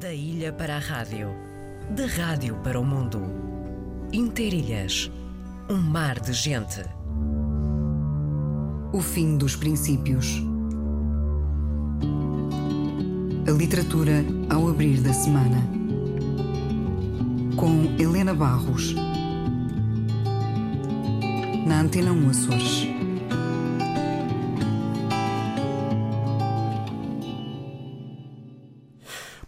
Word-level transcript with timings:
Da 0.00 0.12
ilha 0.12 0.52
para 0.52 0.76
a 0.76 0.78
rádio, 0.78 1.28
da 1.90 2.06
rádio 2.06 2.56
para 2.64 2.80
o 2.80 2.84
mundo. 2.84 3.20
Interilhas, 4.10 5.10
um 5.68 5.76
mar 5.76 6.18
de 6.18 6.32
gente. 6.32 6.82
O 8.92 9.00
fim 9.00 9.36
dos 9.36 9.54
princípios. 9.54 10.42
A 13.46 13.50
literatura 13.50 14.24
ao 14.48 14.68
abrir 14.68 15.00
da 15.02 15.12
semana. 15.12 15.58
Com 17.56 17.94
Helena 18.00 18.32
Barros. 18.32 18.94
Na 21.66 21.80
Antena 21.80 22.12
1 22.12 22.30
Açores. 22.30 23.01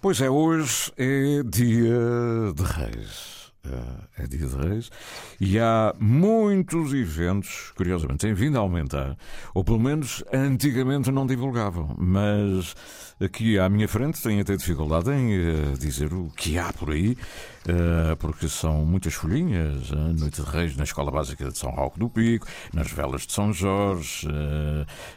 Pois 0.04 0.20
é, 0.20 0.28
hoje 0.28 0.92
é 0.98 1.42
dia 1.42 2.52
de 2.54 2.62
Reis. 2.62 3.50
É 4.24 4.26
dia 4.26 4.46
de 4.46 4.56
Reis 4.56 4.90
e 5.40 5.58
há 5.58 5.94
muitos 5.98 6.92
eventos, 6.92 7.72
curiosamente, 7.76 8.20
têm 8.20 8.34
vindo 8.34 8.56
a 8.56 8.60
aumentar, 8.60 9.16
ou 9.52 9.62
pelo 9.62 9.78
menos 9.78 10.24
antigamente 10.32 11.10
não 11.10 11.26
divulgavam, 11.26 11.94
mas 11.98 12.74
aqui 13.20 13.58
à 13.58 13.68
minha 13.68 13.86
frente 13.86 14.22
tenho 14.22 14.40
até 14.40 14.56
dificuldade 14.56 15.10
em 15.10 15.38
uh, 15.38 15.78
dizer 15.78 16.12
o 16.12 16.30
que 16.36 16.58
há 16.58 16.72
por 16.72 16.90
aí, 16.90 17.12
uh, 17.12 18.16
porque 18.18 18.48
são 18.48 18.84
muitas 18.84 19.14
folhinhas. 19.14 19.90
Uh, 19.90 20.14
Noite 20.18 20.42
de 20.42 20.50
Reis 20.50 20.76
na 20.76 20.84
Escola 20.84 21.10
Básica 21.10 21.50
de 21.50 21.58
São 21.58 21.70
Roque 21.70 21.98
do 21.98 22.08
Pico, 22.08 22.46
nas 22.72 22.90
Velas 22.90 23.26
de 23.26 23.32
São 23.32 23.52
Jorge, 23.52 24.28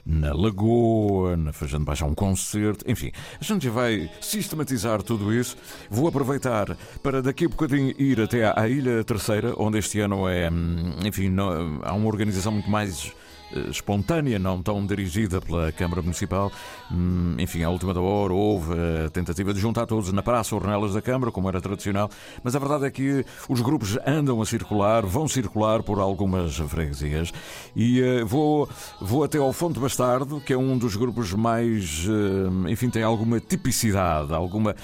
na 0.06 0.34
Lagoa, 0.34 1.38
na 1.38 1.54
Fajã 1.54 1.82
de 1.82 2.04
um 2.04 2.14
concerto, 2.14 2.84
enfim, 2.90 3.12
a 3.40 3.44
gente 3.44 3.66
já 3.66 3.72
vai 3.72 4.10
sistematizar 4.22 5.02
tudo 5.02 5.34
isso. 5.34 5.56
Vou 5.90 6.08
aproveitar 6.08 6.76
para 7.02 7.22
daqui 7.22 7.46
a 7.46 7.50
bocadinho 7.50 7.94
ir 8.00 8.22
até 8.22 8.52
à 8.56 8.68
Ilha 8.68 8.97
Terceira, 9.04 9.54
onde 9.58 9.78
este 9.78 10.00
ano 10.00 10.28
é, 10.28 10.50
hum, 10.50 10.96
enfim, 11.06 11.30
não, 11.30 11.80
há 11.84 11.94
uma 11.94 12.08
organização 12.08 12.52
muito 12.52 12.70
mais 12.70 13.12
eh, 13.54 13.70
espontânea, 13.70 14.38
não 14.38 14.62
tão 14.62 14.86
dirigida 14.86 15.40
pela 15.40 15.72
Câmara 15.72 16.02
Municipal. 16.02 16.52
Hum, 16.92 17.36
enfim, 17.40 17.64
à 17.64 17.70
última 17.70 17.94
da 17.94 18.02
hora 18.02 18.34
houve 18.34 18.74
a 19.06 19.10
tentativa 19.10 19.54
de 19.54 19.60
juntar 19.60 19.86
todos 19.86 20.12
na 20.12 20.22
Praça 20.22 20.56
Ornelas 20.56 20.94
da 20.94 21.02
Câmara, 21.02 21.32
como 21.32 21.48
era 21.48 21.62
tradicional, 21.62 22.10
mas 22.44 22.56
a 22.56 22.60
verdade 22.60 22.86
é 22.86 22.92
que 22.92 23.26
os 23.48 23.62
grupos 23.62 23.98
andam 24.06 24.42
a 24.42 24.46
circular, 24.46 25.06
vão 25.06 25.28
circular 25.28 25.82
por 25.82 26.00
algumas 26.00 26.58
freguesias 26.58 27.32
e 27.76 28.02
uh, 28.02 28.26
vou, 28.26 28.68
vou 29.00 29.24
até 29.24 29.38
ao 29.38 29.54
Fonte 29.54 29.80
Bastardo, 29.80 30.42
que 30.42 30.52
é 30.52 30.58
um 30.58 30.78
dos 30.78 30.96
grupos 30.96 31.34
mais, 31.34 32.06
uh, 32.06 32.70
enfim, 32.70 32.90
tem 32.90 33.04
alguma 33.04 33.40
tipicidade, 33.40 34.34
alguma 34.34 34.72
eh, 34.72 34.76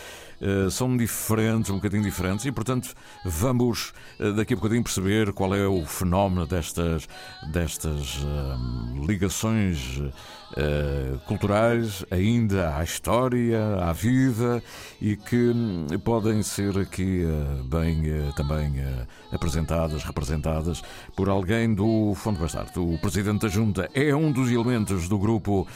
são 0.70 0.96
diferentes, 0.98 1.72
um 1.72 1.76
bocadinho 1.76 2.04
diferentes, 2.04 2.46
e 2.46 2.52
portanto 2.52 2.94
vamos 3.26 3.94
uh, 4.20 4.34
daqui 4.34 4.54
a 4.54 4.58
bocadinho 4.58 4.84
perceber 4.84 5.32
qual 5.34 5.56
é 5.56 5.68
o 5.68 5.86
fenómeno 5.86 6.46
destas, 6.46 7.08
destas 7.52 8.18
uh, 8.18 9.06
ligações 9.06 10.02
uh, 10.54 11.20
culturais 11.28 12.06
ainda 12.12 12.76
à 12.76 12.84
história, 12.84 13.76
à 13.78 13.92
vida 13.94 14.64
e 15.02 15.16
que 15.16 15.50
hum, 15.50 15.88
podem 16.04 16.42
ser 16.44 16.78
aqui 16.78 17.24
uh, 17.24 17.64
bem 17.64 18.02
uh, 18.02 18.34
também 18.36 18.74
apresentadas, 19.32 20.04
representadas 20.04 20.82
por 21.16 21.30
alguém 21.30 21.74
do 21.74 22.14
Fonte 22.16 22.40
Bastardo. 22.40 22.94
O 22.94 22.98
presidente 23.00 23.42
da 23.42 23.48
Junta 23.48 23.90
é 23.94 24.16
um 24.16 24.32
dos 24.32 24.52
elementos 24.52 25.08
do 25.08 25.18
grupo 25.18 25.68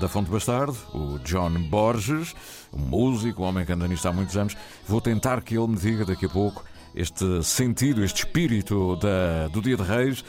da 0.00 0.08
Fonte 0.08 0.30
Bastardo, 0.30 0.76
o 0.92 1.18
John 1.20 1.52
Borges, 1.68 2.34
um 2.72 2.80
músico, 2.80 3.42
um 3.42 3.46
homem 3.46 3.64
que 3.64 3.72
anda 3.72 3.86
nisto 3.86 4.06
há 4.06 4.12
muitos 4.12 4.36
anos. 4.36 4.56
Vou 4.86 5.00
tentar 5.00 5.42
que 5.42 5.56
ele 5.56 5.68
me 5.68 5.76
diga 5.76 6.04
daqui 6.04 6.26
a 6.26 6.28
pouco 6.28 6.64
este 6.94 7.42
sentido, 7.42 8.04
este 8.04 8.24
espírito 8.24 8.96
da, 8.96 9.48
do 9.48 9.60
Dia 9.62 9.76
de 9.76 9.82
Reis 9.82 10.24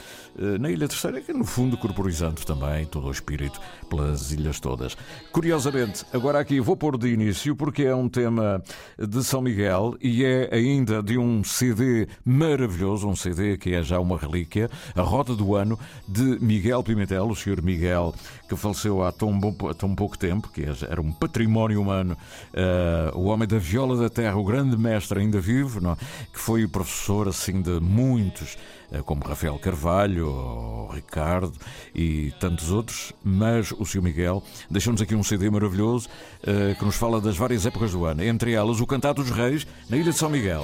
na 0.60 0.70
Ilha 0.70 0.88
Terceira, 0.88 1.22
que 1.22 1.34
no 1.34 1.46
fundo 1.46 1.78
corporizando 1.78 2.44
também 2.46 2.86
todo 2.86 3.08
o 3.08 3.12
espírito 3.12 3.60
pelas 3.90 4.32
ilhas 4.32 4.60
todas. 4.60 4.98
Curiosamente, 5.32 6.06
agora 6.14 6.40
aqui 6.40 6.60
vou 6.60 6.76
pôr 6.76 6.98
de 6.98 7.10
início 7.10 7.56
porque 7.56 7.84
é 7.84 7.96
um 7.96 8.10
tema 8.10 8.64
de 8.98 9.24
São 9.24 9.42
Miguel 9.42 9.96
e 10.02 10.24
é 10.24 10.50
ainda 10.54 11.02
de 11.02 11.18
um 11.18 11.44
CD 11.44 12.08
maravilhoso, 12.26 13.08
um 13.08 13.16
CD 13.16 13.58
que 13.58 13.74
é 13.74 13.84
já 13.84 14.00
uma 14.00 14.18
relíquia, 14.18 14.70
a 14.96 15.02
Roda 15.02 15.36
do 15.36 15.56
Ano 15.56 15.78
de 16.08 16.40
Miguel 16.40 16.84
Pimentel, 16.84 17.28
o 17.28 17.36
senhor 17.36 17.62
Miguel, 17.62 18.14
que 18.48 18.56
faleceu 18.56 19.04
há 19.04 19.12
tão, 19.12 19.38
bom, 19.38 19.56
há 19.70 19.74
tão 19.74 19.94
pouco 19.96 20.18
tempo, 20.18 20.50
que 20.50 20.64
é, 20.64 20.74
era 20.90 21.02
um 21.02 21.12
património 21.12 21.82
humano, 21.82 22.18
uh, 22.54 23.18
o 23.18 23.26
homem 23.26 23.48
da 23.48 23.58
viola 23.58 23.98
da 23.98 24.10
terra, 24.10 24.36
o 24.38 24.44
grande 24.44 24.78
mestre 24.78 25.20
ainda 25.20 25.40
vivo, 25.40 25.82
não? 25.82 25.96
que 25.96 26.40
foi 26.40 26.68
professor 26.68 27.28
assim 27.28 27.62
de 27.62 27.80
muitos 27.80 28.58
eh, 28.83 28.83
como 29.02 29.24
Rafael 29.24 29.58
Carvalho, 29.58 30.88
Ricardo 30.92 31.54
e 31.96 32.32
tantos 32.40 32.72
outros, 32.72 33.14
mas 33.24 33.72
o 33.72 33.86
Sr. 33.86 34.02
Miguel 34.02 34.44
deixou-nos 34.70 35.02
aqui 35.02 35.16
um 35.16 35.24
CD 35.24 35.50
maravilhoso 35.50 36.08
uh, 36.44 36.78
que 36.78 36.86
nos 36.86 36.96
fala 36.96 37.20
das 37.20 37.38
várias 37.38 37.66
épocas 37.66 37.92
do 37.92 38.06
ano, 38.06 38.24
entre 38.24 38.54
elas 38.54 38.80
o 38.80 38.86
Cantado 38.86 39.24
dos 39.24 39.32
Reis 39.32 39.66
na 39.90 39.98
Ilha 39.98 40.12
de 40.12 40.18
São 40.18 40.30
Miguel. 40.30 40.64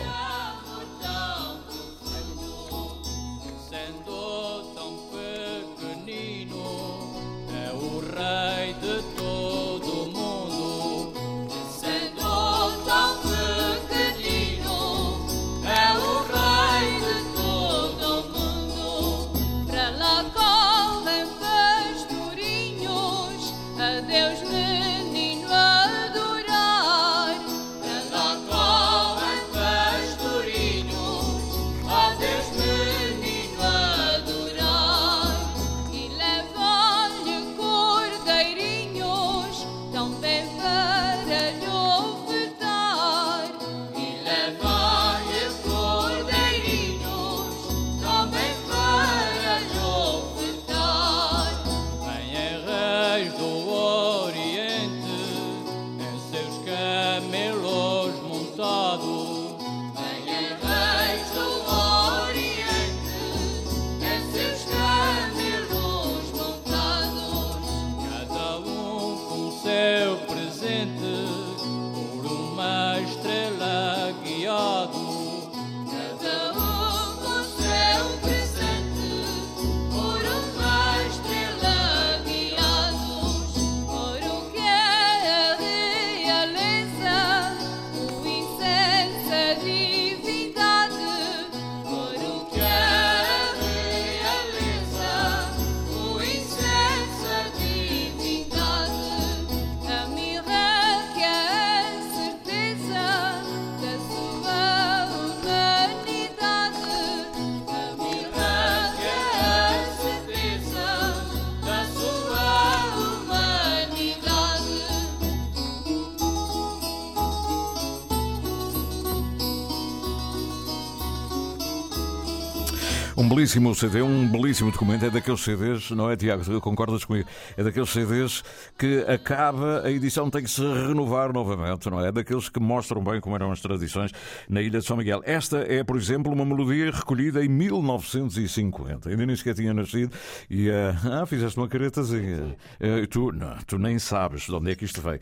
Belíssimo 123.29 123.75
CD, 123.75 124.01
um 124.01 124.27
belíssimo 124.27 124.71
documento. 124.71 125.05
É 125.05 125.09
daqueles 125.11 125.41
CDs, 125.41 125.91
não 125.91 126.09
é, 126.09 126.17
Tiago? 126.17 126.59
Concordas 126.59 127.05
comigo? 127.05 127.29
É 127.55 127.63
daqueles 127.63 127.91
CDs 127.91 128.43
que 128.75 129.05
acaba, 129.07 129.83
a 129.83 129.91
edição 129.91 130.31
tem 130.31 130.41
que 130.41 130.49
se 130.49 130.63
renovar 130.63 131.31
novamente, 131.31 131.87
não 131.91 132.03
é? 132.03 132.07
É 132.07 132.11
daqueles 132.11 132.49
que 132.49 132.59
mostram 132.59 133.03
bem 133.03 133.21
como 133.21 133.35
eram 133.35 133.51
as 133.51 133.61
tradições 133.61 134.11
na 134.49 134.63
Ilha 134.63 134.79
de 134.79 134.85
São 134.85 134.97
Miguel. 134.97 135.21
Esta 135.25 135.59
é, 135.59 135.83
por 135.83 135.95
exemplo, 135.95 136.33
uma 136.33 136.43
melodia 136.43 136.89
recolhida 136.89 137.45
em 137.45 137.47
1950. 137.47 139.09
Ainda 139.09 139.25
nem 139.27 139.35
sequer 139.35 139.53
tinha 139.53 139.75
nascido 139.75 140.11
e. 140.49 140.69
Uh, 140.69 140.73
ah, 141.21 141.25
fizeste 141.27 141.59
uma 141.59 141.67
caretazinha. 141.67 142.57
Uh, 142.81 143.05
tu, 143.07 143.31
não, 143.31 143.55
tu 143.67 143.77
nem 143.77 143.99
sabes 143.99 144.43
de 144.47 144.55
onde 144.55 144.71
é 144.71 144.75
que 144.75 144.85
isto 144.85 145.01
veio. 145.01 145.19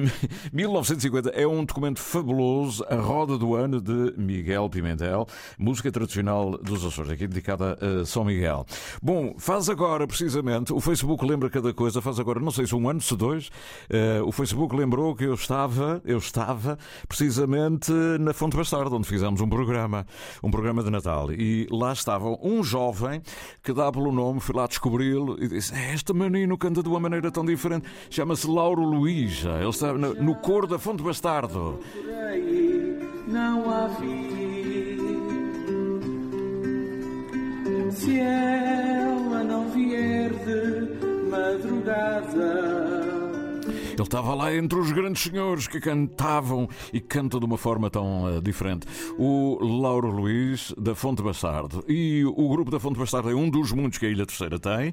1950 0.52 1.30
é 1.30 1.46
um 1.46 1.64
documento 1.64 2.00
fabuloso, 2.00 2.84
A 2.90 2.96
Roda 2.96 3.38
do 3.38 3.54
Ano 3.54 3.80
de 3.80 4.12
Miguel 4.18 4.68
Pimentel, 4.68 5.26
música 5.58 5.90
tradicional 5.90 6.58
dos 6.58 6.84
Açores, 6.84 7.12
aqui 7.12 7.26
dedicada 7.46 7.78
a 7.80 8.04
São 8.04 8.24
Miguel. 8.24 8.66
Bom, 9.00 9.34
faz 9.38 9.68
agora, 9.68 10.06
precisamente, 10.06 10.72
o 10.72 10.80
Facebook 10.80 11.24
lembra 11.24 11.48
cada 11.48 11.72
coisa, 11.72 12.02
faz 12.02 12.18
agora, 12.18 12.40
não 12.40 12.50
sei 12.50 12.66
se 12.66 12.74
um 12.74 12.88
ano, 12.88 13.00
se 13.00 13.16
dois, 13.16 13.48
uh, 13.90 14.26
o 14.26 14.32
Facebook 14.32 14.74
lembrou 14.74 15.14
que 15.14 15.24
eu 15.24 15.34
estava, 15.34 16.02
eu 16.04 16.18
estava 16.18 16.76
precisamente 17.08 17.92
na 18.20 18.32
Fonte 18.32 18.56
Bastardo, 18.56 18.96
onde 18.96 19.06
fizemos 19.06 19.40
um 19.40 19.48
programa, 19.48 20.06
um 20.42 20.50
programa 20.50 20.82
de 20.82 20.90
Natal. 20.90 21.32
E 21.32 21.68
lá 21.70 21.92
estava 21.92 22.36
um 22.42 22.62
jovem 22.64 23.22
que 23.62 23.72
dá 23.72 23.90
pelo 23.92 24.10
nome, 24.10 24.40
fui 24.40 24.54
lá 24.54 24.66
descobri-lo 24.66 25.36
e 25.40 25.48
disse: 25.48 25.74
é, 25.74 25.94
Este 25.94 26.12
menino 26.12 26.58
canta 26.58 26.82
de 26.82 26.88
uma 26.88 26.98
maneira 26.98 27.30
tão 27.30 27.44
diferente, 27.44 27.86
chama-se 28.10 28.46
Lauro 28.48 28.82
Luís, 28.82 29.44
ele 29.44 29.68
está 29.68 29.92
no, 29.92 30.14
no 30.14 30.34
coro 30.34 30.66
da 30.66 30.78
Fonte 30.78 31.02
Bastardo. 31.02 31.78
Não 33.28 33.68
há 33.70 33.88
se 33.90 34.35
ela 38.08 38.35
Ele 43.96 44.02
estava 44.02 44.34
lá 44.34 44.54
entre 44.54 44.78
os 44.78 44.92
grandes 44.92 45.22
senhores 45.22 45.66
que 45.66 45.80
cantavam 45.80 46.68
e 46.92 47.00
cantam 47.00 47.40
de 47.40 47.46
uma 47.46 47.56
forma 47.56 47.88
tão 47.88 48.24
uh, 48.24 48.42
diferente. 48.42 48.86
O 49.18 49.58
Lauro 49.80 50.10
Luís, 50.10 50.74
da 50.76 50.94
Fonte 50.94 51.22
Bastardo. 51.22 51.82
E 51.88 52.22
o 52.26 52.48
grupo 52.50 52.70
da 52.70 52.78
Fonte 52.78 52.98
Bastardo 52.98 53.30
é 53.30 53.34
um 53.34 53.48
dos 53.48 53.72
muitos 53.72 53.98
que 53.98 54.04
a 54.04 54.10
Ilha 54.10 54.26
Terceira 54.26 54.58
tem 54.58 54.92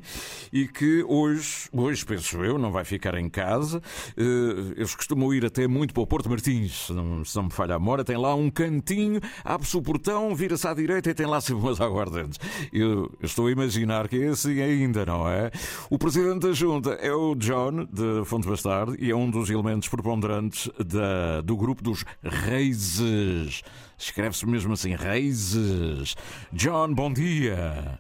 e 0.54 0.70
que 0.70 1.04
hoje, 1.06 1.68
hoje 1.74 2.06
penso 2.06 2.42
eu, 2.44 2.58
não 2.58 2.72
vai 2.72 2.86
ficar 2.86 3.16
em 3.16 3.28
casa. 3.30 3.80
Uh, 4.18 4.74
eles 4.78 4.96
costumam 4.96 5.34
ir 5.34 5.46
até 5.46 5.68
muito 5.68 5.94
para 5.94 6.04
o 6.04 6.08
Porto 6.08 6.30
Martins, 6.30 6.88
se 6.88 6.94
não, 6.94 7.26
se 7.26 7.36
não 7.36 7.44
me 7.44 7.52
falha 7.52 7.76
a 7.76 7.80
memória. 7.80 8.06
Tem 8.06 8.16
lá 8.16 8.34
um 8.34 8.50
cantinho, 8.50 9.20
abre-se 9.44 9.76
o 9.76 9.82
portão, 9.82 10.34
vira-se 10.34 10.66
à 10.66 10.74
direita 10.74 11.10
e 11.10 11.14
tem 11.14 11.26
lá 11.26 11.42
sempre 11.42 11.62
umas 11.62 11.80
eu 12.72 13.12
estou 13.22 13.48
a 13.48 13.52
imaginar 13.52 14.08
que 14.08 14.24
é 14.24 14.28
assim 14.30 14.62
ainda, 14.62 15.06
não 15.06 15.28
é? 15.28 15.52
O 15.90 15.98
presidente 15.98 16.48
da 16.48 16.54
junta 16.54 16.92
é 16.92 17.12
o 17.12 17.36
John, 17.36 17.86
de 17.92 18.24
Fonte 18.26 18.48
Bastardo 18.48 18.93
e 19.00 19.12
é 19.12 19.16
um 19.16 19.30
dos 19.30 19.50
elementos 19.50 19.88
preponderantes 19.88 20.70
da, 20.78 21.42
do 21.42 21.56
grupo 21.56 21.84
dos 21.84 22.04
Reizes. 22.24 23.62
Escreve-se 23.98 24.46
mesmo 24.46 24.74
assim, 24.74 24.96
Reizes. 24.96 26.16
John, 26.52 26.94
bom 26.94 27.12
dia. 27.12 28.00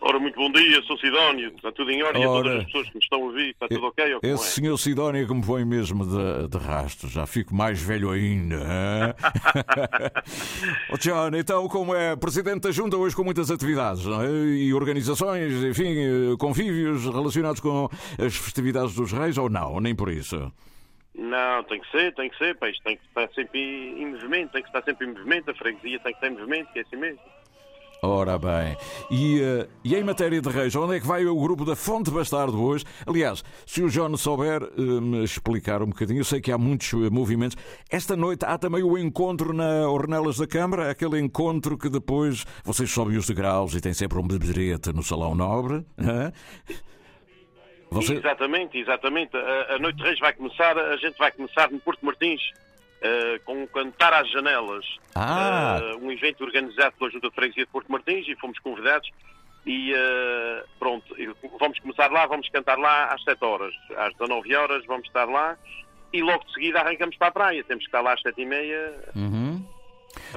Ora, 0.00 0.18
muito 0.18 0.36
bom 0.36 0.50
dia, 0.52 0.82
sou 0.82 0.96
Sidónio, 0.98 1.48
está 1.56 1.72
tudo 1.72 1.90
em 1.90 2.02
ordem 2.02 2.26
Ora, 2.26 2.38
a 2.38 2.42
todas 2.42 2.58
as 2.58 2.64
pessoas 2.66 2.88
que 2.88 2.94
me 2.94 3.02
estão 3.02 3.22
a 3.22 3.24
ouvir, 3.24 3.50
está 3.50 3.66
tudo 3.66 3.86
ok? 3.86 4.14
Ou 4.14 4.20
esse 4.22 4.34
é? 4.34 4.36
senhor 4.36 4.76
Sidónio 4.78 5.26
que 5.26 5.34
me 5.34 5.44
põe 5.44 5.64
mesmo 5.64 6.04
de, 6.04 6.48
de 6.48 6.58
rastro, 6.58 7.08
já 7.08 7.26
fico 7.26 7.54
mais 7.54 7.80
velho 7.80 8.10
ainda. 8.10 9.16
oh, 10.92 10.98
John, 10.98 11.30
então 11.36 11.66
como 11.68 11.94
é 11.94 12.14
Presidente 12.14 12.62
da 12.62 12.70
Junta 12.70 12.96
hoje 12.96 13.16
com 13.16 13.24
muitas 13.24 13.50
atividades 13.50 14.06
é? 14.06 14.30
e 14.58 14.74
organizações, 14.74 15.52
enfim, 15.64 16.36
convívios 16.38 17.04
relacionados 17.04 17.60
com 17.60 17.88
as 18.18 18.36
festividades 18.36 18.94
dos 18.94 19.12
reis 19.12 19.38
ou 19.38 19.48
não, 19.48 19.80
nem 19.80 19.94
por 19.94 20.10
isso? 20.10 20.52
Não, 21.16 21.64
tem 21.64 21.80
que 21.80 21.90
ser, 21.90 22.14
tem 22.14 22.28
que 22.28 22.36
ser, 22.36 22.54
pá, 22.56 22.68
isto 22.68 22.82
tem 22.84 22.96
que 22.96 23.06
estar 23.06 23.28
sempre 23.34 23.58
em 23.58 24.06
movimento, 24.12 24.52
tem 24.52 24.62
que 24.62 24.68
estar 24.68 24.82
sempre 24.82 25.06
em 25.06 25.12
movimento, 25.12 25.50
a 25.50 25.54
freguesia 25.54 25.98
tem 26.00 26.12
que 26.12 26.18
estar 26.18 26.28
em 26.28 26.38
movimento, 26.38 26.70
que 26.72 26.78
é 26.78 26.82
assim 26.82 26.96
mesmo. 26.96 27.18
Ora 28.02 28.38
bem, 28.38 28.76
e, 29.10 29.40
uh, 29.40 29.68
e 29.82 29.94
em 29.94 30.04
matéria 30.04 30.40
de 30.40 30.48
reis, 30.48 30.76
onde 30.76 30.96
é 30.96 31.00
que 31.00 31.06
vai 31.06 31.24
o 31.24 31.40
grupo 31.40 31.64
da 31.64 31.74
Fonte 31.74 32.10
Bastardo 32.10 32.62
hoje? 32.62 32.84
Aliás, 33.06 33.42
se 33.64 33.82
o 33.82 33.88
João 33.88 34.14
souber 34.16 34.62
uh, 34.62 35.00
me 35.00 35.24
explicar 35.24 35.82
um 35.82 35.86
bocadinho, 35.86 36.20
eu 36.20 36.24
sei 36.24 36.40
que 36.40 36.52
há 36.52 36.58
muitos 36.58 36.92
uh, 36.92 37.10
movimentos. 37.10 37.56
Esta 37.90 38.14
noite 38.14 38.44
há 38.44 38.58
também 38.58 38.82
o 38.82 38.98
encontro 38.98 39.52
na 39.52 39.88
Ornelas 39.88 40.36
da 40.36 40.46
Câmara, 40.46 40.90
aquele 40.90 41.18
encontro 41.18 41.78
que 41.78 41.88
depois 41.88 42.44
vocês 42.64 42.90
sobem 42.90 43.16
os 43.16 43.26
degraus 43.26 43.74
e 43.74 43.80
tem 43.80 43.94
sempre 43.94 44.18
um 44.18 44.26
beberete 44.26 44.92
no 44.92 45.02
Salão 45.02 45.34
Nobre. 45.34 45.84
Você... 47.90 48.14
Exatamente, 48.14 48.78
exatamente. 48.78 49.36
A, 49.36 49.76
a 49.76 49.78
Noite 49.78 49.96
de 49.96 50.02
Reis 50.02 50.18
vai 50.18 50.32
começar, 50.32 50.76
a 50.76 50.96
gente 50.96 51.16
vai 51.16 51.30
começar 51.32 51.70
no 51.70 51.78
Porto 51.80 52.04
Martins 52.04 52.42
uh, 53.02 53.44
com 53.44 53.66
Cantar 53.68 54.12
às 54.14 54.30
Janelas. 54.30 54.84
Ah. 55.14 55.80
Uh, 55.82 56.06
um 56.06 56.12
evento 56.12 56.44
organizado 56.44 56.94
pela 56.98 57.10
Junta 57.10 57.28
de 57.28 57.34
Freguesia 57.34 57.64
de 57.64 57.70
Porto 57.70 57.90
Martins 57.90 58.26
e 58.28 58.36
fomos 58.36 58.58
convidados. 58.58 59.10
E 59.64 59.92
uh, 59.92 60.68
pronto, 60.78 61.16
vamos 61.58 61.78
começar 61.80 62.10
lá, 62.12 62.26
vamos 62.26 62.48
cantar 62.50 62.78
lá 62.78 63.06
às 63.06 63.22
7 63.24 63.44
horas. 63.44 63.74
Às 63.96 64.12
19 64.14 64.54
horas 64.54 64.86
vamos 64.86 65.06
estar 65.06 65.24
lá 65.24 65.56
e 66.12 66.22
logo 66.22 66.44
de 66.44 66.54
seguida 66.54 66.80
arrancamos 66.80 67.16
para 67.16 67.28
a 67.28 67.32
praia. 67.32 67.64
Temos 67.64 67.84
que 67.84 67.88
estar 67.88 68.00
lá 68.00 68.14
às 68.14 68.22
7 68.22 68.40
e 68.40 68.46
meia. 68.46 68.94
Uhum. 69.14 69.64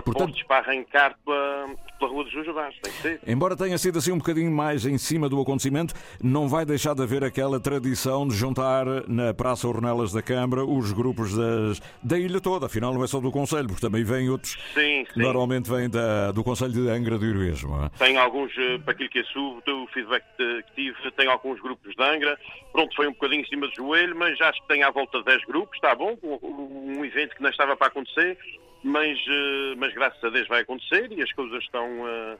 Portanto, 0.04 0.34
para 0.48 0.58
arrancar 0.58 1.16
pela, 1.26 1.70
pela 1.98 2.12
Rua 2.12 2.24
dos 2.24 2.34
Jujubás, 2.34 2.76
tem 2.82 2.92
que 2.92 3.02
ser. 3.02 3.22
Embora 3.28 3.56
tenha 3.56 3.78
sido 3.78 4.00
assim 4.00 4.12
um 4.12 4.18
bocadinho 4.18 4.52
mais 4.52 4.86
em 4.86 4.98
cima 4.98 5.30
do 5.30 5.40
acontecimento, 5.42 5.94
não 6.22 6.48
vai 6.48 6.66
deixar 6.66 6.94
de 6.94 7.04
haver 7.04 7.24
aquela 7.24 7.60
tradição 7.60 8.28
de 8.28 8.36
juntar 8.36 8.86
na 9.08 9.34
Praça 9.34 9.68
Ornelas 9.68 10.12
da 10.12 10.22
Câmara 10.22 10.66
os 10.66 10.92
grupos 10.92 11.36
das, 11.36 11.82
da 12.02 12.18
ilha 12.18 12.40
toda, 12.40 12.66
afinal 12.66 12.94
não 12.94 13.04
é 13.04 13.08
só 13.08 13.20
do 13.20 13.32
Conselho, 13.32 13.68
porque 13.68 13.82
também 13.82 14.04
vêm 14.04 14.30
outros 14.30 14.58
sim, 14.74 15.06
sim. 15.14 15.20
normalmente 15.20 15.70
vêm 15.70 15.90
da, 15.90 16.32
do 16.32 16.44
Conselho 16.44 16.72
de 16.72 16.90
Angra 16.90 17.18
do 17.18 17.26
Heroísmo. 17.26 17.86
É? 17.86 17.90
Tem 17.98 18.18
alguns, 18.18 18.52
eh, 18.58 18.78
para 18.80 18.94
aquilo 18.94 19.10
que 19.10 19.20
é 19.20 19.24
sub, 19.24 19.62
o 19.70 19.88
feedback 19.88 20.24
que 20.38 20.64
tive, 20.76 21.12
tem 21.12 21.28
alguns 21.28 21.60
grupos 21.62 21.94
de 21.96 22.04
Angra, 22.04 22.38
pronto, 22.72 22.96
foi 22.96 23.08
um 23.08 23.12
bocadinho 23.12 23.42
em 23.42 23.48
cima 23.48 23.68
do 23.68 23.76
joelho, 23.76 24.16
mas 24.16 24.40
acho 24.42 24.62
que 24.62 24.68
tem 24.68 24.84
à 24.84 24.92
volta 24.92 25.20
de 25.20 25.26
10 25.26 25.46
grupos, 25.46 25.76
está 25.76 25.96
bom, 25.96 26.18
um 26.24 27.04
evento 27.06 27.36
que 27.36 27.42
não 27.42 27.50
estava 27.50 27.76
para 27.76 27.88
acontecer, 27.88 28.38
mas, 28.84 29.18
eh, 29.28 29.76
mas 29.78 29.94
graças 29.94 30.24
a 30.24 30.30
Deus 30.30 30.48
vai 30.48 30.62
acontecer 30.62 31.12
e 31.12 31.22
as 31.22 31.32
coisas 31.34 31.64
estão. 31.64 32.38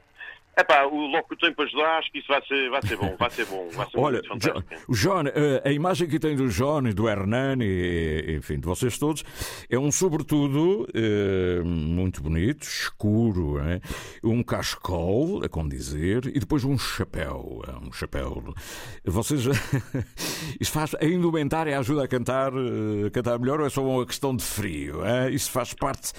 Epá, 0.58 0.84
o 0.84 1.06
logo 1.06 1.28
que 1.28 1.34
o 1.34 1.38
tempo 1.38 1.62
ajudar, 1.62 1.98
acho 1.98 2.10
que 2.10 2.18
isso 2.18 2.28
vai 2.28 2.42
ser, 2.46 2.70
vai 2.70 2.82
ser 2.82 2.96
bom, 2.96 3.16
vai 3.16 3.30
ser 3.30 3.46
bom, 3.46 3.68
vai 3.72 3.88
ser 3.88 3.98
Olha, 3.98 4.20
John, 4.20 4.62
o 4.88 4.94
John, 4.94 5.22
eh, 5.28 5.62
a 5.64 5.72
imagem 5.72 6.08
que 6.08 6.18
tem 6.18 6.36
do 6.36 6.48
John 6.48 6.86
e 6.86 6.92
do 6.92 7.08
Hernani, 7.08 8.36
enfim, 8.36 8.58
de 8.58 8.66
vocês 8.66 8.98
todos, 8.98 9.24
é 9.70 9.78
um 9.78 9.90
sobretudo 9.92 10.86
muito 11.64 12.22
bonito, 12.22 12.62
escuro, 12.62 13.58
é? 13.60 13.80
um 14.22 14.42
cascol, 14.42 15.42
a 15.44 15.48
condizer, 15.48 16.26
e 16.26 16.40
depois 16.40 16.64
um 16.64 16.76
chapéu, 16.76 17.62
um 17.82 17.92
chapéu. 17.92 18.42
Vocês, 19.04 19.44
isso 20.60 20.72
faz, 20.72 20.94
a 20.96 21.04
indumentária 21.04 21.78
ajuda 21.78 22.04
a 22.04 22.08
cantar, 22.08 22.52
a 22.52 23.10
cantar 23.10 23.38
melhor 23.38 23.60
ou 23.60 23.66
é 23.66 23.70
só 23.70 23.82
uma 23.82 24.04
questão 24.04 24.34
de 24.34 24.44
frio? 24.44 25.04
É? 25.04 25.30
Isso 25.30 25.50
faz 25.50 25.72
parte 25.72 26.12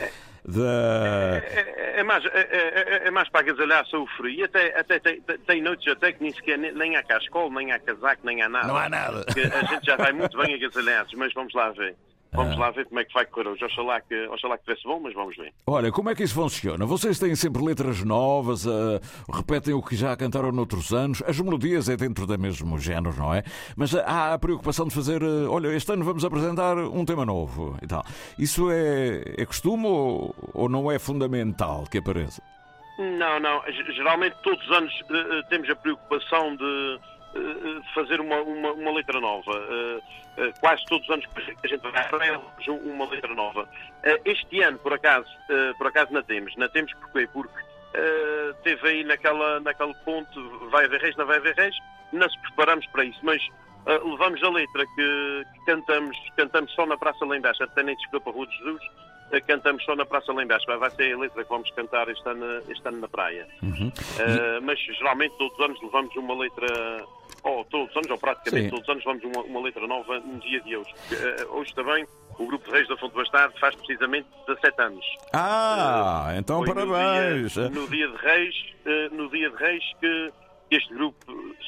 da... 0.45 1.37
É, 1.37 1.93
é, 1.95 1.99
é, 1.99 2.03
mais, 2.03 2.25
é, 2.25 2.29
é, 2.33 3.07
é 3.07 3.11
mais 3.11 3.29
para 3.29 3.41
agasalhar 3.41 3.85
o 3.93 4.07
frio. 4.17 4.39
E 4.39 4.43
até, 4.43 4.79
até 4.79 4.99
tem, 4.99 5.21
tem 5.21 5.61
noites 5.61 5.87
até 5.91 6.11
que 6.11 6.21
nem 6.23 6.33
sequer 6.33 6.57
nem 6.57 6.95
há 6.95 7.03
cascola, 7.03 7.49
nem 7.55 7.71
há 7.71 7.79
casaco, 7.79 8.25
nem 8.25 8.41
há 8.41 8.49
nada. 8.49 8.67
Não 8.67 8.77
há 8.77 8.89
nada. 8.89 9.25
a 9.27 9.65
gente 9.65 9.85
já 9.85 9.95
vai 9.95 10.11
muito 10.11 10.37
bem 10.37 10.55
agasalhados, 10.55 11.13
mas 11.13 11.33
vamos 11.33 11.53
lá 11.53 11.69
ver. 11.71 11.95
Vamos 12.33 12.55
ah. 12.55 12.59
lá 12.59 12.71
ver 12.71 12.85
como 12.85 12.99
é 12.99 13.03
que 13.03 13.13
vai 13.13 13.25
correr 13.25 13.49
hoje. 13.49 13.65
Oxalá 13.65 13.99
que, 13.99 14.15
oxalá 14.27 14.57
que 14.57 14.63
tivesse 14.63 14.83
bom, 14.83 15.01
mas 15.01 15.13
vamos 15.13 15.35
ver. 15.35 15.53
Olha, 15.67 15.91
como 15.91 16.09
é 16.09 16.15
que 16.15 16.23
isso 16.23 16.33
funciona? 16.33 16.85
Vocês 16.85 17.19
têm 17.19 17.35
sempre 17.35 17.61
letras 17.61 18.03
novas, 18.03 18.65
uh, 18.65 19.01
repetem 19.29 19.73
o 19.73 19.81
que 19.81 19.97
já 19.97 20.15
cantaram 20.15 20.51
noutros 20.51 20.93
anos. 20.93 21.21
As 21.27 21.39
melodias 21.41 21.89
é 21.89 21.97
dentro 21.97 22.25
do 22.25 22.39
mesmo 22.39 22.79
género, 22.79 23.13
não 23.17 23.33
é? 23.33 23.43
Mas 23.75 23.93
há 23.93 24.33
a 24.33 24.39
preocupação 24.39 24.87
de 24.87 24.95
fazer, 24.95 25.21
uh, 25.21 25.51
olha, 25.51 25.67
este 25.75 25.91
ano 25.91 26.05
vamos 26.05 26.23
apresentar 26.23 26.77
um 26.77 27.03
tema 27.03 27.25
novo 27.25 27.77
e 27.81 27.87
tal. 27.87 28.03
Isso 28.39 28.71
é, 28.71 29.23
é 29.37 29.45
costume 29.45 29.85
ou, 29.85 30.33
ou 30.53 30.69
não 30.69 30.89
é 30.89 30.97
fundamental 30.97 31.83
que 31.91 31.97
apareça? 31.97 32.41
Não, 32.97 33.39
não. 33.41 33.61
Geralmente 33.93 34.37
todos 34.41 34.63
os 34.69 34.77
anos 34.77 34.93
uh, 35.01 35.49
temos 35.49 35.69
a 35.69 35.75
preocupação 35.75 36.55
de 36.55 36.99
de 37.33 37.93
fazer 37.93 38.19
uma, 38.19 38.41
uma, 38.41 38.71
uma, 38.73 38.91
letra 38.91 39.19
nova. 39.19 39.51
Uh, 39.51 39.97
uh, 39.97 40.53
quase 40.59 40.85
todos 40.85 41.07
os 41.07 41.13
anos 41.13 41.25
a 41.63 41.67
gente 41.67 41.81
vai 41.81 41.91
uma 42.69 43.09
letra 43.09 43.33
nova. 43.33 43.67
Este 44.25 44.61
ano, 44.61 44.77
por 44.79 44.93
acaso, 44.93 45.29
por 45.77 45.87
acaso 45.87 46.11
não 46.11 46.23
temos. 46.23 46.55
Não 46.55 46.67
temos 46.69 46.93
porquê? 46.93 47.27
Porque 47.31 47.71
teve 48.63 48.87
aí 48.87 49.03
naquela, 49.03 49.59
naquele 49.59 49.93
ponto, 50.05 50.69
vai 50.69 50.85
haver 50.85 51.01
reis, 51.01 51.15
não 51.17 51.25
vai 51.25 51.37
haver 51.37 51.55
reis, 51.55 51.75
não 52.13 52.29
se 52.29 52.39
preparamos 52.39 52.85
para 52.87 53.03
isso, 53.03 53.19
mas 53.21 53.41
levamos 53.85 54.41
a 54.43 54.49
letra 54.49 54.85
que, 54.95 55.45
que, 55.53 55.65
cantamos, 55.65 56.17
cantamos 56.37 56.71
só 56.73 56.85
na 56.85 56.97
Praça 56.97 57.25
lá 57.25 57.37
embaixo, 57.37 57.63
até 57.63 57.83
nem 57.83 57.95
desceu 57.95 58.21
para 58.21 58.31
Rua 58.31 58.47
de 58.47 58.57
Jesus, 58.57 58.81
eh, 58.83 59.10
cantamos 59.39 59.83
só 59.85 59.95
na 59.95 60.05
praça 60.05 60.33
lá 60.33 60.43
embaixo. 60.43 60.65
Vai- 60.65 60.77
Vai 60.77 60.89
ser 60.91 61.13
a 61.13 61.17
letra 61.19 61.43
que 61.43 61.49
vamos 61.49 61.69
cantar 61.71 62.09
este 62.09 62.27
ano, 62.27 62.45
este 62.69 62.85
ano 62.87 62.99
na 62.99 63.07
praia. 63.07 63.47
Uhum. 63.63 63.91
Eh, 64.19 64.59
mas 64.61 64.79
geralmente 64.79 65.37
todos 65.37 65.57
os 65.57 65.63
anos 65.65 65.81
levamos 65.81 66.15
uma 66.15 66.35
letra, 66.37 67.05
ou 67.43 67.63
todos 67.65 67.89
os 67.91 67.95
anos, 67.97 68.09
ou 68.11 68.17
praticamente 68.17 68.65
Sim. 68.65 68.69
todos 68.71 68.83
os 68.83 68.89
anos 68.89 69.05
levamos 69.05 69.23
uma, 69.37 69.43
uma 69.45 69.61
letra 69.65 69.87
nova 69.87 70.19
no 70.19 70.39
dia 70.39 70.59
de 70.61 70.75
hoje. 70.75 70.89
Eh, 71.11 71.45
hoje 71.51 71.73
também 71.75 72.05
o 72.39 72.45
Grupo 72.47 72.65
de 72.65 72.71
Reis 72.71 72.87
da 72.87 72.97
Fonte 72.97 73.15
Bastardo 73.15 73.53
faz 73.59 73.75
precisamente 73.75 74.27
17 74.47 74.81
anos. 74.81 75.05
Ah, 75.33 76.33
então 76.37 76.57
Foi 76.65 76.67
no 76.67 76.73
parabéns. 76.87 77.53
dia- 77.53 77.69
No 77.69 77.87
dia, 77.87 78.07
de 78.07 78.17
Reis, 78.17 78.55
eh, 78.85 79.09
no 79.11 79.29
dia 79.29 79.49
de 79.49 79.55
Reis 79.57 79.83
que 79.99 80.31
este 80.71 80.93
grupo 80.93 81.17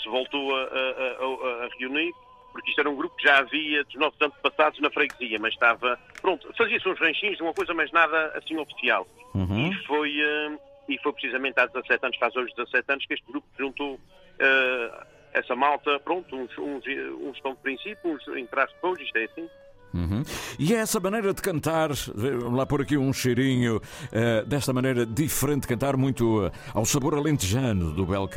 se 0.02 0.10
voltou 0.10 0.56
a, 0.56 0.62
a- 0.64 0.66
a- 0.66 1.66
a 1.66 1.70
reunir, 1.80 2.12
porque 2.52 2.70
isto 2.70 2.80
era 2.82 2.90
um 2.90 2.96
grupo 2.96 3.16
que 3.18 3.24
já 3.24 3.38
havia 3.40 3.84
dos 3.84 3.96
nossos 3.96 4.20
antepassados 4.22 4.80
na 4.80 4.90
freguesia, 4.90 5.38
mas 5.40 5.54
estava, 5.54 6.00
pronto, 6.24 6.50
fazia-se 6.58 6.88
uns 6.88 7.00
ranchinhos, 7.00 7.40
uma 7.42 7.54
coisa, 7.54 7.74
mas 7.74 7.92
nada 7.92 8.32
assim 8.36 8.58
oficial. 8.58 9.06
Uhum. 9.36 9.70
E 9.70 9.76
foi, 9.86 10.10
eh, 10.10 10.58
e 10.90 10.98
foi 11.00 11.12
precisamente 11.12 11.60
há 11.60 11.68
17 11.68 12.06
anos, 12.06 12.18
faz 12.18 12.36
hoje 12.36 12.54
17 12.56 12.92
anos, 12.92 13.06
que 13.06 13.14
este 13.14 13.26
grupo 13.30 13.46
juntou 13.60 14.00
eh, 14.40 15.04
essa 15.34 15.56
malta, 15.56 16.00
pronto, 16.00 16.36
uns, 16.36 16.58
uns, 16.58 16.84
uns 17.22 17.36
estão 17.36 17.52
de 17.52 17.60
princípio, 17.60 18.12
uns 18.12 18.50
trás 18.50 18.72
depois, 18.72 19.00
isto 19.02 19.18
é 19.18 19.26
assim. 19.26 19.50
Uhum. 19.94 20.24
E 20.58 20.74
é 20.74 20.78
essa 20.78 21.00
maneira 21.00 21.34
de 21.34 21.42
cantar, 21.42 21.90
vamos 22.16 22.58
lá 22.58 22.66
pôr 22.66 22.82
aqui 22.82 22.98
um 22.98 23.12
cheirinho, 23.14 23.82
eh, 24.12 24.44
desta 24.46 24.72
maneira 24.72 25.06
diferente 25.06 25.64
de 25.64 25.68
cantar, 25.68 25.98
muito 25.98 26.50
ao 26.74 26.86
sabor 26.86 27.16
alentejano 27.16 27.92
do 27.92 28.06
bel 28.06 28.28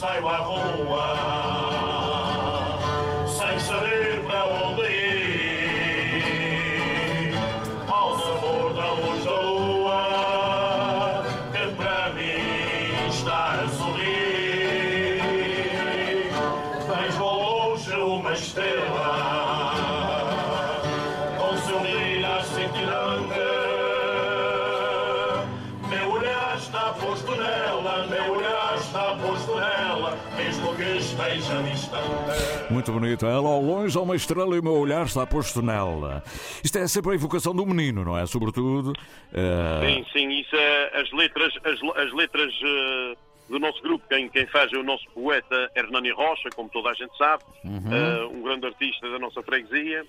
noite 0.00 0.20
saio 0.20 0.28
à 0.28 1.27
Muito 32.78 32.92
bonito. 32.92 33.26
Ela 33.26 33.48
ao 33.48 33.60
longe 33.60 33.98
há 33.98 34.00
uma 34.00 34.14
estrela 34.14 34.54
e 34.54 34.60
o 34.60 34.62
meu 34.62 34.74
olhar 34.74 35.04
está 35.04 35.26
posto 35.26 35.60
nela. 35.60 36.22
Isto 36.62 36.78
é 36.78 36.86
sempre 36.86 37.10
a 37.10 37.14
evocação 37.16 37.52
do 37.52 37.66
menino, 37.66 38.04
não 38.04 38.16
é? 38.16 38.24
Sobretudo. 38.24 38.92
eh, 39.32 39.80
Sim, 39.84 40.06
sim, 40.12 40.28
isso 40.38 40.54
é 40.54 41.00
as 41.00 41.10
letras, 41.10 41.52
as, 41.64 41.82
as 41.96 42.12
letras 42.12 42.54
eh, 42.64 43.16
do 43.50 43.58
nosso 43.58 43.82
grupo, 43.82 44.04
quem, 44.08 44.28
quem 44.28 44.46
faz 44.46 44.72
é 44.72 44.76
o 44.76 44.84
nosso 44.84 45.04
poeta 45.12 45.68
Hernani 45.74 46.12
Rocha, 46.12 46.50
como 46.54 46.68
toda 46.68 46.90
a 46.90 46.94
gente 46.94 47.16
sabe, 47.18 47.42
eh, 47.64 48.24
um 48.32 48.42
grande 48.44 48.66
artista 48.66 49.10
da 49.10 49.18
nossa 49.18 49.42
freguesia. 49.42 50.06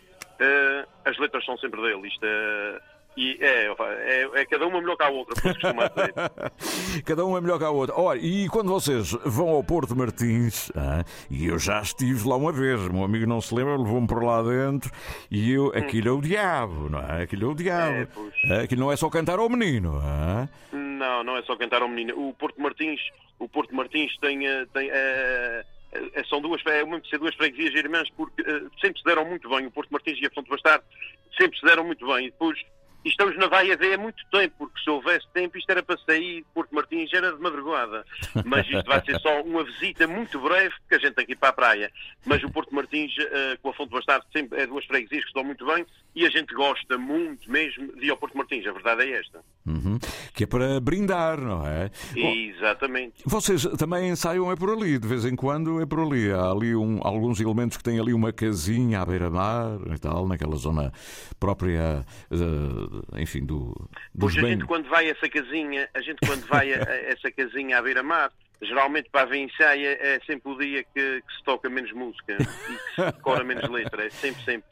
As 1.05 1.17
letras 1.17 1.43
são 1.45 1.57
sempre 1.57 1.81
dele, 1.81 2.07
isto 2.07 2.23
é, 2.23 2.79
e 3.17 3.37
é, 3.41 3.65
é, 3.67 4.29
é 4.41 4.45
cada 4.45 4.65
uma 4.67 4.79
melhor 4.79 4.95
que 4.95 5.03
a 5.03 5.09
outra, 5.09 5.35
por 5.41 5.53
costuma 5.53 5.87
dizer. 5.87 7.03
Cada 7.05 7.25
um 7.25 7.37
é 7.37 7.41
melhor 7.41 7.57
que 7.57 7.65
a 7.65 7.69
outra. 7.69 7.95
Olha, 7.99 8.19
e 8.19 8.47
quando 8.49 8.69
vocês 8.69 9.11
vão 9.25 9.49
ao 9.49 9.63
Porto 9.63 9.95
Martins, 9.95 10.71
ah, 10.75 11.03
e 11.29 11.47
eu 11.47 11.59
já 11.59 11.81
estive 11.81 12.27
lá 12.27 12.35
uma 12.37 12.51
vez, 12.51 12.79
meu 12.87 13.03
amigo 13.03 13.25
não 13.27 13.41
se 13.41 13.53
lembra, 13.53 13.75
levou-me 13.77 14.07
por 14.07 14.23
lá 14.23 14.41
dentro, 14.41 14.91
e 15.29 15.51
eu, 15.51 15.67
aquilo 15.75 16.07
é 16.07 16.11
o 16.11 16.21
diabo, 16.21 16.89
não 16.89 16.99
é? 16.99 17.23
Aquilo 17.23 17.45
é 17.45 17.47
o 17.47 17.51
É, 17.51 17.55
diabo. 17.55 18.31
Ah, 18.49 18.61
Aquilo 18.61 18.81
não 18.81 18.91
é 18.91 18.95
só 18.95 19.09
cantar 19.09 19.39
ao 19.39 19.49
menino, 19.49 19.99
ah? 20.01 20.47
Não, 20.71 21.23
não 21.23 21.37
é 21.37 21.41
só 21.43 21.55
cantar 21.55 21.81
ao 21.81 21.89
menino. 21.89 22.17
O 22.29 22.33
Porto 22.33 22.61
Martins, 22.61 22.99
o 23.37 23.47
Porto 23.49 23.75
Martins 23.75 24.15
tem, 24.21 24.47
eh, 24.47 24.65
tem 24.73 24.89
eh, 24.91 25.63
são 26.29 26.41
duas, 26.41 26.61
é 26.65 26.83
uma 26.83 26.99
de 27.01 27.09
ser 27.09 27.17
duas 27.19 27.33
freguesias 27.35 27.73
irmãs 27.73 28.09
porque 28.15 28.41
eh, 28.41 28.61
sempre 28.81 28.99
se 28.99 29.05
deram 29.05 29.25
muito 29.25 29.49
bem. 29.49 29.65
O 29.65 29.71
Porto 29.71 29.89
Martins 29.91 30.17
e 30.21 30.25
a 30.27 30.31
Fonte 30.31 30.49
Bastardo 30.49 30.83
sempre 31.39 31.57
se 31.59 31.65
deram 31.65 31.83
muito 31.85 32.05
bem. 32.07 32.27
E 32.27 32.31
depois 32.31 32.59
estamos 33.05 33.37
na 33.37 33.47
Vaia 33.47 33.77
V 33.77 33.93
há 33.93 33.97
muito 33.97 34.23
tempo, 34.31 34.55
porque 34.57 34.79
se 34.81 34.89
houvesse 34.89 35.25
tempo 35.33 35.57
isto 35.57 35.69
era 35.69 35.81
para 35.81 35.97
sair 36.05 36.41
de 36.41 36.45
Porto 36.53 36.73
Martins, 36.75 37.11
era 37.13 37.31
de 37.33 37.39
madrugada. 37.41 38.05
Mas 38.45 38.67
isto 38.69 38.85
vai 38.85 39.03
ser 39.03 39.19
só 39.19 39.41
uma 39.41 39.63
visita 39.63 40.05
muito 40.07 40.39
breve, 40.39 40.73
porque 40.81 40.95
a 40.95 40.99
gente 40.99 41.15
tem 41.15 41.25
que 41.25 41.31
ir 41.33 41.35
para 41.37 41.49
a 41.49 41.53
praia. 41.53 41.91
Mas 42.25 42.43
o 42.43 42.49
Porto 42.51 42.73
Martins 42.75 43.13
eh, 43.19 43.57
com 43.61 43.69
a 43.69 43.73
Fonte 43.73 43.91
Bastardo 43.91 44.25
sempre 44.31 44.59
é 44.61 44.67
duas 44.67 44.85
freguesias 44.85 45.21
que 45.23 45.27
estão 45.29 45.43
muito 45.43 45.65
bem 45.65 45.85
e 46.15 46.25
a 46.25 46.29
gente 46.29 46.53
gosta 46.53 46.97
muito 46.97 47.49
mesmo 47.49 47.93
de 47.95 48.05
ir 48.07 48.09
ao 48.09 48.17
Porto 48.17 48.37
Martins. 48.37 48.65
A 48.67 48.71
verdade 48.73 49.03
é 49.03 49.19
esta. 49.19 49.39
Uhum. 49.65 49.97
Que 50.33 50.43
é 50.43 50.47
para 50.47 50.79
brindar, 50.79 51.39
não 51.39 51.65
é? 51.65 51.89
Bom, 52.13 52.29
Exatamente. 52.59 53.23
Vocês 53.25 53.63
também 53.77 54.09
ensaiam 54.09 54.51
é 54.51 54.55
por 54.55 54.69
ali, 54.71 54.97
de 54.99 55.07
vez 55.07 55.23
em 55.25 55.35
quando 55.35 55.81
é 55.81 55.85
por 55.85 55.99
ali. 55.99 56.31
Há 56.31 56.51
ali 56.51 56.75
um- 56.75 56.99
alguns 57.03 57.39
elementos 57.39 57.77
que 57.77 57.83
têm 57.83 57.99
ali 57.99 58.13
uma 58.13 58.33
casinha 58.33 59.01
à 59.01 59.05
beira-mar 59.05 59.79
e 59.95 59.99
tal, 59.99 60.27
naquela 60.27 60.55
zona 60.55 60.91
própria, 61.39 62.05
eh, 63.13 63.21
enfim, 63.21 63.45
do, 63.45 63.73
dos 64.13 64.33
Pois 64.33 64.37
a 64.37 64.47
gente 64.47 64.65
quando 64.65 64.89
vai 64.89 65.07
a 65.07 65.11
essa 65.11 65.29
casinha, 65.29 65.89
a 65.93 66.01
gente 66.01 66.19
quando 66.25 66.45
vai 66.47 66.73
a, 66.73 66.83
a 66.83 66.95
essa 67.11 67.31
casinha 67.31 67.77
à 67.77 67.81
beira-mar, 67.81 68.31
geralmente 68.61 69.09
para 69.09 69.29
a 69.29 69.37
ensaia 69.37 69.97
é 70.01 70.19
sempre 70.25 70.51
o 70.51 70.57
dia 70.57 70.83
que, 70.83 71.21
que 71.21 71.35
se 71.37 71.43
toca 71.43 71.69
menos 71.69 71.91
música 71.93 72.33
e 72.33 72.37
que 72.37 72.95
se 72.95 73.05
decora 73.05 73.43
menos 73.43 73.69
letra, 73.69 74.05
é 74.05 74.09
sempre, 74.09 74.43
sempre. 74.43 74.69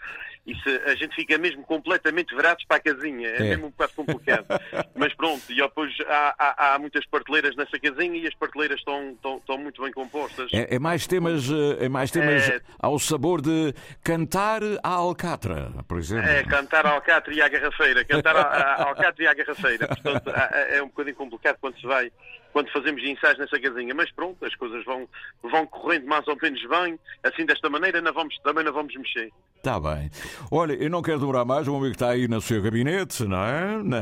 Se- 0.64 0.82
a 0.86 0.96
gente 0.96 1.16
fica 1.16 1.38
mesmo 1.38 1.64
completamente 1.64 2.36
virados 2.36 2.64
para 2.66 2.78
a 2.78 2.80
casinha, 2.80 3.28
é, 3.30 3.36
É. 3.36 3.40
mesmo 3.50 3.68
um 3.68 3.70
bocado 3.70 3.94
complicado. 3.96 4.46
Mas 4.96 5.14
pronto, 5.14 5.42
e 5.50 5.56
depois 5.56 5.94
há, 6.08 6.36
há- 6.38 6.76
há 6.76 6.80
muitas 6.80 7.06
parteleiras 7.06 7.56
nessa 7.56 7.78
casinha 7.80 8.18
e 8.18 8.28
as 8.28 8.34
parteleiras 8.36 8.80
estão, 8.80 9.12
estão, 9.12 9.38
estão 9.38 9.58
muito 9.58 9.82
bem 9.82 9.92
compostas. 9.92 10.50
É, 10.54 10.76
é 10.76 10.80
mais 10.80 11.06
temas, 11.06 11.50
eh, 11.50 11.86
é 11.86 11.90
mais 11.90 12.12
temas 12.12 12.48
É. 12.50 12.62
ao 12.80 12.98
sabor 12.98 13.42
de 13.42 13.74
cantar 14.04 14.62
à 14.84 14.90
alcatra, 14.90 15.72
por 15.88 15.98
exemplo. 15.98 16.30
É, 16.30 16.44
cantar 16.44 16.86
a 16.86 16.92
alcatra 16.92 17.34
e 17.34 17.42
à 17.42 17.48
garrafeira. 17.48 18.06
Cantar 18.06 18.36
a 18.36 18.84
alcatra 18.84 19.24
e 19.24 19.28
à 19.28 19.34
garrafeira. 19.34 19.88
Portanto, 19.88 20.30
é 20.30 20.82
um 20.82 20.88
bocadinho 20.88 21.16
complicado 21.16 21.58
quando 21.60 21.80
se 21.80 21.86
vai, 21.86 22.12
quando 22.58 22.72
fazemos 22.72 23.04
ensaios 23.04 23.38
nessa 23.38 23.60
casinha. 23.60 23.94
Mas 23.94 24.12
pronto, 24.12 24.44
as 24.44 24.56
coisas 24.56 24.84
vão, 24.84 25.08
vão 25.44 25.66
correndo 25.68 26.08
mais 26.08 26.28
ou 26.28 26.36
menos 26.42 26.60
bem. 26.68 27.00
Assim, 27.24 27.46
desta 27.46 27.70
maneira, 27.70 28.02
não 28.02 28.12
vamos, 28.14 28.36
também 28.44 28.64
não 28.64 28.74
vamos 28.74 28.96
mexer. 28.96 29.32
Está 29.58 29.80
bem. 29.80 30.10
Olha, 30.52 30.74
eu 30.74 30.90
não 30.90 31.02
quero 31.02 31.20
demorar 31.20 31.46
mais, 31.46 31.68
o 31.68 31.72
meu 31.72 31.80
amigo 31.82 31.94
está 31.94 32.10
aí 32.10 32.28
no 32.28 32.42
seu 32.42 32.62
gabinete, 32.62 33.24
não 33.26 33.38
é? 33.44 33.78
Na, 33.84 34.02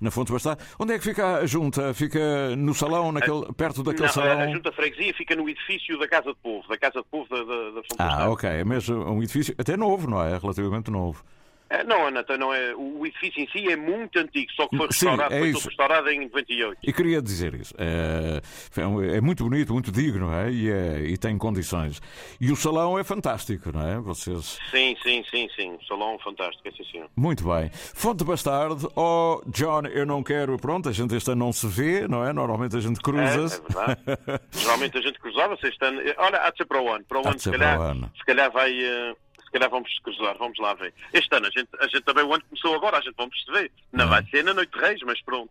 na 0.00 0.10
Fonte 0.10 0.32
Bastar. 0.32 0.56
Onde 0.78 0.94
é 0.94 0.98
que 0.98 1.04
fica 1.04 1.36
a 1.38 1.46
junta? 1.46 1.92
Fica 1.92 2.54
no 2.56 2.72
salão, 2.74 3.12
naquele, 3.12 3.52
perto 3.54 3.82
daquele 3.82 4.02
Não, 4.04 4.08
a- 4.08 4.12
salão? 4.12 4.40
a 4.40 4.46
Junta 4.48 4.72
Freguesia 4.72 5.12
fica 5.14 5.34
no 5.36 5.48
edifício 5.48 5.98
da 5.98 6.08
Casa 6.08 6.30
de 6.30 6.36
Povo, 6.42 6.66
da 6.68 6.78
Casa 6.78 7.00
de 7.00 7.06
Povo 7.10 7.28
da, 7.28 7.36
da, 7.42 7.70
da 7.70 7.82
Fonte 7.82 7.96
Ah, 7.98 8.04
Bastardo. 8.06 8.32
ok. 8.32 8.64
Mas 8.64 8.88
um 8.88 9.22
edifício 9.22 9.54
até 9.58 9.76
novo, 9.76 10.08
não 10.08 10.22
é? 10.22 10.38
Relativamente 10.38 10.90
novo. 10.90 11.22
É, 11.72 11.84
Não, 11.84 12.06
Anata, 12.06 12.36
não 12.36 12.52
é. 12.52 12.74
O 12.74 13.06
edifício 13.06 13.42
em 13.42 13.48
si 13.48 13.70
é 13.70 13.76
muito 13.76 14.18
antigo, 14.18 14.50
só 14.52 14.68
que 14.68 14.76
foi 14.76 14.88
Sim, 14.92 15.06
restaurado, 15.06 15.34
é 15.34 15.38
foi 15.38 15.48
isso. 15.50 15.68
restaurado 15.68 16.10
em 16.10 16.20
98. 16.20 16.78
E 16.82 16.92
queria 16.92 17.22
dizer 17.22 17.54
isso. 17.54 17.74
É, 17.78 18.40
é 19.16 19.20
muito 19.20 19.44
bonito, 19.44 19.72
muito 19.72 19.90
digno, 19.90 20.32
é? 20.34 20.50
E, 20.50 20.70
é- 20.70 21.00
e 21.00 21.16
tem 21.16 21.36
condições. 21.38 22.00
E 22.40 22.50
o 22.52 22.56
salão 22.56 22.98
é 22.98 23.04
fantástico, 23.04 23.70
não 23.72 23.86
é? 23.88 23.98
Vocês. 23.98 24.58
Sim, 24.70 24.96
sim, 25.02 25.24
sim, 25.30 25.48
sim. 25.56 25.74
O 25.80 25.84
salão 25.86 26.18
fantástico, 26.18 26.66
é 26.68 26.72
sim, 26.72 26.84
senhor. 26.90 27.08
Muito 27.16 27.44
bem. 27.44 27.70
Fonte 27.72 28.22
Bastardo, 28.24 28.92
oh 28.96 29.40
John, 29.46 29.82
eu 29.86 30.04
não 30.04 30.22
quero. 30.22 30.56
Pronto, 30.58 30.88
a 30.88 30.92
gente 30.92 31.14
este 31.14 31.30
ano 31.30 31.44
não 31.46 31.52
se 31.52 31.66
vê, 31.66 32.06
não 32.06 32.24
é? 32.24 32.32
Normalmente 32.32 32.76
a 32.76 32.80
gente 32.80 32.96
É, 32.96 33.00
é 33.00 33.02
cruza-se. 33.02 33.62
verdade. 33.62 34.00
Geralmente 34.52 34.98
a 34.98 35.00
gente 35.00 35.18
cruzava-se 35.18 35.66
este 35.66 35.84
ano. 35.84 36.00
Olha, 36.18 36.38
há 36.42 36.50
de 36.50 36.56
ser 36.58 36.66
para 36.66 36.82
o 36.82 36.92
ano. 36.92 37.04
Para 37.08 37.18
o 37.22 37.26
ano, 37.28 37.38
se 37.38 37.50
calhar, 37.50 37.76
para 37.78 37.86
o 37.86 37.90
ano. 37.90 38.12
se 38.16 38.24
calhar 38.24 38.50
vai. 38.52 38.70
se 38.72 39.16
calhar 39.52 39.70
vamos 39.70 39.90
cruzar, 40.00 40.36
vamos 40.38 40.58
lá 40.58 40.74
ver. 40.74 40.92
Este 41.12 41.34
ano, 41.34 41.46
a 41.46 41.50
gente, 41.50 41.68
a 41.78 41.84
gente 41.86 42.02
também, 42.02 42.24
o 42.24 42.32
ano 42.34 42.42
começou 42.48 42.74
agora, 42.74 42.98
a 42.98 43.00
gente 43.00 43.14
vamos 43.16 43.36
se 43.44 43.52
ver. 43.52 43.70
Não 43.92 44.08
vai 44.08 44.24
ser 44.26 44.42
na 44.44 44.52
Noite 44.54 44.72
de 44.72 44.78
Reis, 44.80 45.00
mas 45.04 45.20
pronto. 45.22 45.50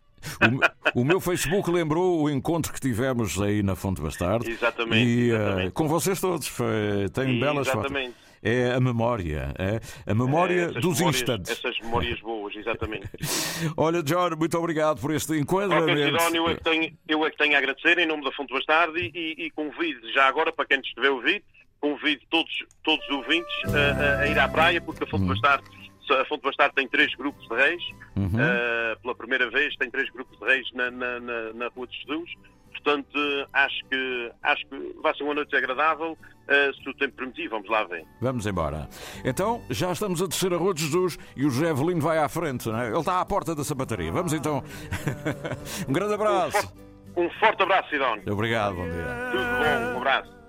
O, 0.95 1.01
o 1.01 1.05
meu 1.05 1.19
Facebook 1.19 1.69
lembrou 1.71 2.21
o 2.23 2.29
encontro 2.29 2.71
que 2.73 2.79
tivemos 2.79 3.41
aí 3.41 3.63
na 3.63 3.75
Fonte 3.75 4.01
Bastardo. 4.01 4.47
Exatamente, 4.49 5.03
E 5.07 5.31
eh, 5.31 5.35
exatamente. 5.35 5.71
com 5.71 5.87
vocês 5.87 6.19
todos. 6.21 6.47
Foi, 6.47 7.09
tem 7.13 7.39
belas 7.39 7.67
fotos. 7.67 7.85
Exatamente. 7.91 8.15
É 8.43 8.71
a 8.73 8.79
memória. 8.79 9.53
É 9.59 9.79
a 10.11 10.15
memória 10.15 10.61
Essas 10.63 10.81
dos 10.81 10.97
memórias- 10.97 11.21
instantes. 11.21 11.51
Essas 11.51 11.79
memórias 11.79 12.19
boas, 12.21 12.55
exatamente. 12.55 13.07
Olha, 13.77 14.01
John, 14.01 14.31
muito 14.35 14.57
obrigado 14.57 14.99
por 14.99 15.13
este 15.13 15.37
enquadramento. 15.37 16.17
Sidónio, 16.17 16.45
eu 16.45 16.49
é, 16.49 16.55
que 16.55 16.63
tenho, 16.63 16.97
eu 17.07 17.25
é 17.25 17.29
que 17.29 17.37
tenho 17.37 17.53
a 17.55 17.57
agradecer 17.59 17.99
em 17.99 18.07
nome 18.07 18.23
da 18.23 18.31
Fonte 18.31 18.51
Bastardo 18.51 18.97
e, 18.97 19.11
e, 19.13 19.45
e 19.45 19.51
convido 19.51 20.11
já 20.11 20.27
agora, 20.27 20.51
para 20.51 20.65
quem 20.65 20.77
nos 20.77 20.87
estiver 20.87 21.09
a 21.09 21.11
ouvir, 21.11 21.43
convido 21.81 22.21
todos, 22.29 22.51
todos 22.83 23.03
os 23.09 23.15
ouvintes 23.17 23.53
a, 23.73 24.21
a- 24.21 24.27
ir 24.27 24.37
à 24.39 24.47
praia, 24.47 24.79
porque 24.79 25.03
a 25.03 25.07
Fonte 25.07 25.25
Bastardo 25.25 25.63
a 26.11 26.25
Fonte 26.25 26.41
Bastardo 26.43 26.75
tem 26.75 26.87
três 26.89 27.13
grupos 27.15 27.47
de 27.47 27.55
reis. 27.55 27.81
Uhum. 28.17 28.25
Uh, 28.27 28.99
pela 29.01 29.15
primeira 29.15 29.49
vez 29.49 29.73
tem 29.77 29.89
três 29.89 30.09
grupos 30.09 30.37
de 30.39 30.45
reis 30.45 30.67
na, 30.73 30.91
na, 30.91 31.19
na, 31.21 31.53
na 31.53 31.67
Rua 31.69 31.87
de 31.87 31.97
Jesus. 31.99 32.31
portanto, 32.71 33.17
eh, 33.17 33.47
acho 33.53 33.85
que, 33.89 34.31
acho 34.43 34.65
que 34.67 34.95
vai 35.01 35.15
ser 35.15 35.23
uma 35.23 35.35
noite 35.35 35.55
agradável, 35.55 36.17
eh, 36.49 36.71
se 36.73 36.89
o 36.89 36.93
tempo 36.95 37.15
permitir, 37.15 37.47
vamos 37.47 37.69
lá 37.69 37.85
ver. 37.85 38.03
Vamos 38.19 38.45
embora. 38.45 38.89
Então, 39.23 39.61
já 39.69 39.91
estamos 39.93 40.21
a 40.21 40.27
descer 40.27 40.51
a 40.53 40.57
Rua 40.57 40.73
de 40.73 40.83
Jesus 40.83 41.17
e 41.37 41.45
o 41.45 41.49
Javelino 41.49 42.01
vai 42.01 42.17
à 42.17 42.27
frente, 42.27 42.69
é? 42.69 42.87
Ele 42.87 42.97
está 42.99 43.21
à 43.21 43.25
porta 43.25 43.55
da 43.55 43.63
sapataria. 43.63 44.11
Vamos 44.11 44.33
então. 44.33 44.61
um 45.87 45.93
grande 45.93 46.13
abraço. 46.15 46.73
Um 47.15 47.29
forte 47.39 47.63
abraço, 47.63 47.89
Sidónio. 47.89 48.23
Obrigado, 48.33 48.75
bom 48.75 48.83
dia. 48.89 49.29
Tudo 49.31 49.43
bom, 49.43 49.93
um 49.93 49.97
abraço. 49.97 50.41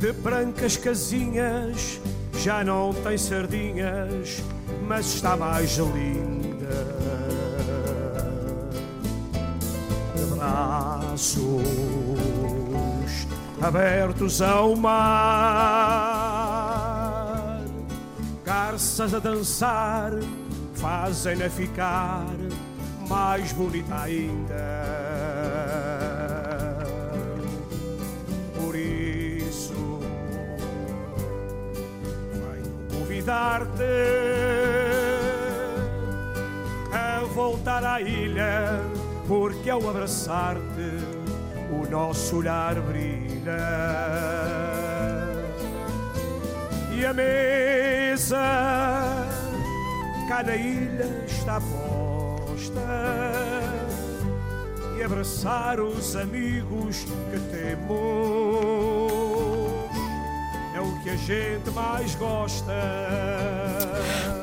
De 0.00 0.12
brancas 0.12 0.76
casinhas 0.78 2.00
já 2.38 2.64
não 2.64 2.94
tem 2.94 3.18
sardinhas, 3.18 4.42
mas 4.88 5.14
está 5.14 5.36
mais 5.36 5.76
linda. 5.76 6.86
De 10.16 10.24
braços 10.34 11.62
abertos 13.60 14.40
ao 14.40 14.74
mar, 14.74 16.00
garças 18.42 19.12
a 19.12 19.18
dançar 19.18 20.12
fazem-na 20.76 21.50
ficar 21.50 22.24
mais 23.06 23.52
bonita 23.52 23.94
ainda. 24.00 25.39
Convidar-te. 33.20 33.82
A 36.92 37.20
voltar 37.34 37.84
à 37.84 38.00
ilha, 38.00 38.80
porque 39.28 39.70
ao 39.70 39.88
abraçar-te 39.88 40.60
o 41.70 41.88
nosso 41.90 42.38
olhar 42.38 42.74
brilha. 42.80 43.58
E 46.92 47.06
a 47.06 47.14
mesa 47.14 48.38
cá 50.28 50.42
na 50.42 50.56
ilha 50.56 51.24
está 51.26 51.60
posta. 51.60 52.80
E 54.98 55.02
abraçar 55.02 55.80
os 55.80 56.16
amigos 56.16 57.06
que 57.30 57.40
temos 57.50 58.79
gente 61.26 61.70
mais 61.70 62.14
gosta. 62.14 62.74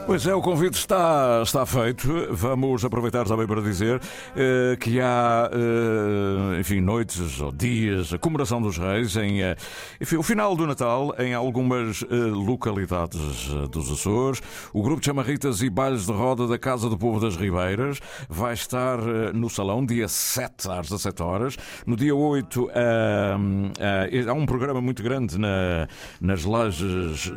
Pois 0.08 0.26
é, 0.26 0.34
o 0.34 0.42
convite 0.42 0.76
está, 0.76 1.42
está 1.44 1.66
feito. 1.66 2.08
Vamos 2.32 2.86
aproveitar 2.86 3.26
também 3.26 3.46
para 3.46 3.62
dizer 3.62 4.00
eh, 4.38 4.78
que 4.80 5.02
há, 5.02 5.50
eh, 5.52 6.62
enfim, 6.62 6.80
noites 6.80 7.42
ou 7.42 7.52
dias, 7.52 8.14
a 8.14 8.18
comemoração 8.18 8.62
dos 8.62 8.78
reis, 8.78 9.18
em, 9.18 9.42
eh, 9.42 9.58
enfim, 10.00 10.16
o 10.16 10.24
final 10.24 10.56
do 10.56 10.66
Natal, 10.66 11.14
em 11.20 11.34
algumas 11.34 12.06
localidades 12.10 13.50
dos 13.70 13.92
Açores. 13.92 14.42
O 14.72 14.82
grupo 14.82 15.02
de 15.02 15.08
chamarritas 15.08 15.62
e 15.62 15.70
bailes 15.70 16.06
de 16.06 16.14
roda 16.14 16.48
da 16.48 16.58
Casa 16.58 16.88
do 16.88 16.98
Povo 16.98 17.20
das 17.20 17.36
Ribeiras 17.36 18.00
vai 18.30 18.54
estar 18.54 19.00
no 19.34 19.50
salão 19.50 19.86
dia 19.86 20.08
7 20.08 20.70
às 20.72 20.88
17 20.88 21.22
horas. 21.22 21.58
No 21.86 21.98
dia 21.98 22.16
8 22.16 22.70
ah, 22.74 23.38
ah, 23.78 24.32
há 24.32 24.34
um 24.34 24.46
programa 24.46 24.80
muito 24.80 25.04
grande 25.04 25.38
na, 25.38 25.88
nas 26.22 26.46
lajes 26.46 26.67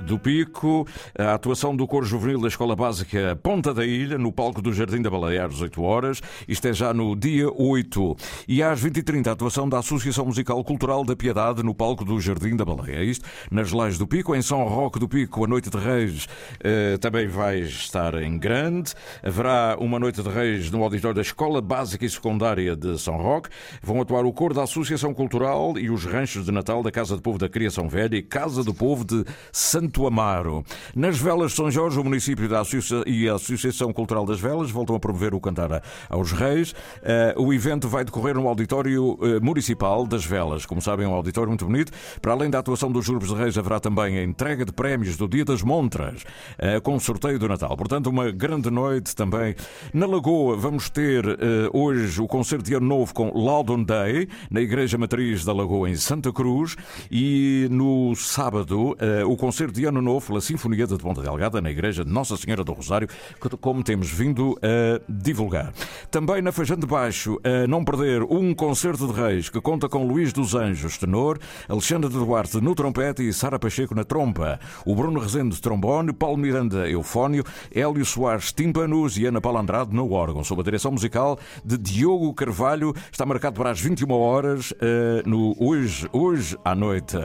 do 0.04 0.18
Pico, 0.18 0.86
a 1.18 1.34
atuação 1.34 1.74
do 1.74 1.86
coro 1.86 2.04
juvenil 2.04 2.40
da 2.40 2.48
Escola 2.48 2.74
Básica 2.74 3.38
Ponta 3.42 3.72
da 3.72 3.84
Ilha, 3.84 4.18
no 4.18 4.32
palco 4.32 4.60
do 4.60 4.72
Jardim 4.72 5.00
da 5.00 5.10
Baleia, 5.10 5.44
às 5.44 5.52
18 5.52 5.82
horas. 5.82 6.20
Isto 6.48 6.68
é 6.68 6.72
já 6.72 6.92
no 6.92 7.14
dia 7.14 7.48
8. 7.52 8.16
E 8.48 8.62
às 8.62 8.82
20h30, 8.82 9.28
a 9.28 9.32
atuação 9.32 9.68
da 9.68 9.78
Associação 9.78 10.26
Musical 10.26 10.62
Cultural 10.64 11.04
da 11.04 11.14
Piedade, 11.14 11.62
no 11.62 11.74
palco 11.74 12.04
do 12.04 12.20
Jardim 12.20 12.56
da 12.56 12.64
Baleia. 12.64 13.04
Isto 13.04 13.28
nas 13.50 13.72
lajes 13.72 13.98
do 13.98 14.06
Pico, 14.06 14.34
em 14.34 14.42
São 14.42 14.64
Roque 14.64 14.98
do 14.98 15.08
Pico, 15.08 15.44
a 15.44 15.48
Noite 15.48 15.70
de 15.70 15.78
Reis 15.78 16.26
eh, 16.62 16.98
também 16.98 17.26
vai 17.28 17.60
estar 17.60 18.14
em 18.22 18.38
grande. 18.38 18.92
Haverá 19.22 19.76
uma 19.78 19.98
Noite 19.98 20.22
de 20.22 20.28
Reis 20.28 20.70
no 20.70 20.82
auditório 20.82 21.14
da 21.14 21.22
Escola 21.22 21.60
Básica 21.60 22.04
e 22.04 22.10
Secundária 22.10 22.74
de 22.74 22.98
São 22.98 23.16
Roque. 23.16 23.48
Vão 23.82 24.00
atuar 24.00 24.24
o 24.24 24.32
coro 24.32 24.54
da 24.54 24.64
Associação 24.64 25.14
Cultural 25.14 25.78
e 25.78 25.90
os 25.90 26.04
ranchos 26.04 26.44
de 26.44 26.52
Natal 26.52 26.82
da 26.82 26.90
Casa 26.90 27.16
do 27.16 27.22
Povo 27.22 27.38
da 27.38 27.48
Criação 27.48 27.88
Velha 27.88 28.16
e 28.16 28.22
Casa 28.22 28.64
do 28.64 28.74
Povo 28.74 29.04
de 29.04 29.19
Santo 29.52 30.06
Amaro. 30.06 30.64
Nas 30.94 31.18
velas 31.18 31.50
de 31.52 31.56
São 31.56 31.70
Jorge, 31.70 31.98
o 31.98 32.04
município 32.04 32.48
da 32.48 32.60
Associa- 32.60 33.02
e 33.06 33.28
a 33.28 33.34
Associação 33.34 33.92
Cultural 33.92 34.24
das 34.26 34.40
Velas 34.40 34.70
voltam 34.70 34.94
a 34.96 35.00
promover 35.00 35.34
o 35.34 35.40
Cantar 35.40 35.82
aos 36.08 36.32
Reis. 36.32 36.74
Eh, 37.02 37.34
o 37.36 37.52
evento 37.52 37.88
vai 37.88 38.04
decorrer 38.04 38.34
no 38.34 38.46
Auditório 38.48 39.18
eh, 39.22 39.40
Municipal 39.40 40.06
das 40.06 40.24
Velas. 40.24 40.66
Como 40.66 40.80
sabem, 40.80 41.06
é 41.06 41.08
um 41.08 41.14
auditório 41.14 41.48
muito 41.48 41.64
bonito. 41.64 41.92
Para 42.20 42.32
além 42.32 42.50
da 42.50 42.58
atuação 42.58 42.90
dos 42.90 43.08
Grupos 43.08 43.28
de 43.28 43.34
Reis, 43.34 43.56
haverá 43.58 43.80
também 43.80 44.18
a 44.18 44.22
entrega 44.22 44.64
de 44.64 44.72
prémios 44.72 45.16
do 45.16 45.28
Dia 45.28 45.44
das 45.44 45.62
Montras, 45.62 46.24
eh, 46.58 46.80
com 46.80 46.94
o 46.96 47.00
sorteio 47.00 47.38
do 47.38 47.48
Natal. 47.48 47.76
Portanto, 47.76 48.08
uma 48.08 48.30
grande 48.30 48.70
noite 48.70 49.14
também. 49.14 49.54
Na 49.92 50.06
Lagoa, 50.06 50.56
vamos 50.56 50.88
ter 50.90 51.24
hoje 51.72 52.20
o 52.20 52.26
concerto 52.26 52.64
de 52.64 52.74
Ano 52.74 52.86
Novo 52.86 53.12
com 53.14 53.30
Loudon 53.30 53.82
Day, 53.84 54.28
na 54.50 54.60
Igreja 54.60 54.98
Matriz 54.98 55.44
da 55.44 55.52
Lagoa, 55.52 55.88
em 55.88 55.96
Santa 55.96 56.32
Cruz. 56.32 56.76
E 57.10 57.68
no 57.70 58.14
sábado, 58.16 58.96
o 59.26 59.36
concerto 59.36 59.74
de 59.74 59.84
Ano 59.84 60.00
Novo 60.00 60.26
pela 60.26 60.40
Sinfonieta 60.40 60.96
de 60.96 61.02
Ponta 61.02 61.22
Delgada, 61.22 61.60
na 61.60 61.70
Igreja 61.70 62.04
de 62.04 62.10
Nossa 62.10 62.36
Senhora 62.36 62.64
do 62.64 62.72
Rosário, 62.72 63.08
como 63.60 63.82
temos 63.82 64.10
vindo 64.10 64.58
a 64.62 65.00
divulgar. 65.08 65.72
Também 66.10 66.42
na 66.42 66.52
Feijão 66.52 66.76
de 66.76 66.86
Baixo, 66.86 67.40
a 67.44 67.66
não 67.66 67.84
perder 67.84 68.22
um 68.22 68.54
concerto 68.54 69.06
de 69.06 69.12
reis 69.12 69.48
que 69.48 69.60
conta 69.60 69.88
com 69.88 70.06
Luís 70.06 70.32
dos 70.32 70.54
Anjos, 70.54 70.98
tenor, 70.98 71.38
Alexandre 71.68 72.10
de 72.10 72.16
Duarte 72.16 72.60
no 72.60 72.74
trompete 72.74 73.26
e 73.26 73.32
Sara 73.32 73.58
Pacheco 73.58 73.94
na 73.94 74.04
trompa. 74.04 74.58
O 74.84 74.94
Bruno 74.94 75.20
Rezende, 75.20 75.60
trombone, 75.60 76.12
Paulo 76.12 76.36
Miranda, 76.36 76.88
eufónio, 76.88 77.44
Hélio 77.74 78.04
Soares, 78.04 78.52
tímpanos 78.52 79.16
e 79.16 79.26
Ana 79.26 79.40
Paula 79.40 79.60
Andrade 79.60 79.94
no 79.94 80.12
órgão. 80.12 80.44
Sob 80.44 80.60
a 80.60 80.64
direção 80.64 80.92
musical 80.92 81.38
de 81.64 81.78
Diogo 81.78 82.32
Carvalho, 82.34 82.94
está 83.10 83.24
marcado 83.24 83.56
para 83.56 83.70
as 83.70 83.80
21 83.80 84.10
horas 84.12 84.74
eh, 84.80 85.22
no 85.26 85.54
hoje, 85.58 86.08
hoje 86.12 86.56
à 86.64 86.74
noite. 86.74 87.16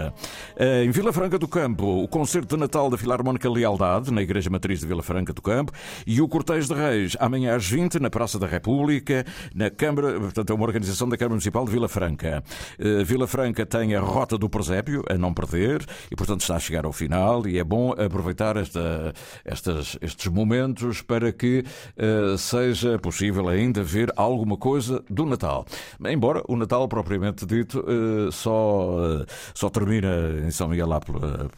Eh, 0.55 0.83
em 0.85 0.91
Vila 0.91 1.11
Franca 1.11 1.37
do 1.37 1.47
Campo, 1.47 1.74
o 1.83 2.07
concerto 2.07 2.55
de 2.55 2.59
Natal 2.59 2.89
da 2.89 2.97
Filarmónica 2.97 3.49
Lealdade, 3.49 4.11
na 4.11 4.21
Igreja 4.21 4.49
Matriz 4.49 4.79
de 4.79 4.87
Vila 4.87 5.03
Franca 5.03 5.33
do 5.33 5.41
Campo, 5.41 5.71
e 6.05 6.21
o 6.21 6.27
Cortejo 6.27 6.73
de 6.73 6.79
Reis, 6.79 7.17
amanhã 7.19 7.55
às 7.55 7.67
20, 7.67 7.99
na 7.99 8.09
Praça 8.09 8.37
da 8.39 8.47
República, 8.47 9.25
na 9.53 9.69
Câmara, 9.69 10.19
portanto, 10.19 10.49
é 10.49 10.53
uma 10.53 10.65
organização 10.65 11.09
da 11.09 11.17
Câmara 11.17 11.33
Municipal 11.33 11.65
de 11.65 11.71
Vila 11.71 11.87
Franca. 11.87 12.43
Eh, 12.79 13.03
Vila 13.03 13.27
Franca 13.27 13.65
tem 13.65 13.95
a 13.95 13.99
Rota 13.99 14.37
do 14.37 14.49
Presépio, 14.49 15.03
a 15.09 15.17
não 15.17 15.33
perder, 15.33 15.85
e 16.11 16.15
portanto 16.15 16.41
está 16.41 16.55
a 16.55 16.59
chegar 16.59 16.85
ao 16.85 16.93
final, 16.93 17.47
e 17.47 17.57
é 17.57 17.63
bom 17.63 17.91
aproveitar 17.91 18.57
esta, 18.57 19.13
estas, 19.43 19.97
estes 20.01 20.27
momentos 20.27 21.01
para 21.01 21.31
que 21.31 21.63
eh, 21.97 22.35
seja 22.37 22.97
possível 22.99 23.47
ainda 23.47 23.83
ver 23.83 24.11
alguma 24.15 24.57
coisa 24.57 25.03
do 25.09 25.25
Natal. 25.25 25.65
Embora 26.05 26.43
o 26.47 26.55
Natal, 26.55 26.87
propriamente 26.87 27.45
dito, 27.45 27.83
eh, 27.87 28.31
só, 28.31 29.21
eh, 29.21 29.25
só 29.53 29.69
termina 29.69 30.07
em 30.45 30.51
São 30.51 30.67
Miguel 30.67 30.87
lá 30.87 30.99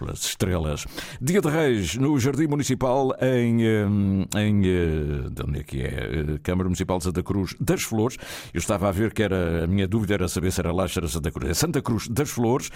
pelas 0.08 0.26
estrelas. 0.26 0.86
Dia 1.22 1.42
de 1.42 1.50
Reis, 1.50 1.96
no 1.96 2.18
Jardim 2.20 2.48
Municipal, 2.48 3.14
em, 3.22 3.64
eh, 3.64 3.86
em 4.40 4.62
eh, 4.66 5.30
de 5.30 5.44
onde 5.44 5.60
é 5.60 5.64
que 5.64 5.82
é? 5.82 5.88
Eh, 5.88 6.40
Câmara 6.42 6.70
Municipal 6.70 6.98
de 6.98 7.04
Santa 7.04 7.22
Cruz 7.22 7.56
das 7.60 7.84
Flores. 7.84 8.18
Eu 8.54 8.60
estava 8.60 8.88
a 8.88 8.92
ver 8.92 9.14
que 9.14 9.22
era, 9.22 9.66
a 9.66 9.68
minha 9.68 9.88
dúvida 9.88 10.14
era 10.14 10.28
saber 10.28 10.52
se 10.52 10.62
era 10.62 10.72
lá 10.72 10.88
se 10.88 10.98
era 10.98 11.08
Santa 11.08 11.32
Cruz. 11.32 11.50
É 11.50 11.54
Santa 11.54 11.82
Cruz 11.82 12.08
das 12.08 12.30
Flores, 12.30 12.70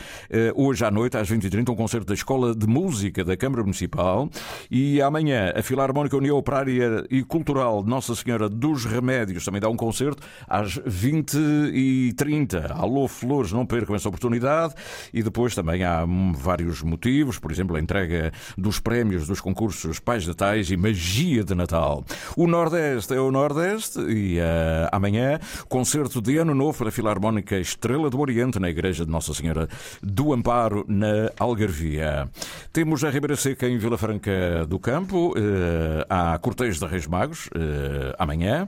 hoje 0.56 0.84
à 0.84 0.91
noite, 0.91 1.17
às 1.17 1.30
20h30, 1.30 1.70
um 1.70 1.76
concerto 1.76 2.08
da 2.08 2.13
Escola 2.13 2.54
de 2.54 2.67
Música 2.67 3.24
da 3.24 3.38
Câmara 3.38 3.62
Municipal. 3.62 4.30
E 4.70 5.02
amanhã, 5.02 5.54
a 5.56 5.62
Filarmónica 5.62 6.17
União 6.17 6.38
Operária 6.38 7.06
e 7.10 7.24
Cultural 7.24 7.84
Nossa 7.84 8.13
Senhora 8.15 8.50
dos 8.50 8.86
Remédios 8.86 9.46
também 9.46 9.62
dá 9.62 9.70
um 9.70 9.78
concerto 9.78 10.22
às 10.48 10.78
20h30. 10.80 12.72
Alô 12.72 13.08
Flores, 13.08 13.52
não 13.52 13.65
percam 13.65 13.96
essa 13.96 14.10
oportunidade. 14.10 14.74
E 15.13 15.24
depois 15.24 15.56
também 15.56 15.84
há 15.84 16.06
vários 16.34 16.82
motivos, 16.82 17.21
por 17.40 17.52
exemplo, 17.52 17.76
a 17.76 17.80
entrega 17.80 18.32
dos 18.58 18.80
prémios 18.80 19.28
dos 19.28 19.42
concursos 19.42 20.00
Pais 20.00 20.24
de 20.24 20.34
Tais 20.34 20.70
e 20.72 20.78
Magia 20.78 21.44
de 21.44 21.56
Natal. 21.56 22.04
O 22.36 22.48
Nordeste 22.48 23.14
é 23.14 23.20
o 23.20 23.32
Nordeste 23.32 24.00
e 24.00 24.40
eh, 24.40 24.90
amanhã, 24.92 25.40
concerto 25.70 26.22
de 26.22 26.38
Ano 26.38 26.56
Novo 26.56 26.78
para 26.78 26.90
a 26.90 26.92
Filarmónica 26.92 27.58
Estrela 27.58 28.10
do 28.10 28.20
Oriente 28.20 28.60
na 28.60 28.70
Igreja 28.70 29.06
de 29.06 29.12
Nossa 29.12 29.34
Senhora 29.34 29.68
do 30.02 30.34
Amparo, 30.34 30.86
na 30.88 31.32
Algarvia. 31.40 32.30
Temos 32.74 33.04
a 33.04 33.10
Ribeira 33.10 33.36
Seca 33.36 33.68
em 33.68 33.78
Vila 33.78 33.98
Franca 33.98 34.66
do 34.68 34.80
Campo, 34.80 35.34
eh, 35.38 36.06
há 36.10 36.38
cortejo 36.40 36.80
de 36.80 36.86
Reis 36.86 37.08
Magos 37.08 37.50
eh, 37.54 38.16
amanhã 38.18 38.68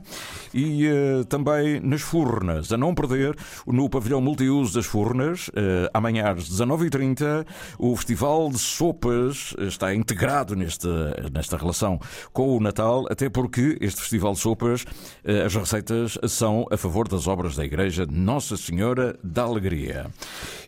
e 0.52 0.86
eh, 0.86 1.24
também 1.28 1.80
nas 1.80 2.02
Furnas, 2.02 2.72
a 2.72 2.76
não 2.76 2.94
perder, 2.94 3.36
no 3.66 3.88
pavilhão 3.88 4.20
multiuso 4.20 4.74
das 4.74 4.86
Furnas, 4.86 5.50
amanhã 5.92 6.30
às 6.30 6.48
19h30, 6.48 7.46
o 7.78 7.96
Festival 7.96 8.43
De 8.50 8.58
Sopas 8.58 9.54
está 9.58 9.94
integrado 9.94 10.54
neste, 10.54 10.88
nesta 11.32 11.56
relação 11.56 11.98
com 12.32 12.56
o 12.56 12.60
Natal, 12.60 13.06
até 13.10 13.28
porque 13.28 13.76
este 13.80 14.00
Festival 14.00 14.32
de 14.34 14.38
Sopas, 14.38 14.84
eh, 15.24 15.42
as 15.42 15.54
receitas 15.54 16.18
são 16.28 16.66
a 16.70 16.76
favor 16.76 17.08
das 17.08 17.26
obras 17.26 17.56
da 17.56 17.64
Igreja 17.64 18.06
Nossa 18.10 18.56
Senhora 18.56 19.18
da 19.22 19.42
Alegria. 19.42 20.06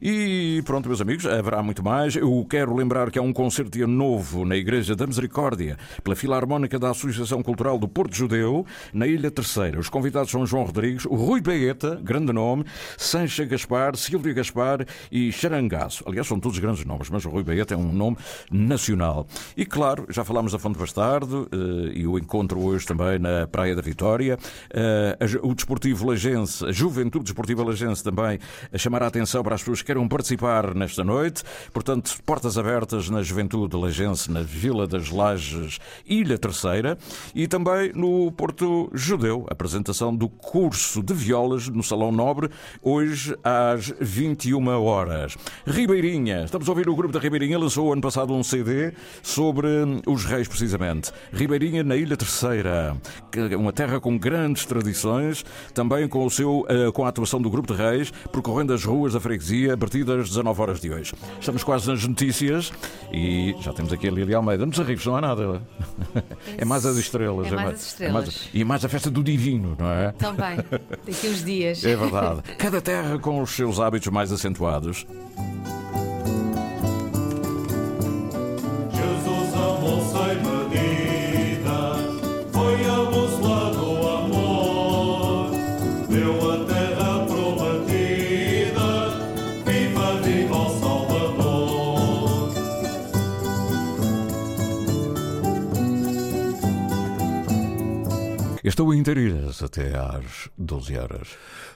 E 0.00 0.62
pronto, 0.64 0.88
meus 0.88 1.00
amigos, 1.00 1.26
haverá 1.26 1.62
muito 1.62 1.82
mais. 1.82 2.16
Eu 2.16 2.46
quero 2.48 2.74
lembrar 2.74 3.10
que 3.10 3.18
há 3.18 3.22
um 3.22 3.32
concerto 3.32 3.76
novo 3.86 4.44
na 4.44 4.56
Igreja 4.56 4.94
da 4.94 5.06
Misericórdia, 5.06 5.76
pela 6.02 6.14
Filarmónica 6.14 6.78
da 6.78 6.90
Associação 6.90 7.42
Cultural 7.42 7.78
do 7.78 7.88
Porto 7.88 8.14
Judeu, 8.14 8.64
na 8.92 9.06
Ilha 9.06 9.30
Terceira. 9.30 9.78
Os 9.78 9.88
convidados 9.88 10.30
são 10.30 10.46
João 10.46 10.64
Rodrigues, 10.64 11.04
Rui 11.04 11.40
Baeta, 11.40 12.00
grande 12.02 12.32
nome, 12.32 12.64
Sancha 12.96 13.44
Gaspar, 13.44 13.96
Silvia 13.96 14.32
Gaspar 14.32 14.86
e 15.10 15.32
Charangaço. 15.32 16.04
Aliás, 16.06 16.26
são 16.26 16.38
todos 16.38 16.58
grandes 16.58 16.84
nomes, 16.84 17.10
mas 17.10 17.24
o 17.24 17.28
Rui 17.28 17.42
Baeta 17.42 17.65
é 17.74 17.76
um 17.76 17.92
nome 17.92 18.16
nacional. 18.50 19.26
E 19.56 19.64
claro, 19.64 20.06
já 20.08 20.24
falámos 20.24 20.52
da 20.52 20.58
Fonte 20.58 20.78
Bastardo 20.78 21.48
eh, 21.52 21.98
e 21.98 22.06
o 22.06 22.18
encontro 22.18 22.60
hoje 22.60 22.86
também 22.86 23.18
na 23.18 23.46
Praia 23.46 23.74
da 23.74 23.82
Vitória. 23.82 24.38
Eh, 24.70 25.18
o 25.42 25.54
Desportivo 25.54 26.06
Lagense, 26.06 26.64
a 26.64 26.72
Juventude 26.72 27.24
Desportiva 27.24 27.64
Lagense 27.64 28.02
também 28.02 28.38
a 28.72 28.78
chamar 28.78 29.02
a 29.02 29.06
atenção 29.06 29.42
para 29.42 29.54
as 29.54 29.60
pessoas 29.60 29.80
que 29.80 29.86
queiram 29.86 30.06
participar 30.08 30.74
nesta 30.74 31.04
noite. 31.04 31.42
Portanto, 31.72 32.16
portas 32.24 32.58
abertas 32.58 33.08
na 33.08 33.22
Juventude 33.22 33.76
Lagense, 33.76 34.30
na 34.30 34.42
Vila 34.42 34.86
das 34.86 35.10
Lages, 35.10 35.78
Ilha 36.06 36.38
Terceira. 36.38 36.98
E 37.34 37.46
também 37.46 37.92
no 37.94 38.32
Porto 38.32 38.90
Judeu, 38.92 39.46
apresentação 39.48 40.14
do 40.14 40.28
curso 40.28 41.02
de 41.02 41.14
violas 41.14 41.68
no 41.68 41.82
Salão 41.82 42.10
Nobre, 42.10 42.50
hoje 42.82 43.36
às 43.44 43.92
21 44.00 44.66
horas. 44.82 45.36
Ribeirinha, 45.66 46.44
estamos 46.44 46.68
a 46.68 46.72
ouvir 46.72 46.88
o 46.88 46.96
grupo 46.96 47.12
da 47.12 47.20
Ribeirinha, 47.20 47.45
lançou 47.54 47.92
ano 47.92 48.00
passado 48.02 48.34
um 48.34 48.42
CD 48.42 48.92
sobre 49.22 49.68
os 50.06 50.24
reis, 50.24 50.48
precisamente. 50.48 51.12
Ribeirinha 51.32 51.84
na 51.84 51.94
Ilha 51.96 52.16
Terceira, 52.16 52.96
uma 53.58 53.72
terra 53.72 54.00
com 54.00 54.16
grandes 54.18 54.64
tradições, 54.64 55.44
também 55.74 56.08
com, 56.08 56.24
o 56.24 56.30
seu, 56.30 56.64
eh, 56.68 56.90
com 56.92 57.04
a 57.04 57.08
atuação 57.08 57.40
do 57.40 57.50
grupo 57.50 57.72
de 57.74 57.78
reis, 57.80 58.10
percorrendo 58.32 58.72
as 58.72 58.82
ruas 58.84 59.12
da 59.12 59.20
freguesia 59.20 59.74
a 59.74 59.76
partir 59.76 60.02
das 60.04 60.28
19 60.30 60.60
horas 60.62 60.80
de 60.80 60.90
hoje. 60.90 61.12
Estamos 61.38 61.62
quase 61.62 61.86
nas 61.90 62.04
notícias 62.06 62.72
e 63.12 63.54
já 63.60 63.72
temos 63.72 63.92
aqui 63.92 64.08
a 64.08 64.10
Lili 64.10 64.34
Almeida. 64.34 64.64
Nos 64.64 64.80
arribos 64.80 65.04
não 65.06 65.16
há 65.16 65.20
nada. 65.20 65.60
É 66.58 66.64
mais 66.64 66.86
as 66.86 66.96
estrelas. 66.96 67.48
É 67.48 67.50
mais 67.54 67.74
as 67.74 67.86
estrelas. 67.88 68.12
é 68.12 68.12
mais- 68.12 68.48
e 68.54 68.64
mais 68.64 68.84
a 68.84 68.88
festa 68.88 69.10
do 69.10 69.22
divino, 69.22 69.76
não 69.78 69.90
é? 69.90 70.12
Também. 70.12 70.56
Daqui 71.04 71.28
uns 71.28 71.44
dias. 71.44 71.84
É 71.84 71.94
verdade. 71.96 72.42
Cada 72.56 72.80
terra 72.80 73.18
com 73.18 73.42
os 73.42 73.50
seus 73.50 73.78
hábitos 73.78 74.08
mais 74.08 74.32
acentuados. 74.32 75.06
Estou 98.66 98.92
em 98.92 98.98
Interilhas 98.98 99.62
até 99.62 99.96
às 99.96 100.50
12 100.58 100.98
horas. 100.98 101.28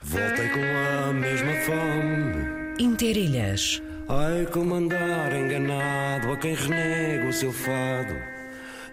Voltei 0.02 0.48
com 0.48 0.58
a 0.58 1.12
mesma 1.12 1.52
fome. 1.64 2.74
Interilhas. 2.80 3.80
Ai, 4.08 4.44
como 4.46 4.74
andar 4.74 5.32
enganado 5.32 6.32
a 6.32 6.36
quem 6.36 6.52
renega 6.52 7.28
o 7.28 7.32
seu 7.32 7.52
fado. 7.52 8.12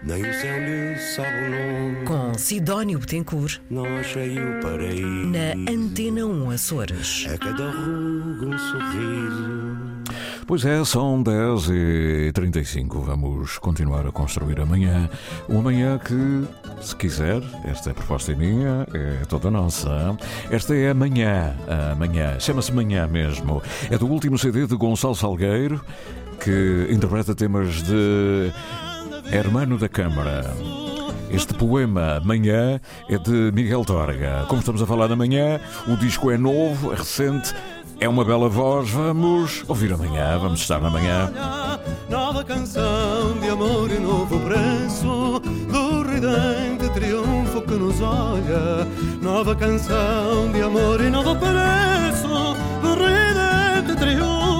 Nem 0.04 0.22
o 0.22 0.32
céu 0.32 0.58
lhe 0.60 0.96
sabe 0.96 1.44
o 1.44 1.50
nome. 1.50 2.06
Com 2.06 2.34
Sidónio 2.34 3.00
Betancourt. 3.00 3.60
Não 3.68 3.84
achei 3.98 4.38
o 4.38 4.60
paraíso. 4.60 5.32
Na 5.32 5.72
Antena 5.72 6.24
1 6.24 6.50
Açores. 6.50 7.26
A 7.28 7.36
cada 7.36 7.68
ruga 7.68 8.46
um 8.46 8.58
sorriso. 8.58 9.97
Pois 10.46 10.64
é, 10.64 10.84
são 10.84 11.22
10 11.22 11.68
e 11.70 12.32
35 12.32 13.00
Vamos 13.00 13.58
continuar 13.58 14.06
a 14.06 14.12
construir 14.12 14.60
amanhã. 14.60 15.08
Uma 15.48 15.62
manhã 15.62 15.98
que, 15.98 16.44
se 16.80 16.94
quiser, 16.96 17.42
esta 17.64 17.90
é 17.90 17.92
proposta 17.92 18.34
minha, 18.34 18.86
é 18.94 19.24
toda 19.26 19.50
nossa. 19.50 20.16
Esta 20.50 20.74
é 20.74 20.90
amanhã. 20.90 21.54
Amanhã. 21.92 22.38
Chama-se 22.38 22.72
Manhã 22.72 23.06
mesmo. 23.06 23.62
É 23.90 23.98
do 23.98 24.06
último 24.06 24.38
CD 24.38 24.66
de 24.66 24.76
Gonçalo 24.76 25.14
Salgueiro, 25.14 25.84
que 26.40 26.88
interpreta 26.90 27.34
temas 27.34 27.82
de 27.82 28.52
Hermano 29.32 29.76
da 29.78 29.88
Câmara. 29.88 30.54
Este 31.30 31.52
poema, 31.52 32.20
Manhã, 32.24 32.80
é 33.08 33.18
de 33.18 33.52
Miguel 33.52 33.84
Torga. 33.84 34.46
Como 34.48 34.60
estamos 34.60 34.80
a 34.80 34.86
falar 34.86 35.08
da 35.08 35.16
manhã, 35.16 35.60
o 35.86 35.94
disco 35.96 36.30
é 36.30 36.38
novo, 36.38 36.92
é 36.92 36.96
recente, 36.96 37.54
é 38.00 38.08
uma 38.08 38.24
bela 38.24 38.48
voz. 38.48 38.90
Vamos 38.90 39.64
ouvir 39.66 39.92
amanhã, 39.92 40.38
vamos 40.38 40.60
estar 40.60 40.80
na 40.80 40.90
manhã. 40.90 41.32
Nova 42.08 42.44
canção 42.44 43.38
de 43.40 43.48
amor 43.48 43.90
e 43.90 43.98
novo 43.98 44.38
preço 44.40 45.40
do 45.40 46.02
ridente 46.02 46.88
triunfo 46.94 47.62
que 47.62 47.74
nos 47.74 48.00
olha. 48.00 48.86
Nova 49.20 49.54
canção 49.54 50.50
de 50.52 50.62
amor 50.62 51.00
e 51.00 51.10
novo 51.10 51.36
preço 51.36 52.56
do 52.82 52.94
ridente 52.94 53.96
triunfo 53.98 54.57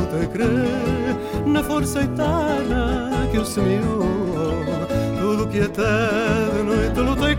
luta 0.00 0.24
e 0.24 0.26
crê 0.28 0.44
na 1.46 1.62
força 1.62 2.00
eterna 2.00 3.10
que 3.30 3.38
o 3.38 3.44
semeou. 3.44 4.06
Tudo 5.20 5.46
que 5.48 5.60
até 5.60 6.56
de 6.56 6.62
noite 6.62 7.00
luta 7.00 7.30
e 7.30 7.36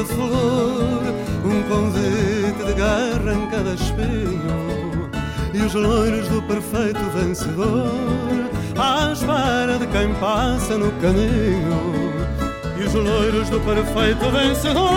cada 0.00 0.04
flor, 0.04 1.02
um 1.44 1.62
convite 1.68 2.64
de 2.64 2.72
garra 2.74 3.34
em 3.34 3.46
cada 3.50 3.74
espinho. 3.74 5.10
E 5.52 5.58
os 5.62 5.74
loiros 5.74 6.28
do 6.28 6.42
perfeito 6.42 7.00
vencedor, 7.14 7.90
à 8.78 9.12
espera 9.12 9.78
de 9.78 9.86
quem 9.88 10.14
passa 10.14 10.78
no 10.78 10.90
caminho. 11.00 12.20
E 12.78 12.84
os 12.84 12.94
loiros 12.94 13.48
do 13.50 13.60
perfeito 13.60 14.30
vencedor, 14.30 14.90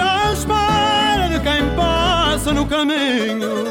à 0.00 0.32
espera 0.32 1.28
de 1.28 1.40
quem 1.40 1.76
passa 1.76 2.52
no 2.52 2.66
caminho. 2.66 3.63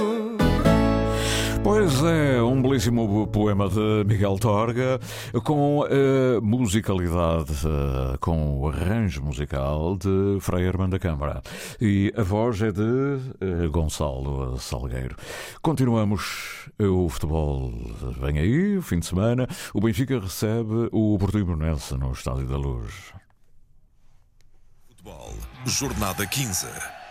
Pois 1.64 2.04
é, 2.04 2.42
um 2.42 2.62
belíssimo 2.62 3.26
poema 3.28 3.70
de 3.70 4.04
Miguel 4.06 4.38
Torga, 4.38 5.00
com 5.46 5.84
a 5.84 6.42
musicalidade, 6.42 7.54
eh, 7.66 8.18
com 8.20 8.60
o 8.60 8.68
arranjo 8.68 9.24
musical 9.24 9.96
de 9.96 10.40
Frei 10.42 10.66
Hermano 10.66 10.92
da 10.92 11.00
Câmara. 11.00 11.42
E 11.80 12.14
a 12.18 12.22
voz 12.22 12.62
é 12.62 12.70
de 12.70 12.82
eh, 13.40 13.68
Gonçalo 13.70 14.60
Salgueiro. 14.60 15.16
Continuamos 15.62 16.70
o 16.78 17.08
futebol. 17.08 17.72
Vem 18.20 18.40
aí, 18.40 18.82
fim 18.82 19.00
de 19.00 19.06
semana. 19.06 19.48
O 19.74 19.80
Benfica 19.80 20.20
recebe 20.20 20.90
o 20.92 21.18
Portimonense 21.18 21.96
no 21.96 22.12
Estádio 22.12 22.46
da 22.46 22.58
Luz. 22.58 23.14
Futebol, 24.90 25.34
Jornada 25.66 26.28
15. 26.28 27.03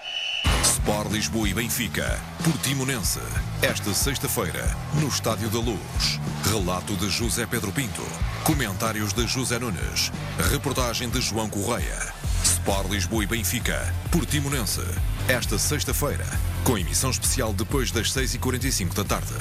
Sport 0.65 1.13
Lisboa 1.13 1.49
e 1.49 1.55
Benfica, 1.55 2.21
Portimonense. 2.43 3.21
Esta 3.63 3.95
sexta-feira, 3.95 4.77
no 5.01 5.09
Estádio 5.09 5.49
da 5.49 5.59
Luz. 5.59 6.21
Relato 6.51 6.95
de 6.97 7.09
José 7.09 7.47
Pedro 7.47 7.71
Pinto. 7.73 8.03
Comentários 8.45 9.13
de 9.13 9.27
José 9.27 9.59
Nunes. 9.59 10.11
Reportagem 10.51 11.09
de 11.09 11.21
João 11.21 11.49
Correia. 11.49 12.13
Sport 12.43 12.91
Lisboa 12.91 13.23
e 13.23 13.27
Benfica, 13.27 13.95
Portimonense. 14.11 14.83
Esta 15.29 15.59
sexta-feira, 15.59 16.27
com 16.65 16.77
emissão 16.77 17.11
especial 17.11 17.53
depois 17.53 17.93
das 17.93 18.13
6h45 18.13 18.95
da 18.95 19.05
tarde. 19.05 19.35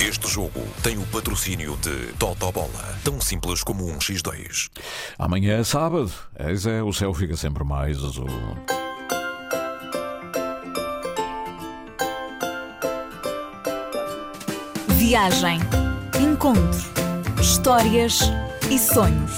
Este 0.00 0.28
jogo 0.28 0.66
tem 0.82 0.96
o 0.96 1.06
patrocínio 1.06 1.76
de 1.82 2.12
Totobola, 2.18 2.98
tão 3.04 3.20
simples 3.20 3.62
como 3.62 3.86
um 3.86 3.98
X2. 3.98 4.70
Amanhã 5.18 5.58
é 5.58 5.64
sábado, 5.64 6.12
eis 6.38 6.64
é, 6.64 6.82
o 6.82 6.92
céu 6.92 7.12
fica 7.12 7.36
sempre 7.36 7.62
mais 7.62 7.98
azul. 8.02 8.28
Viagem, 15.04 15.58
encontro, 16.20 16.80
histórias 17.40 18.20
e 18.70 18.78
sonhos. 18.78 19.32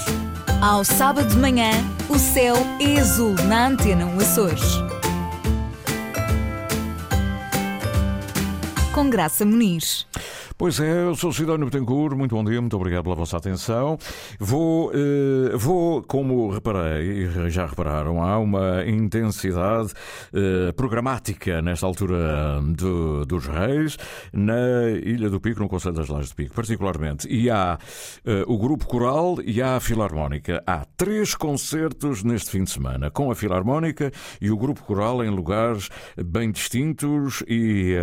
Ao 0.61 0.85
sábado 0.85 1.27
de 1.27 1.39
manhã, 1.39 1.71
o 2.07 2.19
céu 2.19 2.55
é 2.79 3.01
azul 3.01 3.33
na 3.49 3.69
Antena 3.69 4.05
1 4.05 4.21
Açores. 4.21 4.63
Com 8.93 9.09
Graça 9.09 9.47
Muniz. 9.47 10.07
Pois 10.57 10.79
é, 10.79 11.03
eu 11.03 11.17
sou 11.17 11.33
Sidónio 11.33 11.67
Betancourt, 11.67 12.17
muito 12.17 12.37
bom 12.37 12.45
dia, 12.45 12.61
muito 12.61 12.77
obrigado 12.77 13.03
pela 13.03 13.17
vossa 13.17 13.37
atenção. 13.37 13.99
Vou, 14.39 14.93
eh, 14.95 15.57
vou 15.57 16.01
como 16.01 16.49
reparei, 16.49 17.29
já 17.51 17.67
repararam, 17.67 18.23
há 18.23 18.39
uma 18.39 18.87
intensidade 18.87 19.93
eh, 20.33 20.71
programática 20.71 21.61
nesta 21.61 21.85
altura 21.85 22.61
do, 22.69 23.27
dos 23.27 23.47
Reis, 23.47 23.97
na 24.33 24.91
Ilha 24.91 25.29
do 25.29 25.41
Pico, 25.41 25.59
no 25.59 25.69
Conselho 25.69 25.97
das 25.97 26.09
Lajes 26.09 26.31
do 26.31 26.37
Pico, 26.37 26.55
particularmente. 26.55 27.27
E 27.29 27.51
há 27.51 27.77
eh, 28.25 28.45
o 28.47 28.57
Grupo 28.57 28.87
Coral 28.87 29.39
e 29.45 29.61
há 29.61 29.75
a 29.75 29.81
Filarmónica. 29.81 30.63
Há 30.65 30.87
três 30.97 31.35
concertos 31.35 32.23
neste 32.23 32.53
fim 32.53 32.63
de 32.63 32.71
semana, 32.71 33.11
com 33.11 33.29
a 33.29 33.35
Filarmónica 33.35 34.13
e 34.41 34.53
o 34.53 34.57
Grupo 34.57 34.85
Coral 34.85 35.25
em 35.25 35.31
lugares 35.31 35.89
bem 36.25 36.53
distintos 36.53 37.43
e, 37.49 37.97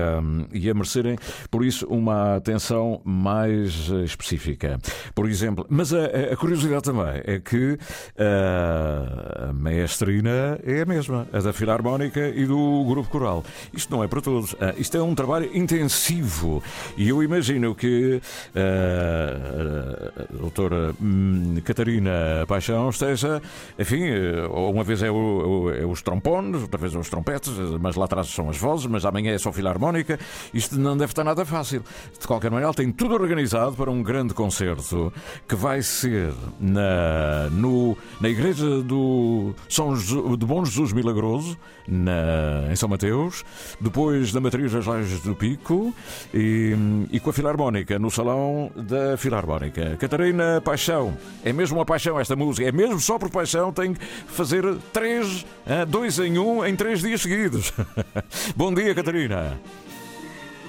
e 0.52 0.70
a 0.70 0.74
merecerem, 0.74 1.18
por 1.50 1.64
isso, 1.64 1.88
uma 1.88 2.41
atenção 2.42 3.02
mais 3.06 3.90
eh, 3.90 4.04
específica. 4.04 4.80
Por 5.16 5.30
exemplo, 5.30 5.66
mas 5.70 5.94
a, 5.94 6.06
a 6.34 6.36
curiosidade 6.36 6.84
também 6.84 7.22
é 7.24 7.40
que 7.40 7.78
a, 8.18 9.50
a 9.50 9.54
maestrina 9.54 10.60
é 10.64 10.82
a 10.82 10.86
mesma, 10.86 11.28
a 11.32 11.40
da 11.40 11.54
Filarmónica 11.54 12.28
e 12.30 12.46
do 12.46 12.84
Grupo 12.86 13.10
Coral. 13.10 13.44
Isto 13.74 13.96
não 13.96 14.04
é 14.04 14.08
para 14.08 14.22
todos. 14.22 14.56
Ah, 14.60 14.74
isto 14.78 14.98
é 14.98 15.02
um 15.02 15.16
trabalho 15.16 15.50
intensivo 15.56 16.62
e 16.98 17.08
eu 17.10 17.24
imagino 17.24 17.74
que 17.76 18.22
a, 18.56 20.22
a 20.24 20.38
doutora 20.38 20.94
hum, 21.02 21.56
Catarina 21.64 22.46
Paixão 22.48 22.90
esteja, 22.90 23.42
enfim, 23.78 24.04
eh, 24.04 24.48
uma 24.48 24.84
vez 24.84 25.04
é, 25.04 25.12
o, 25.12 25.72
é 25.72 25.86
os 25.86 26.02
trompones, 26.02 26.62
outra 26.62 26.80
vez 26.80 26.94
é 26.94 26.98
os 26.98 27.10
trompetes, 27.10 27.54
mas 27.80 27.96
lá 27.96 28.06
atrás 28.06 28.28
são 28.28 28.50
as 28.50 28.58
vozes, 28.58 28.88
mas 28.88 29.06
amanhã 29.06 29.34
é 29.34 29.38
só 29.38 29.52
Filarmónica. 29.52 30.20
Isto 30.54 30.78
não 30.78 30.98
deve 30.98 31.12
estar 31.12 31.24
nada 31.24 31.46
fácil. 31.46 31.84
De 32.20 32.28
qualquer 32.32 32.50
maneira, 32.50 32.67
ela 32.67 32.74
tem 32.74 32.89
tudo 32.91 33.13
organizado 33.13 33.76
para 33.76 33.91
um 33.91 34.02
grande 34.02 34.34
concerto 34.34 35.12
que 35.48 35.54
vai 35.54 35.82
ser 35.82 36.34
na, 36.62 37.50
no, 37.52 37.98
na 38.22 38.30
igreja 38.30 38.82
do 38.82 39.54
São 39.67 39.94
de 39.94 40.46
Bom 40.46 40.63
Jesus 40.63 40.94
Milagroso, 40.94 41.58
na, 41.86 42.72
em 42.72 42.76
São 42.78 42.88
Mateus, 42.88 43.44
depois 43.82 44.32
da 44.32 44.39
Matriz 44.39 44.72
das 44.72 44.86
Lajes 44.86 45.20
do 45.20 45.36
Pico 45.36 45.94
e, 46.34 46.74
e 47.12 47.20
com 47.20 47.32
a 47.32 47.34
Filarmónica, 47.34 48.00
no 48.00 48.10
Salão 48.10 48.72
da 48.78 49.17
Filarmónica. 49.17 49.98
Catarina 49.98 50.62
Paixão, 50.63 51.17
é 51.44 51.52
mesmo 51.52 51.80
uma 51.80 51.86
paixão 51.86 52.17
esta 52.17 52.36
música, 52.36 52.65
é 52.65 52.72
mesmo 52.72 53.00
só 53.00 53.20
por 53.20 53.30
paixão, 53.30 53.74
tem 53.74 53.94
que 53.94 54.06
fazer 54.28 54.63
três, 54.94 55.46
ah, 55.65 55.84
dois 55.84 56.17
em 56.17 56.38
um, 56.38 56.65
em 56.65 56.78
três 56.78 57.02
dias 57.02 57.22
seguidos. 57.22 57.74
Bom 58.56 58.74
dia, 58.74 58.96
Catarina. 58.96 59.60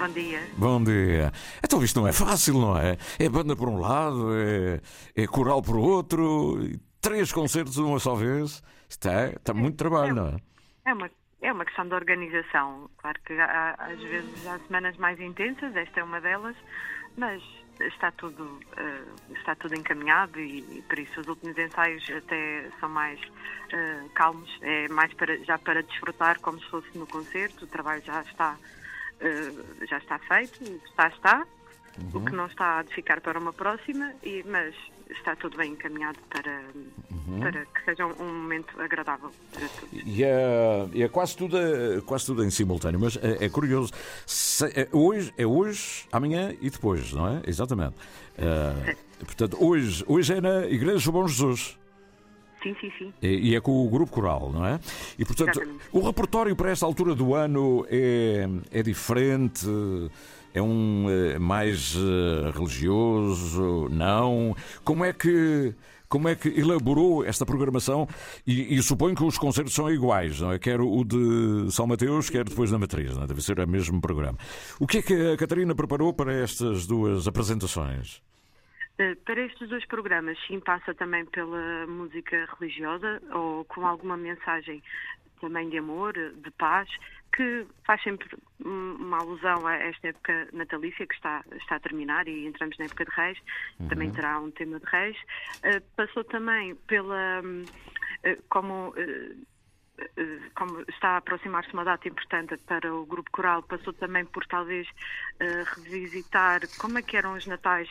Bom 0.03 0.09
dia. 0.09 0.39
Bom 0.57 0.83
dia. 0.83 1.31
Então 1.63 1.81
isto 1.81 1.97
não 2.01 2.05
é 2.05 2.11
fácil, 2.11 2.55
não 2.55 2.77
é? 2.77 2.97
É 3.17 3.29
banda 3.29 3.55
por 3.55 3.69
um 3.69 3.79
lado, 3.79 4.35
é, 4.35 4.81
é 5.15 5.25
coral 5.25 5.61
por 5.61 5.77
outro, 5.77 6.59
três 6.99 7.31
concertos 7.31 7.75
de 7.75 7.81
uma 7.81 7.97
só 7.99 8.13
vez. 8.13 8.61
Isto 8.89 9.07
é, 9.07 9.29
está 9.29 9.53
muito 9.53 9.77
trabalho, 9.77 10.09
é, 10.09 10.13
não 10.13 10.27
é? 10.27 10.35
É 10.87 10.93
uma, 10.93 11.09
é 11.41 11.53
uma 11.53 11.63
questão 11.63 11.87
de 11.87 11.93
organização. 11.93 12.89
Claro 12.97 13.17
que 13.25 13.31
há, 13.31 13.75
às 13.79 14.01
vezes 14.01 14.45
há 14.45 14.59
semanas 14.67 14.97
mais 14.97 15.17
intensas, 15.21 15.73
esta 15.73 16.01
é 16.01 16.03
uma 16.03 16.19
delas, 16.19 16.57
mas 17.15 17.41
está 17.79 18.11
tudo, 18.11 18.43
uh, 18.43 19.33
está 19.33 19.55
tudo 19.55 19.73
encaminhado 19.73 20.37
e, 20.37 20.79
e, 20.79 20.81
por 20.81 20.99
isso 20.99 21.21
os 21.21 21.27
últimos 21.27 21.57
ensaios 21.57 22.03
até 22.09 22.69
são 22.77 22.89
mais 22.89 23.17
uh, 23.21 24.09
calmos, 24.09 24.49
é 24.63 24.89
mais 24.89 25.13
para, 25.13 25.37
já 25.45 25.57
para 25.57 25.81
desfrutar 25.81 26.41
como 26.41 26.59
se 26.59 26.69
fosse 26.69 26.97
no 26.97 27.07
concerto, 27.07 27.63
o 27.63 27.67
trabalho 27.69 28.03
já 28.03 28.21
está 28.23 28.57
Uh, 29.21 29.85
já 29.85 29.97
está 29.97 30.19
feito, 30.19 30.63
está, 30.85 31.07
está. 31.07 31.47
Uhum. 31.97 32.21
O 32.21 32.25
que 32.25 32.31
não 32.31 32.47
está 32.47 32.79
a 32.79 32.83
de 32.83 32.93
ficar 32.93 33.21
para 33.21 33.37
uma 33.37 33.53
próxima, 33.53 34.13
e, 34.23 34.43
mas 34.47 34.73
está 35.11 35.35
tudo 35.35 35.57
bem 35.57 35.73
encaminhado 35.73 36.17
para, 36.29 36.63
uhum. 37.11 37.39
para 37.39 37.65
que 37.65 37.85
seja 37.85 38.05
um, 38.05 38.13
um, 38.19 38.33
momento 38.33 38.79
agradável 38.81 39.31
para 39.51 39.67
todos. 39.67 39.89
E 40.05 40.23
é, 40.23 40.89
é 40.95 41.07
quase, 41.07 41.37
tudo, 41.37 41.57
quase 42.05 42.25
tudo 42.25 42.43
em 42.43 42.49
simultâneo, 42.49 42.99
mas 42.99 43.17
é, 43.17 43.45
é 43.45 43.49
curioso. 43.49 43.91
Se, 44.25 44.65
é, 44.65 44.87
hoje, 44.91 45.33
é 45.37 45.45
hoje, 45.45 46.05
amanhã 46.11 46.53
e 46.59 46.69
depois, 46.69 47.13
não 47.13 47.27
é? 47.27 47.41
Exatamente. 47.45 47.95
Uh, 48.37 49.25
portanto, 49.25 49.57
hoje, 49.63 50.03
hoje 50.07 50.33
é 50.33 50.41
na 50.41 50.65
Igreja 50.65 51.05
do 51.05 51.11
Bom 51.11 51.27
Jesus. 51.27 51.77
Sim, 52.63 52.73
sim, 52.79 52.91
sim. 52.97 53.13
E, 53.21 53.53
é 53.55 53.59
com 53.59 53.85
o 53.85 53.89
Grupo 53.89 54.11
Coral, 54.13 54.49
não 54.51 54.65
é? 54.65 54.79
E, 55.19 55.25
portanto, 55.25 55.49
Exatamente. 55.49 55.83
o 55.91 55.99
repertório 55.99 56.55
para 56.55 56.71
esta 56.71 56.85
altura 56.85 57.13
do 57.13 57.35
ano 57.35 57.85
é, 57.89 58.47
é 58.71 58.81
diferente, 58.81 59.67
é 60.53 60.61
um 60.61 61.09
é 61.09 61.37
mais 61.37 61.93
uh, 61.95 62.51
religioso, 62.55 63.89
não? 63.89 64.55
Como 64.83 65.03
é 65.03 65.11
que. 65.11 65.75
Como 66.07 66.29
é 66.29 66.35
que 66.35 66.47
elaborou 66.47 67.25
esta 67.25 67.43
programação? 67.43 68.07
E, 68.45 68.75
e, 68.75 68.83
suponho 68.83 69.15
que 69.15 69.23
os 69.23 69.35
concertos 69.35 69.73
são 69.73 69.91
iguais, 69.91 70.39
não 70.39 70.51
é? 70.51 70.59
Quer 70.59 70.79
o 70.79 71.03
de 71.03 71.71
São 71.71 71.87
Mateus, 71.87 72.29
quer 72.29 72.45
depois 72.47 72.69
da 72.69 72.77
Matriz, 72.77 73.15
não 73.15 73.23
é? 73.23 73.27
Deve 73.27 73.41
ser 73.41 73.59
o 73.59 73.67
mesmo 73.67 73.99
programa. 73.99 74.37
O 74.79 74.85
que 74.85 74.99
é 74.99 75.01
que 75.01 75.31
a 75.31 75.37
Catarina 75.37 75.73
preparou 75.73 76.13
para 76.13 76.31
estas 76.31 76.85
duas 76.85 77.27
apresentações? 77.27 78.21
Eh, 78.97 79.15
para 79.25 79.41
estes 79.41 79.69
dois 79.69 79.85
programas, 79.85 80.37
sim, 80.47 80.59
passa 80.59 80.93
também 80.93 81.25
pela 81.25 81.87
música 81.87 82.47
religiosa 82.59 83.21
ou 83.31 83.65
com 83.65 83.85
alguma 83.85 84.15
mensagem 84.15 84.83
também 85.41 85.69
de 85.69 85.77
amor, 85.77 86.13
de 86.13 86.51
paz, 86.51 86.89
que 87.35 87.65
faz 87.85 88.01
sempre 88.03 88.29
uma 88.63 89.17
alusão 89.17 89.65
a 89.67 89.75
esta 89.75 90.07
época 90.09 90.47
natalícia 90.53 91.05
que 91.05 91.15
está, 91.15 91.43
está 91.53 91.75
a 91.75 91.79
terminar 91.79 92.27
e 92.27 92.45
entramos 92.45 92.77
na 92.77 92.85
época 92.85 93.05
de 93.05 93.11
Reis, 93.11 93.37
uhum. 93.79 93.87
também 93.89 94.11
terá 94.11 94.39
um 94.39 94.51
tema 94.51 94.79
de 94.79 94.85
Reis. 94.85 95.17
Uh, 95.57 95.81
passou 95.95 96.23
também 96.23 96.75
pela. 96.87 97.41
Uh, 97.41 98.43
como. 98.49 98.89
Uh, 98.89 99.53
como 100.55 100.81
está 100.89 101.09
a 101.09 101.17
aproximar-se 101.17 101.71
uma 101.71 101.85
data 101.85 102.07
importante 102.07 102.57
para 102.65 102.93
o 102.93 103.05
grupo 103.05 103.29
coral, 103.31 103.61
passou 103.61 103.93
também 103.93 104.25
por 104.25 104.45
talvez 104.47 104.87
revisitar 105.77 106.61
como 106.79 106.97
é 106.97 107.01
que 107.03 107.15
eram 107.15 107.33
os 107.33 107.45
natais 107.45 107.87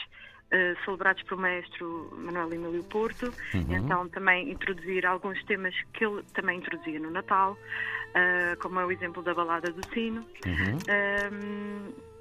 Uh, 0.52 0.76
celebrados 0.84 1.22
pelo 1.22 1.40
maestro 1.40 2.10
Manuel 2.12 2.52
Emílio 2.52 2.84
Porto, 2.84 3.32
uhum. 3.54 3.64
então 3.70 4.06
também 4.10 4.50
introduzir 4.50 5.06
alguns 5.06 5.42
temas 5.44 5.74
que 5.94 6.04
ele 6.04 6.22
também 6.34 6.58
introduzia 6.58 7.00
no 7.00 7.10
Natal, 7.10 7.52
uh, 7.52 8.58
como 8.60 8.78
é 8.78 8.84
o 8.84 8.92
exemplo 8.92 9.22
da 9.22 9.32
Balada 9.32 9.72
do 9.72 9.80
Sino. 9.94 10.20
Uhum. 10.44 10.76
Uh, 10.76 12.12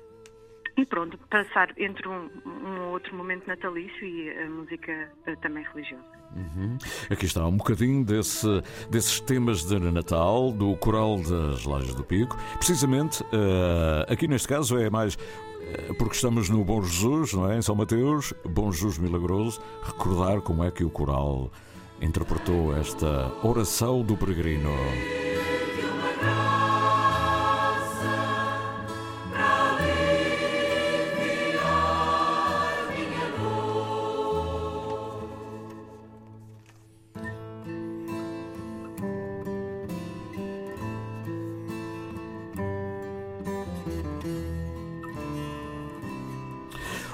e 0.77 0.85
pronto, 0.85 1.17
passar 1.29 1.73
entre 1.77 2.07
um, 2.07 2.29
um, 2.45 2.91
outro 2.91 3.13
momento 3.13 3.45
natalício 3.45 4.07
e 4.07 4.29
a 4.29 4.49
música 4.49 5.11
também 5.41 5.65
religiosa. 5.65 6.21
Uhum. 6.33 6.77
Aqui 7.09 7.25
está 7.25 7.45
um 7.45 7.57
bocadinho 7.57 8.05
desse, 8.05 8.47
desses 8.89 9.19
temas 9.19 9.65
de 9.65 9.77
Natal, 9.91 10.53
do 10.53 10.73
Coral 10.77 11.17
das 11.17 11.65
Lajes 11.65 11.93
do 11.93 12.05
Pico. 12.05 12.37
Precisamente, 12.57 13.21
aqui 14.07 14.29
neste 14.29 14.47
caso 14.47 14.79
é 14.79 14.89
mais 14.89 15.17
eh, 15.17 15.50
porque 15.97 16.15
estamos 16.15 16.49
no 16.49 16.63
Bom 16.63 16.81
Jesus, 16.81 17.33
não 17.33 17.51
é? 17.51 17.57
Em 17.57 17.61
São 17.61 17.75
Mateus, 17.75 18.33
Bom 18.43 18.71
Jesus 18.71 18.97
Milagroso, 18.97 19.61
recordar 19.83 20.41
como 20.41 20.63
é 20.63 20.71
que 20.71 20.83
o 20.83 20.89
coral 20.89 21.51
interpretou 22.01 22.75
esta 22.75 23.31
oração 23.43 24.01
do 24.01 24.17
peregrino. 24.17 24.69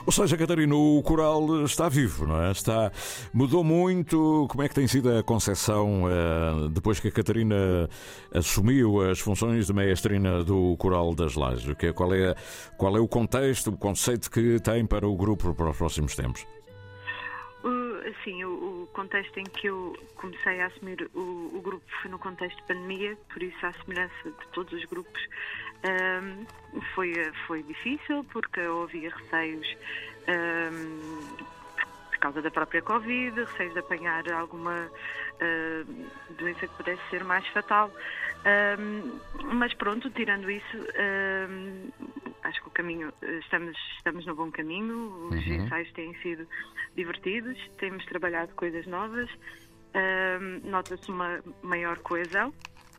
Ou 0.07 0.13
seja, 0.13 0.37
Catarina, 0.37 0.73
o 0.73 1.03
coral 1.03 1.65
está 1.65 1.89
vivo, 1.89 2.25
não 2.25 2.41
é? 2.41 2.49
Está, 2.49 2.89
mudou 3.33 3.61
muito. 3.61 4.47
Como 4.49 4.63
é 4.63 4.69
que 4.69 4.73
tem 4.73 4.87
sido 4.87 5.11
a 5.11 5.21
concepção 5.21 6.05
uh, 6.05 6.69
depois 6.69 6.97
que 6.97 7.09
a 7.09 7.11
Catarina 7.11 7.89
assumiu 8.33 9.01
as 9.01 9.19
funções 9.19 9.67
de 9.67 9.73
maestrina 9.73 10.45
do 10.45 10.77
Coral 10.77 11.13
das 11.13 11.35
Lajes? 11.35 11.75
Que, 11.75 11.91
qual, 11.91 12.13
é, 12.13 12.33
qual 12.77 12.95
é 12.95 13.01
o 13.01 13.07
contexto, 13.07 13.67
o 13.71 13.77
conceito 13.77 14.31
que 14.31 14.61
tem 14.61 14.85
para 14.85 15.05
o 15.05 15.13
grupo 15.13 15.53
para 15.53 15.71
os 15.71 15.77
próximos 15.77 16.15
tempos? 16.15 16.47
Sim, 18.23 18.43
o, 18.45 18.83
o, 18.83 18.87
contexto 18.93 19.37
em 19.37 19.43
que 19.43 19.67
eu 19.67 19.93
comecei 20.15 20.61
a 20.61 20.67
assumir 20.67 21.09
o, 21.13 21.51
o, 21.53 21.61
grupo 21.61 21.83
foi 22.01 22.09
no 22.09 22.17
contexto 22.17 22.55
de 22.57 22.63
pandemia, 22.63 23.17
por 23.33 23.43
isso, 23.43 23.65
à 23.65 23.73
semelhança 23.73 24.23
de 24.23 24.47
todos 24.53 24.71
os 24.71 24.85
grupos, 24.85 25.21
um, 25.83 26.45
foi, 26.93 27.13
foi 27.45 27.63
difícil 27.63 28.23
porque 28.31 28.61
havia 28.61 29.09
receios 29.09 29.77
um, 30.27 31.37
por 32.09 32.17
causa 32.19 32.41
da 32.41 32.49
própria 32.49 32.81
Covid, 32.81 33.43
receios 33.43 33.73
de 33.73 33.79
apanhar 33.79 34.31
alguma 34.31 34.75
uh, 34.75 36.33
doença 36.37 36.67
que 36.67 36.75
pudesse 36.75 37.01
ser 37.09 37.23
mais 37.23 37.45
fatal. 37.49 37.91
Um, 38.47 39.19
mas 39.55 39.73
pronto, 39.73 40.09
tirando 40.11 40.49
isso, 40.49 40.77
um, 40.77 41.89
acho 42.43 42.61
que 42.61 42.67
o 42.67 42.71
caminho, 42.71 43.13
estamos, 43.41 43.77
estamos 43.97 44.25
no 44.25 44.35
bom 44.35 44.49
caminho, 44.49 45.27
os 45.29 45.45
uhum. 45.45 45.53
ensaios 45.53 45.91
têm 45.91 46.15
sido 46.21 46.47
divertidos, 46.95 47.57
temos 47.77 48.05
trabalhado 48.05 48.53
coisas 48.55 48.87
novas, 48.87 49.29
um, 49.93 50.69
nota-se 50.69 51.09
uma 51.11 51.43
maior 51.61 51.97
coesão. 51.99 52.53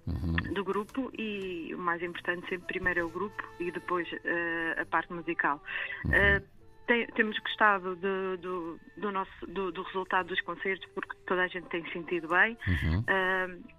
Uhum. 0.07 0.55
do 0.55 0.65
grupo 0.65 1.11
e 1.19 1.75
o 1.75 1.79
mais 1.79 2.03
importante 2.03 2.49
sempre 2.49 2.67
primeiro 2.67 3.01
é 3.01 3.05
o 3.05 3.11
grupo 3.11 3.45
e 3.61 3.71
depois 3.71 4.11
uh, 4.11 4.81
a 4.81 4.87
parte 4.87 5.13
musical. 5.13 5.63
Uhum. 6.07 6.13
Uh, 6.13 6.43
tem, 6.87 7.07
temos 7.09 7.39
gostado 7.41 7.95
do, 7.97 8.39
do, 8.39 8.81
do 8.97 9.13
nosso, 9.13 9.47
do, 9.47 9.71
do, 9.71 9.83
resultado 9.83 10.29
dos 10.29 10.41
concertos 10.41 10.89
porque 10.95 11.15
toda 11.27 11.43
a 11.43 11.47
gente 11.47 11.69
tem 11.69 11.87
sentido 11.93 12.27
bem. 12.29 12.57
Uhum. 12.67 13.01
Uh, 13.01 13.78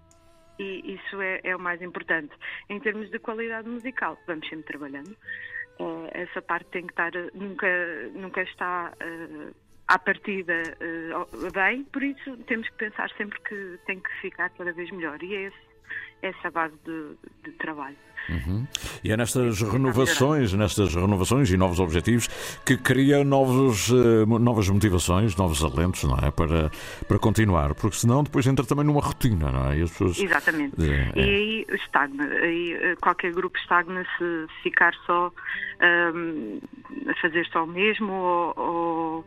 e 0.60 0.96
isso 0.96 1.22
é, 1.22 1.40
é, 1.44 1.56
o 1.56 1.60
mais 1.60 1.82
importante. 1.82 2.34
Em 2.70 2.80
termos 2.80 3.10
de 3.10 3.18
qualidade 3.18 3.68
musical, 3.68 4.20
vamos 4.28 4.48
sempre 4.48 4.66
trabalhando. 4.66 5.16
Uh, 5.80 6.10
essa 6.12 6.42
parte 6.42 6.70
tem 6.72 6.86
que 6.86 6.92
estar, 6.92 7.12
nunca, 7.34 7.68
nunca 8.14 8.42
está 8.42 8.92
uh, 9.02 9.56
à 9.88 9.98
partida 9.98 10.54
uh, 10.82 11.52
bem, 11.54 11.86
por 11.86 12.04
isso 12.04 12.36
temos 12.44 12.68
que 12.68 12.76
pensar 12.76 13.10
sempre 13.12 13.40
que 13.42 13.80
tem 13.86 14.00
que 14.00 14.12
ficar 14.22 14.50
cada 14.50 14.74
vez 14.74 14.92
melhor. 14.92 15.24
E 15.24 15.34
é 15.34 15.42
esse, 15.44 15.69
essa 16.22 16.52
base 16.52 16.76
de, 16.86 17.16
de 17.44 17.52
trabalho. 17.58 17.96
Uhum. 18.30 18.68
E 19.04 19.12
é 19.12 19.18
nestas 19.18 19.62
renovações, 19.62 20.54
nestas 20.54 20.94
renovações 20.94 21.50
e 21.50 21.58
novos 21.58 21.80
objetivos 21.80 22.28
que 22.64 22.78
cria 22.78 23.24
novos, 23.24 23.90
uh, 23.90 24.26
novas 24.40 24.70
motivações, 24.70 25.36
novos 25.36 25.64
alentos, 25.64 26.04
não 26.04 26.18
é? 26.18 26.30
Para, 26.30 26.70
para 27.08 27.18
continuar, 27.18 27.74
porque 27.74 27.98
senão 27.98 28.24
depois 28.24 28.46
entra 28.46 28.66
também 28.66 28.86
numa 28.86 29.02
rotina, 29.02 29.52
não 29.52 29.72
é? 29.72 29.78
E 29.78 29.82
pessoas, 29.82 30.20
Exatamente. 30.20 30.76
É, 30.80 31.12
é. 31.16 31.26
E 31.26 31.30
aí 31.30 31.66
estagna, 31.72 32.26
aí 32.26 32.74
eh, 32.74 32.96
qualquer 33.02 33.32
grupo 33.34 33.58
estagna 33.58 34.06
se 34.18 34.48
ficar 34.62 34.94
só 35.06 35.32
um, 36.14 36.60
a 37.10 37.22
fazer 37.22 37.48
só 37.48 37.64
o 37.64 37.68
mesmo 37.68 38.12
ou, 38.12 38.54
ou 38.58 39.26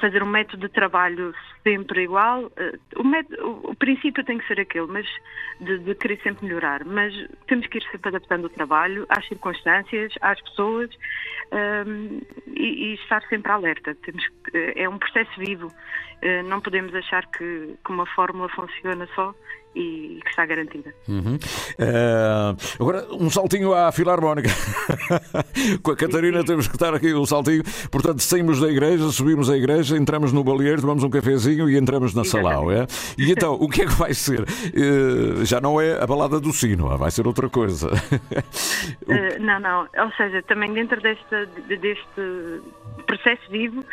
fazer 0.00 0.22
um 0.22 0.26
método 0.26 0.66
de 0.66 0.72
trabalho 0.72 1.34
sempre 1.62 2.02
igual. 2.02 2.50
Eh, 2.56 2.78
o, 2.96 3.04
método, 3.04 3.70
o, 3.70 3.74
princípio 3.74 4.24
tem 4.24 4.38
que 4.38 4.46
ser 4.46 4.60
aquele, 4.60 4.86
mas 4.86 5.06
de, 5.60 5.78
de, 5.78 5.94
querer 5.94 6.20
sempre 6.22 6.46
melhorar. 6.46 6.84
Mas 6.84 7.14
temos 7.46 7.66
que 7.68 7.78
ir 7.78 7.84
sempre 7.90 8.08
adaptando 8.08 8.46
o 8.46 8.48
trabalho 8.48 9.06
às 9.08 9.26
circunstâncias, 9.28 10.12
às 10.20 10.40
pessoas 10.42 10.90
um, 11.52 11.56
ehm, 11.56 12.20
e, 12.48 12.92
e, 12.92 12.94
estar 12.94 13.22
sempre 13.28 13.52
alerta. 13.52 13.94
Temos, 13.94 14.24
é 14.52 14.88
um 14.88 14.98
processo 14.98 15.38
vivo. 15.38 15.72
Eh, 16.22 16.42
não 16.42 16.60
podemos 16.60 16.94
achar 16.94 17.26
que, 17.26 17.76
que 17.84 17.92
uma 17.92 18.06
fórmula 18.06 18.48
funciona 18.48 19.06
só 19.14 19.34
e 19.74 20.20
que 20.22 20.30
está 20.30 20.44
garantida. 20.44 20.92
Uhum. 21.08 21.36
Uh, 21.36 22.56
agora, 22.80 23.06
um 23.12 23.30
saltinho 23.30 23.72
à 23.72 23.92
Filarmónica. 23.92 24.50
Com 25.82 25.92
a 25.92 25.96
Catarina 25.96 26.44
temos 26.44 26.66
que 26.66 26.74
estar 26.74 26.92
aqui 26.94 27.14
um 27.14 27.24
saltinho. 27.24 27.62
Portanto, 27.90 28.20
saímos 28.20 28.60
da 28.60 28.68
igreja, 28.68 29.08
subimos 29.10 29.48
a 29.48 29.56
igreja, 29.56 29.96
entramos 29.96 30.32
no 30.32 30.42
baleeiro, 30.42 30.80
tomamos 30.80 31.04
um 31.04 31.10
cafezinho 31.10 31.68
e 31.68 31.76
entramos 31.76 32.14
na 32.14 32.24
Salau. 32.24 32.70
É? 32.72 32.86
E 33.16 33.30
então, 33.30 33.54
o 33.54 33.68
que 33.68 33.82
é 33.82 33.86
que 33.86 33.94
vai 33.94 34.12
ser? 34.12 34.40
Uh, 34.40 35.44
já 35.44 35.60
não 35.60 35.80
é 35.80 36.02
a 36.02 36.06
balada 36.06 36.40
do 36.40 36.52
sino, 36.52 36.96
vai 36.98 37.10
ser 37.10 37.26
outra 37.26 37.48
coisa. 37.48 37.88
uh, 39.06 39.42
não, 39.42 39.60
não. 39.60 39.80
Ou 39.82 40.12
seja, 40.16 40.42
também 40.42 40.72
dentro 40.72 41.00
deste, 41.00 41.46
deste 41.68 42.62
processo 43.06 43.50
vivo 43.50 43.84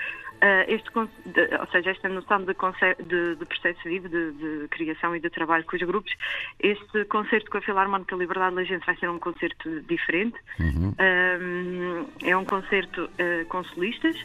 este, 0.68 0.90
de, 1.26 1.56
ou 1.60 1.68
seja, 1.68 1.92
esta 1.92 2.10
noção 2.10 2.40
de, 2.40 2.54
de, 2.54 3.36
de 3.36 3.46
processo 3.46 3.80
vivo, 3.84 4.08
de, 4.08 4.32
de, 4.34 4.68
criação 4.70 5.16
e 5.16 5.20
de 5.20 5.30
trabalho 5.30 5.64
com 5.66 5.76
os 5.76 5.82
grupos, 5.82 6.14
este 6.60 7.06
concerto 7.06 7.50
com 7.50 7.58
a 7.58 7.62
Filarmónica 7.62 8.16
Liberdade 8.16 8.56
da 8.56 8.64
Gente 8.64 8.86
vai 8.86 8.96
ser 8.98 9.10
um 9.10 9.20
concerto 9.20 9.82
diferente. 9.82 10.38
Uhum. 10.60 10.90
Uh, 10.92 12.10
é 12.24 12.38
um 12.38 12.46
concerto 12.46 13.04
uh, 13.06 13.46
com 13.48 13.64
solistas, 13.64 14.16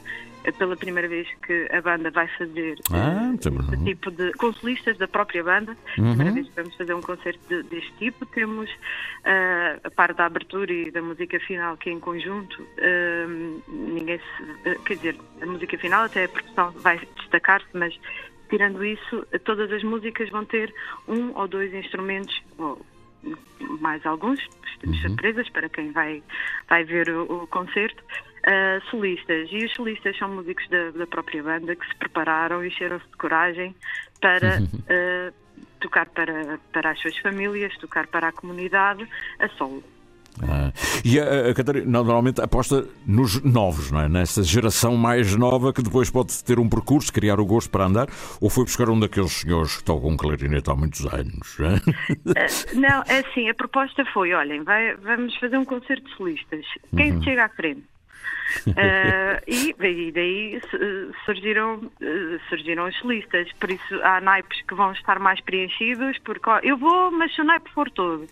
pela 0.51 0.77
primeira 0.77 1.09
vez 1.09 1.29
que 1.47 1.69
a 1.71 1.81
banda 1.81 2.11
vai 2.11 2.27
fazer 2.37 2.79
ah, 2.93 3.33
este 3.35 3.85
tipo 3.85 4.11
de 4.11 4.33
consolistas 4.33 4.99
da 4.99 5.07
própria 5.07 5.45
banda. 5.45 5.77
Uhum. 5.99 6.15
Primeira 6.15 6.33
vez 6.33 6.49
que 6.49 6.57
vamos 6.57 6.75
fazer 6.77 6.95
um 6.95 7.01
concerto 7.01 7.41
de, 7.49 7.63
deste 7.65 7.93
tipo. 7.93 8.27
Temos 8.27 8.69
uh, 8.71 9.81
a 9.85 9.91
parte 9.91 10.17
da 10.17 10.27
abertura 10.27 10.73
e 10.73 10.91
da 10.91 11.01
música 11.01 11.39
final 11.41 11.77
que 11.77 11.91
é 11.91 11.93
em 11.93 12.01
conjunto. 12.01 12.61
Uh, 12.63 13.63
ninguém 13.69 14.19
se, 14.19 14.71
uh, 14.71 14.83
quer 14.83 14.97
dizer, 14.97 15.17
a 15.41 15.47
música 15.47 15.79
final 15.79 16.05
até 16.05 16.25
a 16.25 16.29
produção 16.29 16.71
vai 16.73 16.99
destacar-se, 17.17 17.69
mas 17.75 17.99
tirando 18.51 18.85
isso, 18.85 19.27
todas 19.45 19.71
as 19.71 19.83
músicas 19.83 20.29
vão 20.31 20.45
ter 20.45 20.75
um 21.07 21.33
ou 21.39 21.47
dois 21.47 21.73
instrumentos, 21.73 22.43
ou 22.59 22.85
mais 23.81 24.05
alguns, 24.05 24.41
temos 24.81 25.01
uhum. 25.03 25.11
surpresas 25.11 25.49
para 25.51 25.69
quem 25.69 25.93
vai, 25.93 26.23
vai 26.69 26.85
ver 26.85 27.09
o, 27.11 27.45
o 27.45 27.47
concerto 27.47 28.03
uh, 28.47 28.91
solistas. 28.91 29.49
E 29.51 29.65
os 29.65 29.73
solistas 29.73 30.17
são 30.17 30.29
músicos 30.29 30.69
da, 30.69 30.91
da 30.91 31.07
própria 31.07 31.43
banda 31.43 31.75
que 31.75 31.87
se 31.87 31.95
prepararam 31.97 32.65
e 32.65 32.69
encheram-se 32.69 33.07
de 33.07 33.17
coragem 33.17 33.75
para 34.21 34.61
uh, 34.61 35.35
tocar 35.81 36.07
para, 36.07 36.59
para 36.73 36.91
as 36.91 37.01
suas 37.01 37.17
famílias, 37.19 37.77
tocar 37.79 38.07
para 38.07 38.29
a 38.29 38.33
comunidade 38.33 39.07
a 39.39 39.49
solo. 39.51 39.83
Ah, 40.41 40.73
e 41.05 41.21
a, 41.21 41.51
a, 41.51 41.55
Catarina 41.55 41.87
normalmente 41.87 42.41
aposta 42.41 42.87
nos 43.07 43.43
novos, 43.43 43.91
não 43.91 44.01
é? 44.01 44.09
nessa 44.09 44.43
geração 44.43 44.97
mais 44.97 45.37
nova 45.37 45.73
que 45.73 45.83
depois 45.83 46.11
pode 46.11 46.43
ter 46.43 46.59
um 46.59 46.69
percurso, 46.69 47.13
criar 47.13 47.39
o 47.39 47.45
gosto 47.45 47.71
para 47.71 47.85
andar, 47.85 48.07
ou 48.41 48.49
foi 48.49 48.65
buscar 48.65 48.89
um 48.89 48.99
daqueles 48.99 49.33
senhores 49.33 49.77
que 49.77 49.85
tocam 49.85 50.09
um 50.11 50.17
clarinete 50.17 50.71
há 50.71 50.75
muitos 50.75 51.05
anos? 51.07 51.59
Não, 51.59 51.69
é? 51.69 52.47
não, 52.75 53.03
é 53.09 53.19
assim, 53.19 53.49
a 53.51 53.55
proposta 53.55 54.05
foi: 54.13 54.33
olhem, 54.33 54.63
vai, 54.63 54.95
vamos 54.97 55.37
fazer 55.37 55.59
um 55.59 55.65
concerto 55.65 56.05
de 56.09 56.17
solistas. 56.17 56.65
Quem 56.97 57.13
uhum. 57.13 57.23
chega 57.23 57.45
à 57.45 57.49
frente? 57.51 57.85
Uh, 58.67 59.41
e, 59.47 59.75
e, 59.81 60.13
daí 60.13 60.61
surgiram, 61.25 61.77
uh, 61.77 62.41
surgiram 62.49 62.87
as 62.87 63.01
listas, 63.03 63.51
por 63.59 63.71
isso 63.71 64.01
há 64.03 64.21
naipes 64.21 64.61
que 64.63 64.75
vão 64.75 64.93
estar 64.93 65.19
mais 65.19 65.41
preenchidos, 65.41 66.19
porque 66.19 66.49
ó, 66.49 66.59
eu 66.63 66.77
vou, 66.77 67.11
mas 67.11 67.35
se 67.35 67.41
o 67.41 67.45
naipe 67.45 67.71
for 67.71 67.91
todo. 67.91 68.27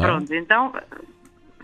Pronto, 0.00 0.34
então 0.34 0.72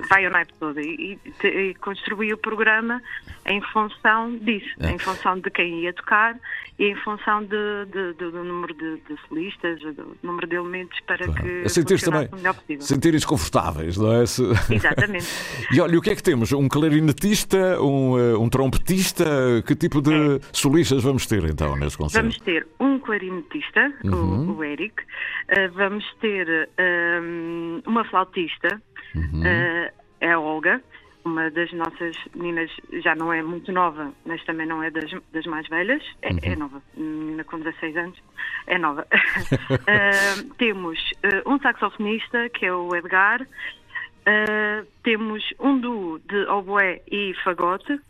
vai 0.09 0.27
o 0.27 0.31
naipe 0.31 0.53
todo 0.59 0.81
e, 0.81 1.19
e, 1.43 1.47
e 1.47 1.75
construí 1.75 2.33
o 2.33 2.39
programa 2.39 3.03
em 3.47 3.61
função 3.73 4.37
disso, 4.39 4.75
é. 4.81 4.91
em 4.91 4.99
função 4.99 5.39
de 5.39 5.51
quem 5.51 5.81
ia 5.81 5.93
tocar 5.93 6.39
e 6.79 6.87
em 6.87 6.97
função 6.97 7.43
de, 7.45 7.85
de, 7.87 8.15
de, 8.15 8.31
do 8.31 8.45
número 8.45 8.75
de, 8.75 9.01
solistas, 9.29 9.81
do 9.81 10.17
número 10.23 10.47
de 10.47 10.57
elementos 10.57 10.99
para 11.07 11.25
claro. 11.25 11.43
que 11.43 11.69
sentir 11.69 12.01
também, 12.01 12.29
o 12.33 12.37
melhor 12.37 12.55
possível. 12.55 12.83
Sentirem-se 12.83 13.27
confortáveis, 13.27 13.97
não 13.97 14.13
é? 14.13 14.27
Se... 14.27 14.43
Exatamente. 14.71 15.27
e 15.73 15.81
olha, 15.81 15.99
o 15.99 16.03
que 16.03 16.11
é 16.11 16.17
que 16.17 16.23
temos? 16.23 16.53
Um 16.53 16.69
clarinetista, 16.69 17.81
um, 17.81 18.19
eh, 18.19 18.37
um 18.37 18.49
trompetista? 18.49 19.25
Que 19.67 19.75
tipo 19.75 20.01
de 20.01 20.37
é. 20.37 20.41
solistas 20.53 21.03
vamos 21.03 21.27
ter 21.27 21.45
então 21.45 21.77
nesse 21.77 21.97
concerto? 21.97 22.23
Vamos 22.23 22.39
ter 22.41 22.67
um 22.81 22.99
clarinetista, 22.99 23.93
uhum. 24.05 24.51
o, 24.51 24.57
o 24.57 24.65
Eric, 24.65 24.95
uh, 25.03 25.73
vamos 25.75 26.05
ter 26.21 26.49
um, 26.49 27.79
ehm, 27.79 27.83
uma 27.87 28.05
flautista, 28.05 28.81
uhum. 29.15 29.41
uh, 29.41 29.93
é 30.21 30.33
a 30.33 30.39
Olga, 30.39 30.83
uma 31.25 31.51
das 31.51 31.73
nossas 31.73 32.17
meninas 32.35 32.71
já 33.03 33.15
não 33.15 33.33
é 33.33 33.43
muito 33.43 33.71
nova, 33.73 34.13
mas 34.25 34.43
também 34.45 34.67
não 34.67 34.83
é 34.83 34.91
das, 34.91 35.11
das 35.33 35.47
mais 35.47 35.69
velhas, 35.69 36.03
é, 36.21 36.29
é 36.29 36.33
uhum. 36.33 36.39
é 36.43 36.57
nova, 36.57 36.83
menina 36.97 37.45
com 37.45 37.59
16 37.59 37.97
anos, 37.97 38.23
é 38.67 38.79
nova. 38.79 39.03
uh, 39.03 40.55
temos 40.59 40.99
uh, 41.25 41.51
um 41.53 41.59
saxofonista, 41.61 42.49
que 42.51 42.67
é 42.67 42.73
o 42.73 42.95
Edgar, 42.95 43.43
uh, 43.43 44.87
temos 45.03 45.43
um 45.61 45.79
duo 45.79 46.19
de 46.21 46.45
oboé 46.47 47.03
e 47.11 47.35
fagote, 47.45 48.01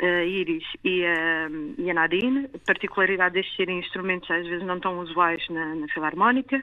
a 0.00 0.24
Iris 0.24 0.64
e 0.84 1.04
a, 1.04 1.48
e 1.78 1.90
a 1.90 1.94
Nadine. 1.94 2.48
A 2.54 2.58
particularidade 2.66 3.34
destes 3.34 3.56
serem 3.56 3.78
instrumentos 3.78 4.30
às 4.30 4.46
vezes 4.46 4.66
não 4.66 4.78
tão 4.80 4.98
usuais 4.98 5.42
na, 5.48 5.74
na 5.74 5.88
filarmónica. 5.88 6.56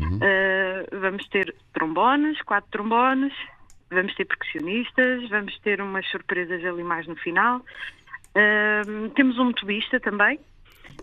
Uhum. 0.00 0.16
Uh, 0.16 1.00
vamos 1.00 1.26
ter 1.28 1.54
trombones, 1.72 2.40
quatro 2.42 2.70
trombones, 2.70 3.32
vamos 3.90 4.14
ter 4.14 4.24
percussionistas, 4.24 5.28
vamos 5.28 5.58
ter 5.60 5.80
umas 5.80 6.06
surpresas 6.10 6.64
ali 6.64 6.82
mais 6.82 7.06
no 7.06 7.16
final. 7.16 7.58
Uh, 8.34 9.08
temos 9.10 9.38
um 9.38 9.44
motorista 9.46 9.98
também, 10.00 10.38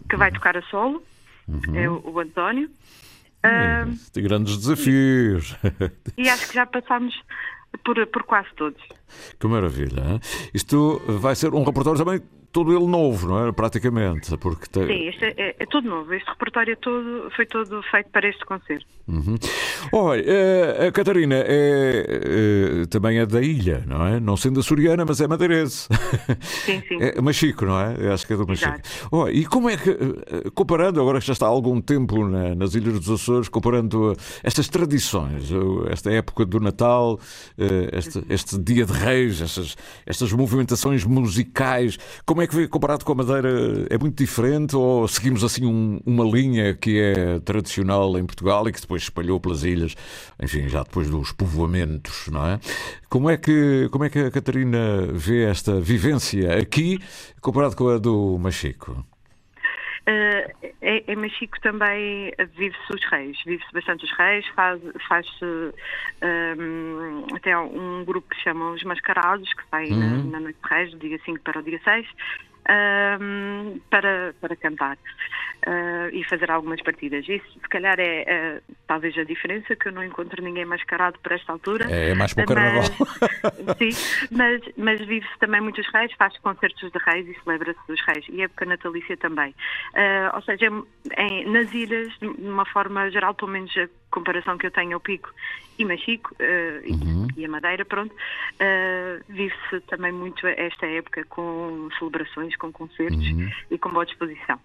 que 0.10 0.16
vai 0.16 0.32
tocar 0.32 0.58
a 0.58 0.62
solo, 0.64 1.04
Uhum. 1.48 1.76
é 1.76 1.88
o, 1.88 2.02
o 2.10 2.20
António. 2.20 2.70
É, 3.44 3.84
Uh, 3.86 4.12
Tem 4.12 4.24
grandes 4.24 4.58
desafios. 4.58 5.56
e 6.18 6.28
acho 6.28 6.48
que 6.50 6.56
já 6.56 6.66
passámos 6.66 7.14
por, 7.78 8.06
por 8.08 8.24
quase 8.24 8.50
todos. 8.56 8.82
que 9.40 9.48
maravilha. 9.48 10.02
hein? 10.14 10.20
Isto 10.54 11.02
vai 11.08 11.36
ser 11.36 11.54
um 11.54 11.64
repertório 11.64 11.98
também 12.04 12.22
todo 12.56 12.74
ele 12.74 12.88
novo, 12.88 13.28
não 13.28 13.50
é? 13.50 13.52
Praticamente. 13.52 14.38
Porque 14.38 14.66
tem... 14.70 14.88
Sim, 14.88 15.08
este 15.10 15.26
é, 15.26 15.34
é, 15.38 15.56
é 15.60 15.66
tudo 15.66 15.90
novo. 15.90 16.14
Este 16.14 16.30
repertório 16.30 16.72
é 16.72 16.76
todo, 16.78 17.30
foi 17.36 17.46
todo 17.46 17.84
feito 17.92 18.10
para 18.12 18.30
este 18.30 18.46
concerto. 18.46 18.86
Uhum. 19.06 19.36
Olha, 19.92 20.24
eh, 20.26 20.88
a 20.88 20.92
Catarina 20.94 21.36
é, 21.36 22.06
eh, 22.08 22.86
também 22.90 23.20
é 23.20 23.26
da 23.26 23.42
ilha, 23.42 23.84
não 23.86 24.08
é? 24.08 24.22
Não 24.22 24.38
sendo 24.38 24.62
açoriana, 24.62 25.04
mas 25.06 25.20
é 25.20 25.28
madeirense. 25.28 25.90
Sim, 26.66 26.82
sim. 26.88 26.96
É 27.06 27.22
Machico, 27.22 27.66
não 27.66 27.78
é? 27.80 27.96
Eu 28.00 28.14
acho 28.14 28.26
que 28.26 28.32
é 28.34 28.38
do 28.38 28.48
Machico. 28.48 28.80
Olha, 29.12 29.32
e 29.32 29.46
como 29.46 29.70
é 29.70 29.76
que, 29.76 29.90
eh, 29.90 30.50
comparando, 30.56 31.02
agora 31.02 31.20
que 31.20 31.28
já 31.28 31.34
está 31.34 31.46
há 31.46 31.50
algum 31.50 31.82
tempo 31.82 32.26
na- 32.26 32.56
nas 32.56 32.74
Ilhas 32.74 33.00
dos 33.02 33.10
Açores, 33.22 33.50
comparando 33.50 34.16
estas 34.44 34.70
tradições, 34.70 35.50
esta 35.90 36.10
época 36.10 36.46
do 36.46 36.60
Natal, 36.62 37.20
este, 37.92 38.24
este 38.30 38.58
Dia 38.58 38.86
de 38.86 38.94
Reis, 38.94 39.42
estas, 39.42 39.76
estas 40.06 40.32
movimentações 40.32 41.04
musicais, 41.04 41.98
como 42.26 42.42
é 42.42 42.45
que 42.48 42.56
vê 42.56 42.68
comparado 42.68 43.04
com 43.06 43.12
a 43.12 43.16
Madeira? 43.16 43.50
É 43.90 43.98
muito 43.98 44.18
diferente 44.18 44.76
ou 44.76 45.08
seguimos 45.08 45.44
assim 45.44 45.66
um- 45.66 46.00
uma 46.06 46.24
linha 46.24 46.74
que 46.76 47.00
é 47.00 47.40
tradicional 47.40 48.18
em 48.18 48.26
Portugal 48.26 48.68
e 48.68 48.72
que 48.72 48.82
depois 48.82 49.02
se 49.04 49.08
espalhou 49.10 49.40
pelas 49.40 49.64
ilhas, 49.64 49.96
enfim, 50.42 50.68
já 50.68 50.84
depois 50.84 51.10
dos 51.10 51.32
povoamentos, 51.32 52.28
não 52.32 52.46
é? 52.46 52.60
Como 53.10 53.30
é 53.30 53.38
que, 53.38 53.88
como 53.92 54.04
é 54.04 54.10
que 54.10 54.20
a 54.20 54.32
Catarina 54.32 55.08
vê 55.14 55.44
esta 55.46 55.80
vivência 55.80 56.58
aqui 56.58 57.00
comparado 57.42 57.76
com 57.76 57.90
a 57.90 57.98
do 57.98 58.38
Machico? 58.38 59.06
Uh, 60.08 60.72
em, 60.84 61.04
em 61.08 61.16
Machico 61.16 61.60
também 61.62 62.32
vive-se 62.56 62.94
os 62.94 63.04
reis, 63.10 63.38
vive-se 63.44 63.74
bastante 63.74 64.06
os 64.06 64.12
reis, 64.16 64.46
faz- 64.50 64.80
faz-se 65.08 65.46
um, 66.24 67.26
até 67.36 67.54
há 67.54 67.62
um 67.62 68.06
grupo 68.06 68.30
que 68.30 68.36
se 68.36 68.44
chama 68.44 68.70
Os 68.70 68.84
Mascarados, 68.84 69.52
que 69.54 69.64
sai 69.72 69.90
na, 69.96 70.06
Uhum. 70.06 70.30
na 70.32 70.40
Noite 70.42 70.60
de 70.64 70.70
Reis, 70.70 70.92
do 70.92 71.00
dia 71.00 71.20
5 71.26 71.40
para 71.42 71.60
o 71.60 71.64
dia 71.64 71.80
6, 71.84 72.08
um, 72.70 73.80
para, 73.90 74.34
para 74.42 74.56
cantar 74.56 74.96
uh, 74.96 76.10
e 76.12 76.24
fazer 76.26 76.50
algumas 76.52 76.82
partidas. 76.82 77.28
Isso, 77.28 77.46
se 77.54 77.70
calhar, 77.70 78.00
é 78.00 78.62
uh, 78.68 78.76
talvez 78.88 79.18
a 79.18 79.24
diferença, 79.24 79.76
que 79.76 79.88
eu 79.88 79.92
não 79.92 80.04
encontro 80.04 80.42
ninguém 80.44 80.66
mascarado 80.66 81.20
por 81.20 81.32
esta 81.32 81.52
altura. 81.52 81.86
É 81.90 82.14
mais 82.14 82.34
para 82.34 82.44
o 82.44 82.48
carnaval. 82.48 82.84
Sim, 83.78 83.90
mas, 84.32 84.62
mas 84.78 85.00
vive-se 85.06 85.40
também 85.40 85.62
muitos 85.62 85.88
reis, 85.94 86.12
faz 86.18 86.38
concertos 86.40 86.92
de 86.92 86.98
reis 87.00 87.28
e 87.28 87.44
celebra-se 87.44 87.80
dos 87.88 88.02
reis, 88.06 88.26
e 88.30 88.42
época 88.42 88.66
natalícia 88.66 89.18
também. 89.18 89.54
Ah, 89.94 90.32
ou 90.36 90.42
seja, 90.42 90.68
em- 91.18 91.46
nas 91.52 91.74
ilhas, 91.74 92.12
de 92.20 92.28
uma 92.28 92.66
forma 92.66 93.10
geral, 93.12 93.34
pelo 93.34 93.52
menos 93.52 93.74
comparação 94.16 94.58
que 94.58 94.66
eu 94.66 94.72
tenho 94.72 94.94
ao 94.96 95.00
Pico 95.00 95.30
e 95.78 95.84
Machico 95.86 96.34
e- 96.40 96.92
Uhum. 96.94 97.28
e, 97.36 97.46
a 97.46 97.50
Madeira, 97.50 97.84
pronto, 97.86 98.14
ah, 98.60 99.20
vive-se 99.30 99.82
também 99.90 100.12
muito 100.12 100.48
esta 100.48 100.86
época 100.86 101.24
com 101.30 101.90
celebrações, 102.00 102.56
com 102.58 102.72
concertos 102.72 103.28
Uhum. 103.28 103.50
e 103.70 103.78
com 103.78 103.90
boa 103.92 104.06
disposição. 104.06 104.58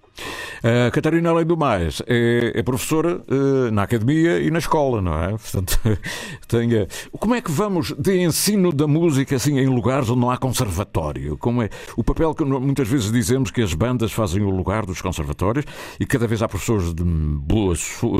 A 0.86 0.90
Catarina, 0.92 1.30
além 1.30 1.44
do 1.46 1.56
mais, 1.56 2.00
é, 2.06 2.52
é 2.54 2.62
professora 2.62 3.22
eh, 3.28 3.70
na 3.72 3.82
academia 3.84 4.38
e 4.40 4.50
na 4.50 4.58
escola, 4.58 5.00
não 5.02 5.14
é? 5.20 5.30
Portanto, 5.30 5.80
eh, 5.84 6.86
como 7.18 7.34
é 7.34 7.40
que 7.40 7.50
vamos 7.50 7.92
de 7.98 8.18
ensino 8.22 8.70
da 8.72 8.86
música 8.86 9.34
assim 9.36 9.58
em 9.58 9.66
lugares 9.66 10.08
onde 10.10 10.20
não 10.20 10.30
há 10.30 10.36
conservatório? 10.38 11.36
Como 11.38 11.62
é 11.62 11.70
o 11.96 12.04
papel 12.04 12.34
que 12.34 12.44
muitas 12.44 12.86
vezes 12.88 13.10
dizemos 13.10 13.50
que 13.50 13.62
as 13.62 13.74
bandas 13.74 14.12
fazem 14.12 14.42
o 14.42 14.50
lugar 14.50 14.86
dos 14.86 15.00
conservatórios 15.02 15.64
e 15.98 16.06
cada 16.06 16.26
vez 16.26 16.40
há 16.42 16.46
professores 16.48 16.94
de 16.94 17.02
boa 17.02 17.74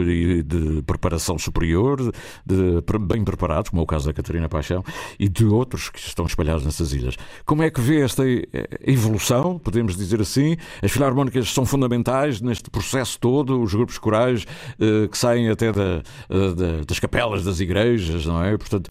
e 0.08 0.42
de 0.42 0.82
preparação 0.82 1.19
superior, 1.38 2.00
de, 2.46 2.82
bem 3.00 3.22
preparados, 3.24 3.70
como 3.70 3.80
é 3.80 3.84
o 3.84 3.86
caso 3.86 4.06
da 4.06 4.12
Catarina 4.12 4.48
Paixão, 4.48 4.82
e 5.18 5.28
de 5.28 5.44
outros 5.44 5.88
que 5.88 5.98
estão 5.98 6.26
espalhados 6.26 6.64
nessas 6.64 6.92
ilhas. 6.92 7.16
Como 7.44 7.62
é 7.62 7.70
que 7.70 7.80
vê 7.80 8.00
esta 8.00 8.22
eh, 8.28 8.46
evolução, 8.86 9.58
podemos 9.58 9.96
dizer 9.96 10.20
assim? 10.20 10.56
As 10.82 10.90
filarmónicas 10.90 11.52
são 11.52 11.64
fundamentais 11.66 12.40
neste 12.40 12.70
processo 12.70 13.18
todo, 13.18 13.60
os 13.60 13.74
grupos 13.74 13.98
corais 13.98 14.46
eh, 14.78 15.08
que 15.08 15.16
saem 15.18 15.48
até 15.50 15.72
da- 15.72 16.02
eh, 16.28 16.54
da- 16.54 16.84
das 16.86 16.98
capelas 16.98 17.44
das 17.44 17.60
igrejas, 17.60 18.26
não 18.26 18.42
é? 18.42 18.56
Portanto, 18.56 18.90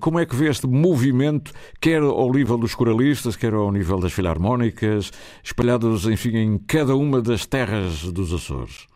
como 0.00 0.18
é 0.18 0.26
que 0.26 0.34
vê 0.34 0.48
este 0.48 0.66
movimento, 0.66 1.52
quer 1.80 2.02
ao 2.02 2.30
nível 2.32 2.56
dos 2.58 2.74
coralistas, 2.74 3.36
quer 3.36 3.54
ao 3.54 3.70
nível 3.70 3.98
das 3.98 4.12
filarmónicas, 4.12 5.10
espalhados, 5.42 6.06
enfim, 6.06 6.36
em 6.36 6.58
cada 6.58 6.94
uma 6.96 7.20
das 7.20 7.46
terras 7.46 8.02
dos 8.12 8.32
Açores? 8.32 8.86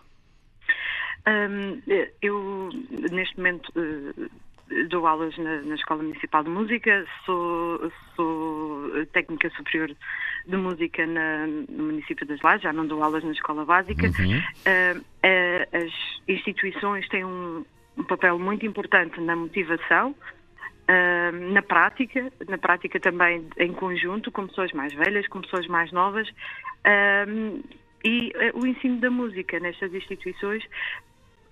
Hum, 1.28 1.82
eu, 2.22 2.70
neste 3.10 3.36
momento, 3.36 3.72
eh, 3.76 4.84
dou 4.88 5.06
aulas 5.06 5.36
na, 5.38 5.60
na 5.62 5.74
Escola 5.74 6.02
Municipal 6.02 6.44
de 6.44 6.50
Música, 6.50 7.04
sou, 7.24 7.92
sou 8.14 9.06
técnica 9.12 9.50
superior 9.50 9.90
de 10.46 10.56
música 10.56 11.04
na- 11.06 11.46
no 11.46 11.84
município 11.84 12.26
das 12.26 12.40
Lajes, 12.42 12.62
já 12.62 12.72
não 12.72 12.86
dou 12.86 13.02
aulas 13.02 13.24
na 13.24 13.32
escola 13.32 13.64
básica. 13.64 14.06
Uhum. 14.06 14.40
Ah, 14.66 15.02
as 15.72 15.92
instituições 16.28 17.08
têm 17.08 17.24
um, 17.24 17.64
um 17.96 18.04
papel 18.04 18.38
muito 18.38 18.64
importante 18.64 19.20
na 19.20 19.34
motivação, 19.34 20.14
na 21.52 21.62
prática, 21.62 22.32
na 22.48 22.58
prática 22.58 23.00
também 23.00 23.48
em 23.58 23.72
conjunto, 23.72 24.30
com 24.30 24.46
pessoas 24.46 24.72
mais 24.72 24.94
velhas, 24.94 25.26
com 25.26 25.40
pessoas 25.40 25.66
mais 25.66 25.90
novas, 25.90 26.28
e 28.04 28.32
ah, 28.36 28.52
o 28.54 28.64
ensino 28.64 29.00
da 29.00 29.10
música 29.10 29.58
nestas 29.58 29.92
instituições 29.92 30.62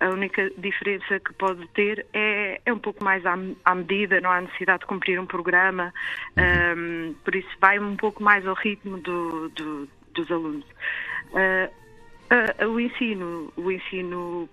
a 0.05 0.09
única 0.09 0.49
diferença 0.57 1.19
que 1.19 1.33
pode 1.33 1.67
ter 1.69 2.05
é, 2.13 2.61
é 2.65 2.73
um 2.73 2.79
pouco 2.79 3.03
mais 3.03 3.25
à, 3.25 3.35
à 3.63 3.75
medida, 3.75 4.21
não 4.21 4.31
há 4.31 4.41
necessidade 4.41 4.79
de 4.81 4.85
cumprir 4.85 5.19
um 5.19 5.25
programa, 5.25 5.93
ahm, 6.37 7.13
por 7.23 7.35
isso 7.35 7.49
vai 7.59 7.79
um 7.79 7.95
pouco 7.95 8.21
mais 8.23 8.45
ao 8.47 8.55
ritmo 8.55 8.97
do- 8.97 9.49
do- 9.49 9.89
dos 10.13 10.31
alunos. 10.31 10.65
Ah, 11.33 11.69
ah, 12.59 12.67
o 12.67 12.79
ensino, 12.79 13.51
o 13.57 13.71
ensino 13.71 14.49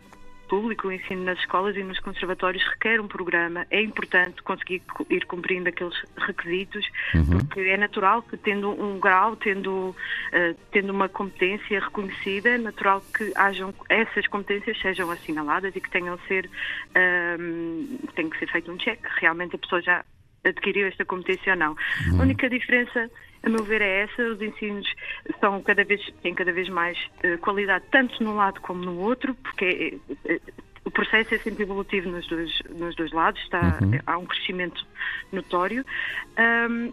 público, 0.52 0.88
o 0.88 0.92
ensino 0.92 1.24
nas 1.24 1.38
escolas 1.38 1.74
e 1.76 1.82
nos 1.82 1.98
conservatórios 2.00 2.62
requer 2.74 3.00
um 3.00 3.08
programa. 3.08 3.66
É 3.70 3.80
importante 3.80 4.42
conseguir 4.42 4.82
ir 5.08 5.24
cumprindo 5.24 5.70
aqueles 5.70 5.96
requisitos, 6.18 6.86
Uhum. 7.14 7.38
porque 7.38 7.60
é 7.60 7.78
natural 7.78 8.20
que 8.22 8.36
tendo 8.36 8.68
um 8.70 9.00
grau, 9.00 9.34
tendo, 9.34 9.96
ah, 10.30 10.54
tendo 10.70 10.90
uma 10.90 11.08
competência 11.08 11.80
reconhecida, 11.80 12.50
é 12.50 12.58
natural 12.58 13.02
que 13.16 13.32
hajam 13.34 13.72
essas 13.88 14.26
competências 14.26 14.78
sejam 14.82 15.10
assinaladas 15.10 15.74
e 15.74 15.80
que 15.80 15.88
tenham 15.88 16.18
ser 16.28 16.50
ahm, 16.94 17.96
tem 18.14 18.28
que 18.28 18.38
ser 18.38 18.50
feito 18.52 18.70
um 18.70 18.76
check, 18.76 19.00
realmente 19.22 19.56
a 19.56 19.58
pessoa 19.58 19.80
já 19.80 20.04
adquiriu 20.44 20.86
esta 20.88 21.04
competência 21.04 21.52
ou 21.52 21.58
não. 21.58 21.76
Uhum. 22.10 22.20
A 22.20 22.22
única 22.22 22.48
diferença, 22.48 23.10
a 23.42 23.48
meu 23.48 23.64
ver, 23.64 23.80
é 23.82 24.02
essa. 24.02 24.22
Os 24.22 24.40
ensinos 24.40 24.86
são 25.40 25.60
cada 25.62 25.84
vez, 25.84 26.00
têm 26.22 26.34
cada 26.34 26.52
vez 26.52 26.68
mais 26.68 26.98
eh, 27.22 27.36
qualidade, 27.38 27.84
tanto 27.90 28.22
num 28.22 28.34
lado 28.34 28.60
como 28.60 28.84
no 28.84 28.98
outro, 28.98 29.34
porque 29.36 29.98
eh, 30.08 30.14
eh, 30.26 30.40
o 30.84 30.90
processo 30.90 31.34
é 31.34 31.38
sempre 31.38 31.62
evolutivo 31.62 32.10
nos 32.10 32.26
dois, 32.28 32.50
nos 32.70 32.94
dois 32.96 33.12
lados, 33.12 33.40
está, 33.42 33.78
Uhum. 33.82 33.98
há 34.06 34.18
um 34.18 34.26
crescimento 34.26 34.84
notório. 35.32 35.84
Ahm, 36.36 36.90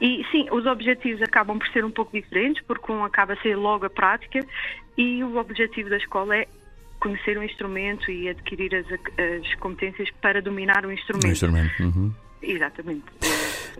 e 0.00 0.24
sim, 0.30 0.46
os 0.52 0.64
objetivos 0.66 1.20
acabam 1.22 1.58
por 1.58 1.66
ser 1.68 1.84
um 1.84 1.90
pouco 1.90 2.12
diferentes, 2.12 2.62
porque 2.66 2.92
um 2.92 3.02
acaba 3.04 3.32
a 3.32 3.36
ser 3.38 3.56
logo 3.56 3.86
a 3.86 3.90
prática 3.90 4.40
e 4.96 5.24
o 5.24 5.36
objetivo 5.36 5.90
da 5.90 5.96
escola 5.96 6.36
é 6.36 6.46
conhecer 7.00 7.36
o 7.38 7.42
instrumento 7.42 8.10
e 8.10 8.28
adquirir 8.28 8.74
as, 8.74 8.86
as 8.92 9.54
competências 9.56 10.08
para 10.20 10.40
dominar 10.42 10.84
o 10.84 10.92
instrumento. 10.92 11.26
Um 11.26 11.30
instrumento. 11.32 11.82
Uhum. 11.82 12.12
Exatamente. 12.40 13.10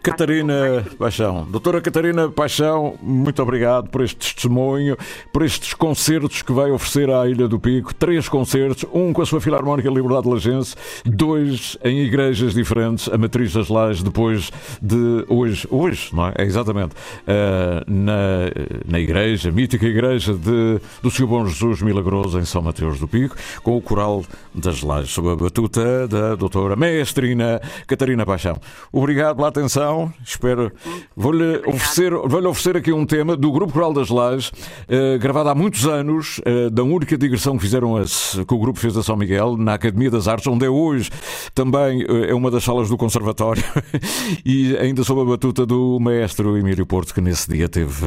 Catarina 0.03 0.85
Paixão, 0.99 1.47
doutora 1.51 1.81
Catarina 1.81 2.29
Paixão, 2.29 2.95
muito 3.03 3.43
obrigado 3.43 3.89
por 3.89 4.03
este 4.03 4.17
testemunho, 4.17 4.97
por 5.33 5.45
estes 5.45 5.75
concertos 5.75 6.43
que 6.43 6.53
vai 6.53 6.71
oferecer 6.71 7.11
à 7.11 7.29
Ilha 7.29 7.49
do 7.49 7.59
Pico. 7.59 7.95
Três 7.95 8.29
concertos, 8.29 8.85
um 8.93 9.13
com 9.13 9.23
a 9.23 9.27
sua 9.27 9.41
Filarmónica 9.41 9.89
Liberdade 9.89 10.29
Lagense, 10.29 10.77
dois 11.05 11.77
em 11.85 12.01
igrejas 12.01 12.55
diferentes, 12.55 13.09
a 13.09 13.19
Matriz 13.19 13.53
das 13.53 13.69
Lajes, 13.69 14.03
depois 14.03 14.51
de 14.81 15.25
hoje, 15.29 15.67
hoje, 15.71 16.11
não 16.13 16.29
é? 16.29 16.35
É 16.39 16.45
exatamente, 16.45 16.95
eh, 17.27 17.85
na, 17.87 18.51
na 18.87 19.01
igreja, 19.01 19.51
mítica 19.51 19.87
igreja 19.87 20.35
de, 20.35 20.81
do 21.03 21.11
Senhor 21.11 21.29
Bom 21.29 21.47
Jesus 21.47 21.83
Milagroso 21.83 22.39
em 22.39 22.45
São 22.45 22.63
Mateus 22.63 22.99
do 23.01 23.09
Pico, 23.09 23.37
com 23.63 23.77
o 23.77 23.81
Coral 23.81 24.25
das 24.55 24.83
Lajes, 24.83 25.11
sob 25.11 25.31
a 25.31 25.37
batuta 25.37 26.07
da 26.07 26.35
doutora 26.35 26.77
Mestrina 26.77 27.61
Catarina 27.87 28.25
Paixão. 28.25 28.59
Obrigado 28.93 29.37
pela 29.37 29.49
atenção. 29.49 29.78
Espero. 30.25 30.73
Vou-lhe 31.17 31.59
oferecer, 31.59 32.11
vou 32.11 32.47
oferecer 32.49 32.77
aqui 32.77 32.93
um 32.93 33.07
tema 33.07 33.37
do 33.37 33.53
Grupo 33.53 33.73
Coral 33.73 33.93
das 33.93 34.09
Lajes, 34.09 34.51
eh, 34.89 35.17
gravado 35.19 35.51
há 35.51 35.55
muitos 35.55 35.87
anos, 35.87 36.41
eh, 36.45 36.69
da 36.69 36.83
única 36.83 37.17
digressão 37.17 37.57
que 37.57 37.63
fizeram 37.63 37.97
as, 37.97 38.41
que 38.47 38.55
o 38.55 38.59
grupo 38.59 38.79
fez 38.81 38.97
a 38.97 39.05
São 39.05 39.17
Miguel, 39.17 39.57
na 39.57 39.75
Academia 39.75 40.11
das 40.11 40.27
Artes, 40.27 40.49
onde 40.49 40.67
é 40.67 40.69
hoje 40.69 41.11
também 41.55 42.03
eh, 42.03 42.31
é 42.31 42.35
uma 42.35 42.51
das 42.51 42.65
salas 42.65 42.89
do 42.89 42.97
Conservatório, 42.97 43.63
e 44.45 44.77
ainda 44.79 45.05
sob 45.05 45.21
a 45.21 45.25
batuta 45.25 45.65
do 45.65 46.01
maestro 46.01 46.57
Emílio 46.57 46.85
Porto, 46.85 47.15
que 47.15 47.21
nesse 47.21 47.49
dia 47.49 47.69
teve 47.69 48.05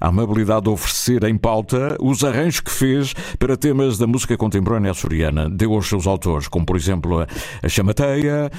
a 0.00 0.08
amabilidade 0.08 0.64
de 0.64 0.70
oferecer 0.70 1.22
em 1.24 1.36
pauta 1.36 1.96
os 2.00 2.24
arranjos 2.24 2.58
que 2.60 2.72
fez 2.72 3.14
para 3.38 3.56
temas 3.56 3.98
da 3.98 4.06
música 4.08 4.36
contemporânea 4.36 4.90
açoriana. 4.90 5.48
Deu 5.48 5.74
aos 5.74 5.86
seus 5.86 6.08
autores, 6.08 6.48
como 6.48 6.66
por 6.66 6.74
exemplo 6.74 7.20
a, 7.20 7.26
a 7.62 7.68
Chamateia, 7.68 8.50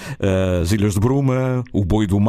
as 0.62 0.72
Ilhas 0.72 0.94
de 0.94 1.02
Bruma, 1.02 1.66
o 1.74 1.84
Boi 1.84 2.08
do 2.08 2.20
Mar, 2.20 2.29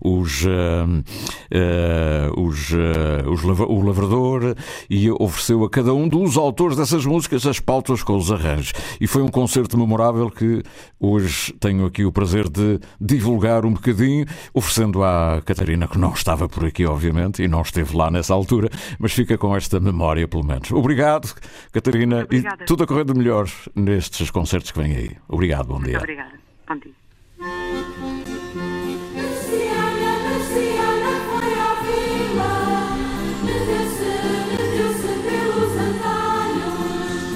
os, 0.00 0.44
eh, 0.44 1.02
eh, 1.50 2.30
os, 2.36 2.72
eh, 2.72 3.28
os 3.28 3.42
Lava- 3.42 3.66
o 3.66 3.80
Lavrador, 3.82 4.54
e 4.88 5.10
ofereceu 5.10 5.64
a 5.64 5.70
cada 5.70 5.92
um 5.94 6.08
dos 6.08 6.36
autores 6.36 6.76
dessas 6.76 7.04
músicas 7.06 7.46
as 7.46 7.60
pautas 7.60 8.02
com 8.02 8.16
os 8.16 8.30
arranjos. 8.32 8.72
E 9.00 9.06
foi 9.06 9.22
um 9.22 9.28
concerto 9.28 9.78
memorável 9.78 10.30
que 10.30 10.62
hoje 11.00 11.52
tenho 11.60 11.86
aqui 11.86 12.04
o 12.04 12.12
prazer 12.12 12.48
de 12.48 12.78
divulgar 13.00 13.64
um 13.64 13.72
bocadinho, 13.72 14.26
oferecendo 14.52 15.02
à 15.04 15.40
Catarina, 15.44 15.86
que 15.88 15.98
não 15.98 16.12
estava 16.12 16.48
por 16.48 16.64
aqui, 16.64 16.84
obviamente, 16.86 17.42
e 17.42 17.48
não 17.48 17.62
esteve 17.62 17.96
lá 17.96 18.10
nessa 18.10 18.34
altura, 18.34 18.68
mas 18.98 19.12
fica 19.12 19.36
com 19.38 19.54
esta 19.56 19.80
memória, 19.80 20.26
pelo 20.28 20.44
menos. 20.44 20.70
Obrigado, 20.72 21.32
Catarina, 21.72 22.26
e 22.30 22.42
tudo 22.66 22.84
a 22.84 22.86
correr 22.86 23.04
de 23.04 23.14
melhor 23.14 23.48
nestes 23.74 24.30
concertos 24.30 24.70
que 24.70 24.78
vêm 24.80 24.94
aí. 24.96 25.10
Obrigado, 25.28 25.66
bom 25.66 25.74
Muito 25.74 25.88
dia. 25.88 25.98
obrigada. 25.98 26.32
Bom 26.68 26.76
dia. 26.78 28.77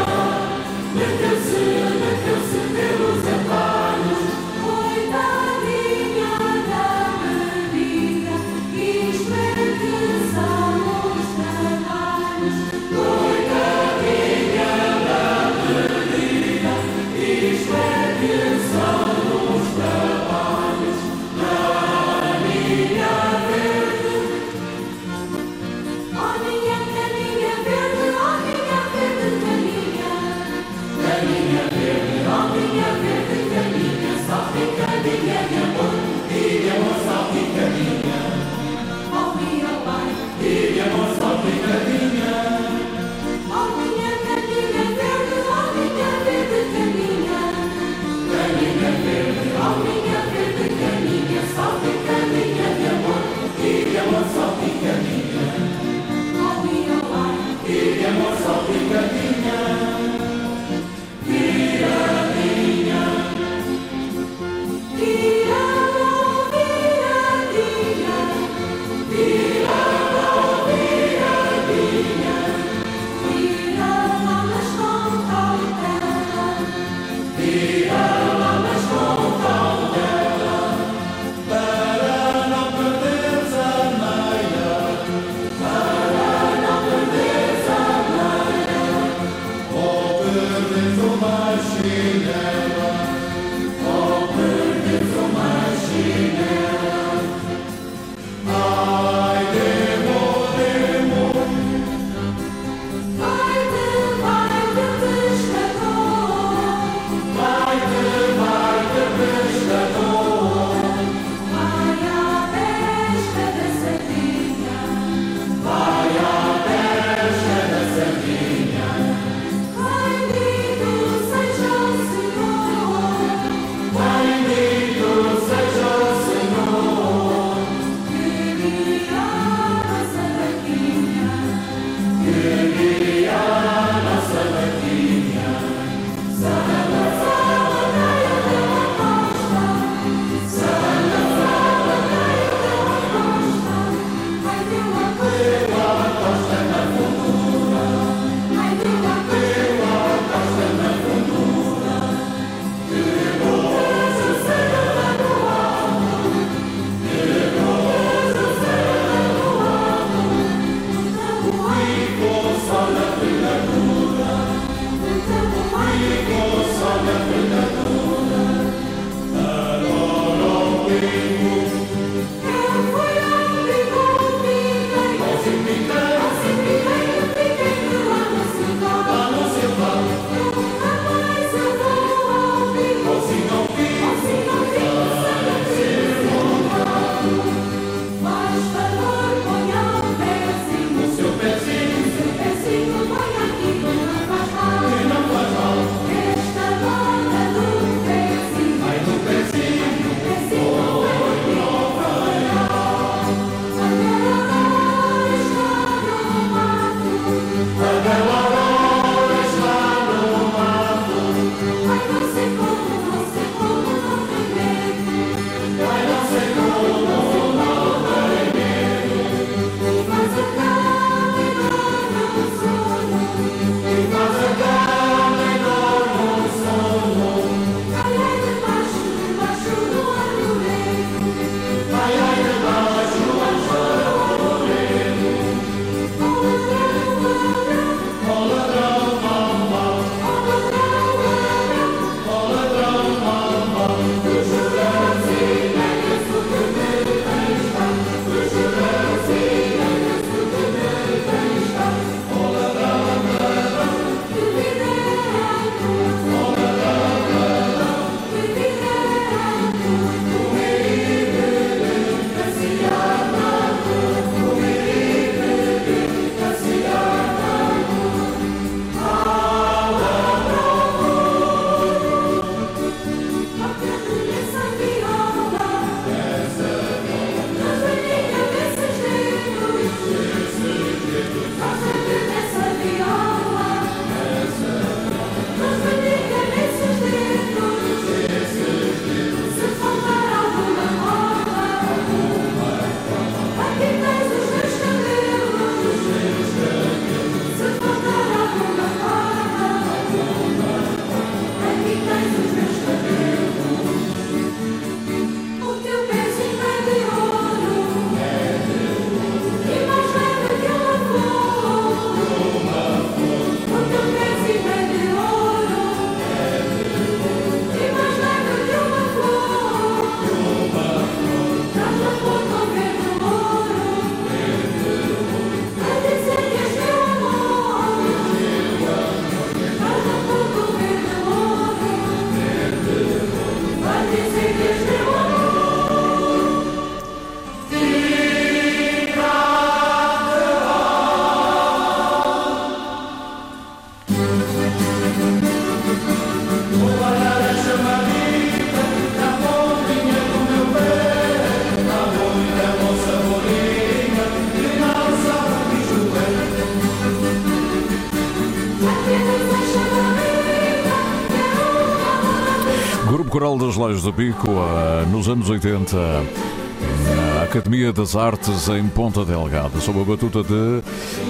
Coral 363.55 363.59
das 363.59 363.77
Lajes 363.77 364.03
do 364.03 364.13
Pico, 364.13 364.51
uh, 364.51 365.07
nos 365.11 365.29
anos 365.29 365.49
80, 365.49 365.97
na 365.97 367.43
Academia 367.45 367.93
das 367.93 368.17
Artes 368.17 368.69
em 368.69 368.89
Ponta 368.89 369.25
Delgada, 369.25 369.81
sob 369.81 370.01
a 370.01 370.05
batuta 370.05 370.43
de 370.43 370.83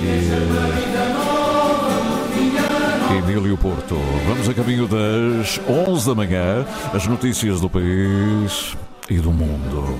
e, 0.02 0.30
Emílio 3.18 3.58
Porto. 3.58 3.96
Vamos 4.26 4.48
a 4.48 4.54
caminho 4.54 4.88
das 4.88 5.60
11 5.68 6.06
da 6.06 6.14
manhã, 6.14 6.64
as 6.94 7.06
notícias 7.06 7.60
do 7.60 7.68
país 7.68 8.74
e 9.10 9.18
do 9.18 9.30
mundo. 9.30 9.98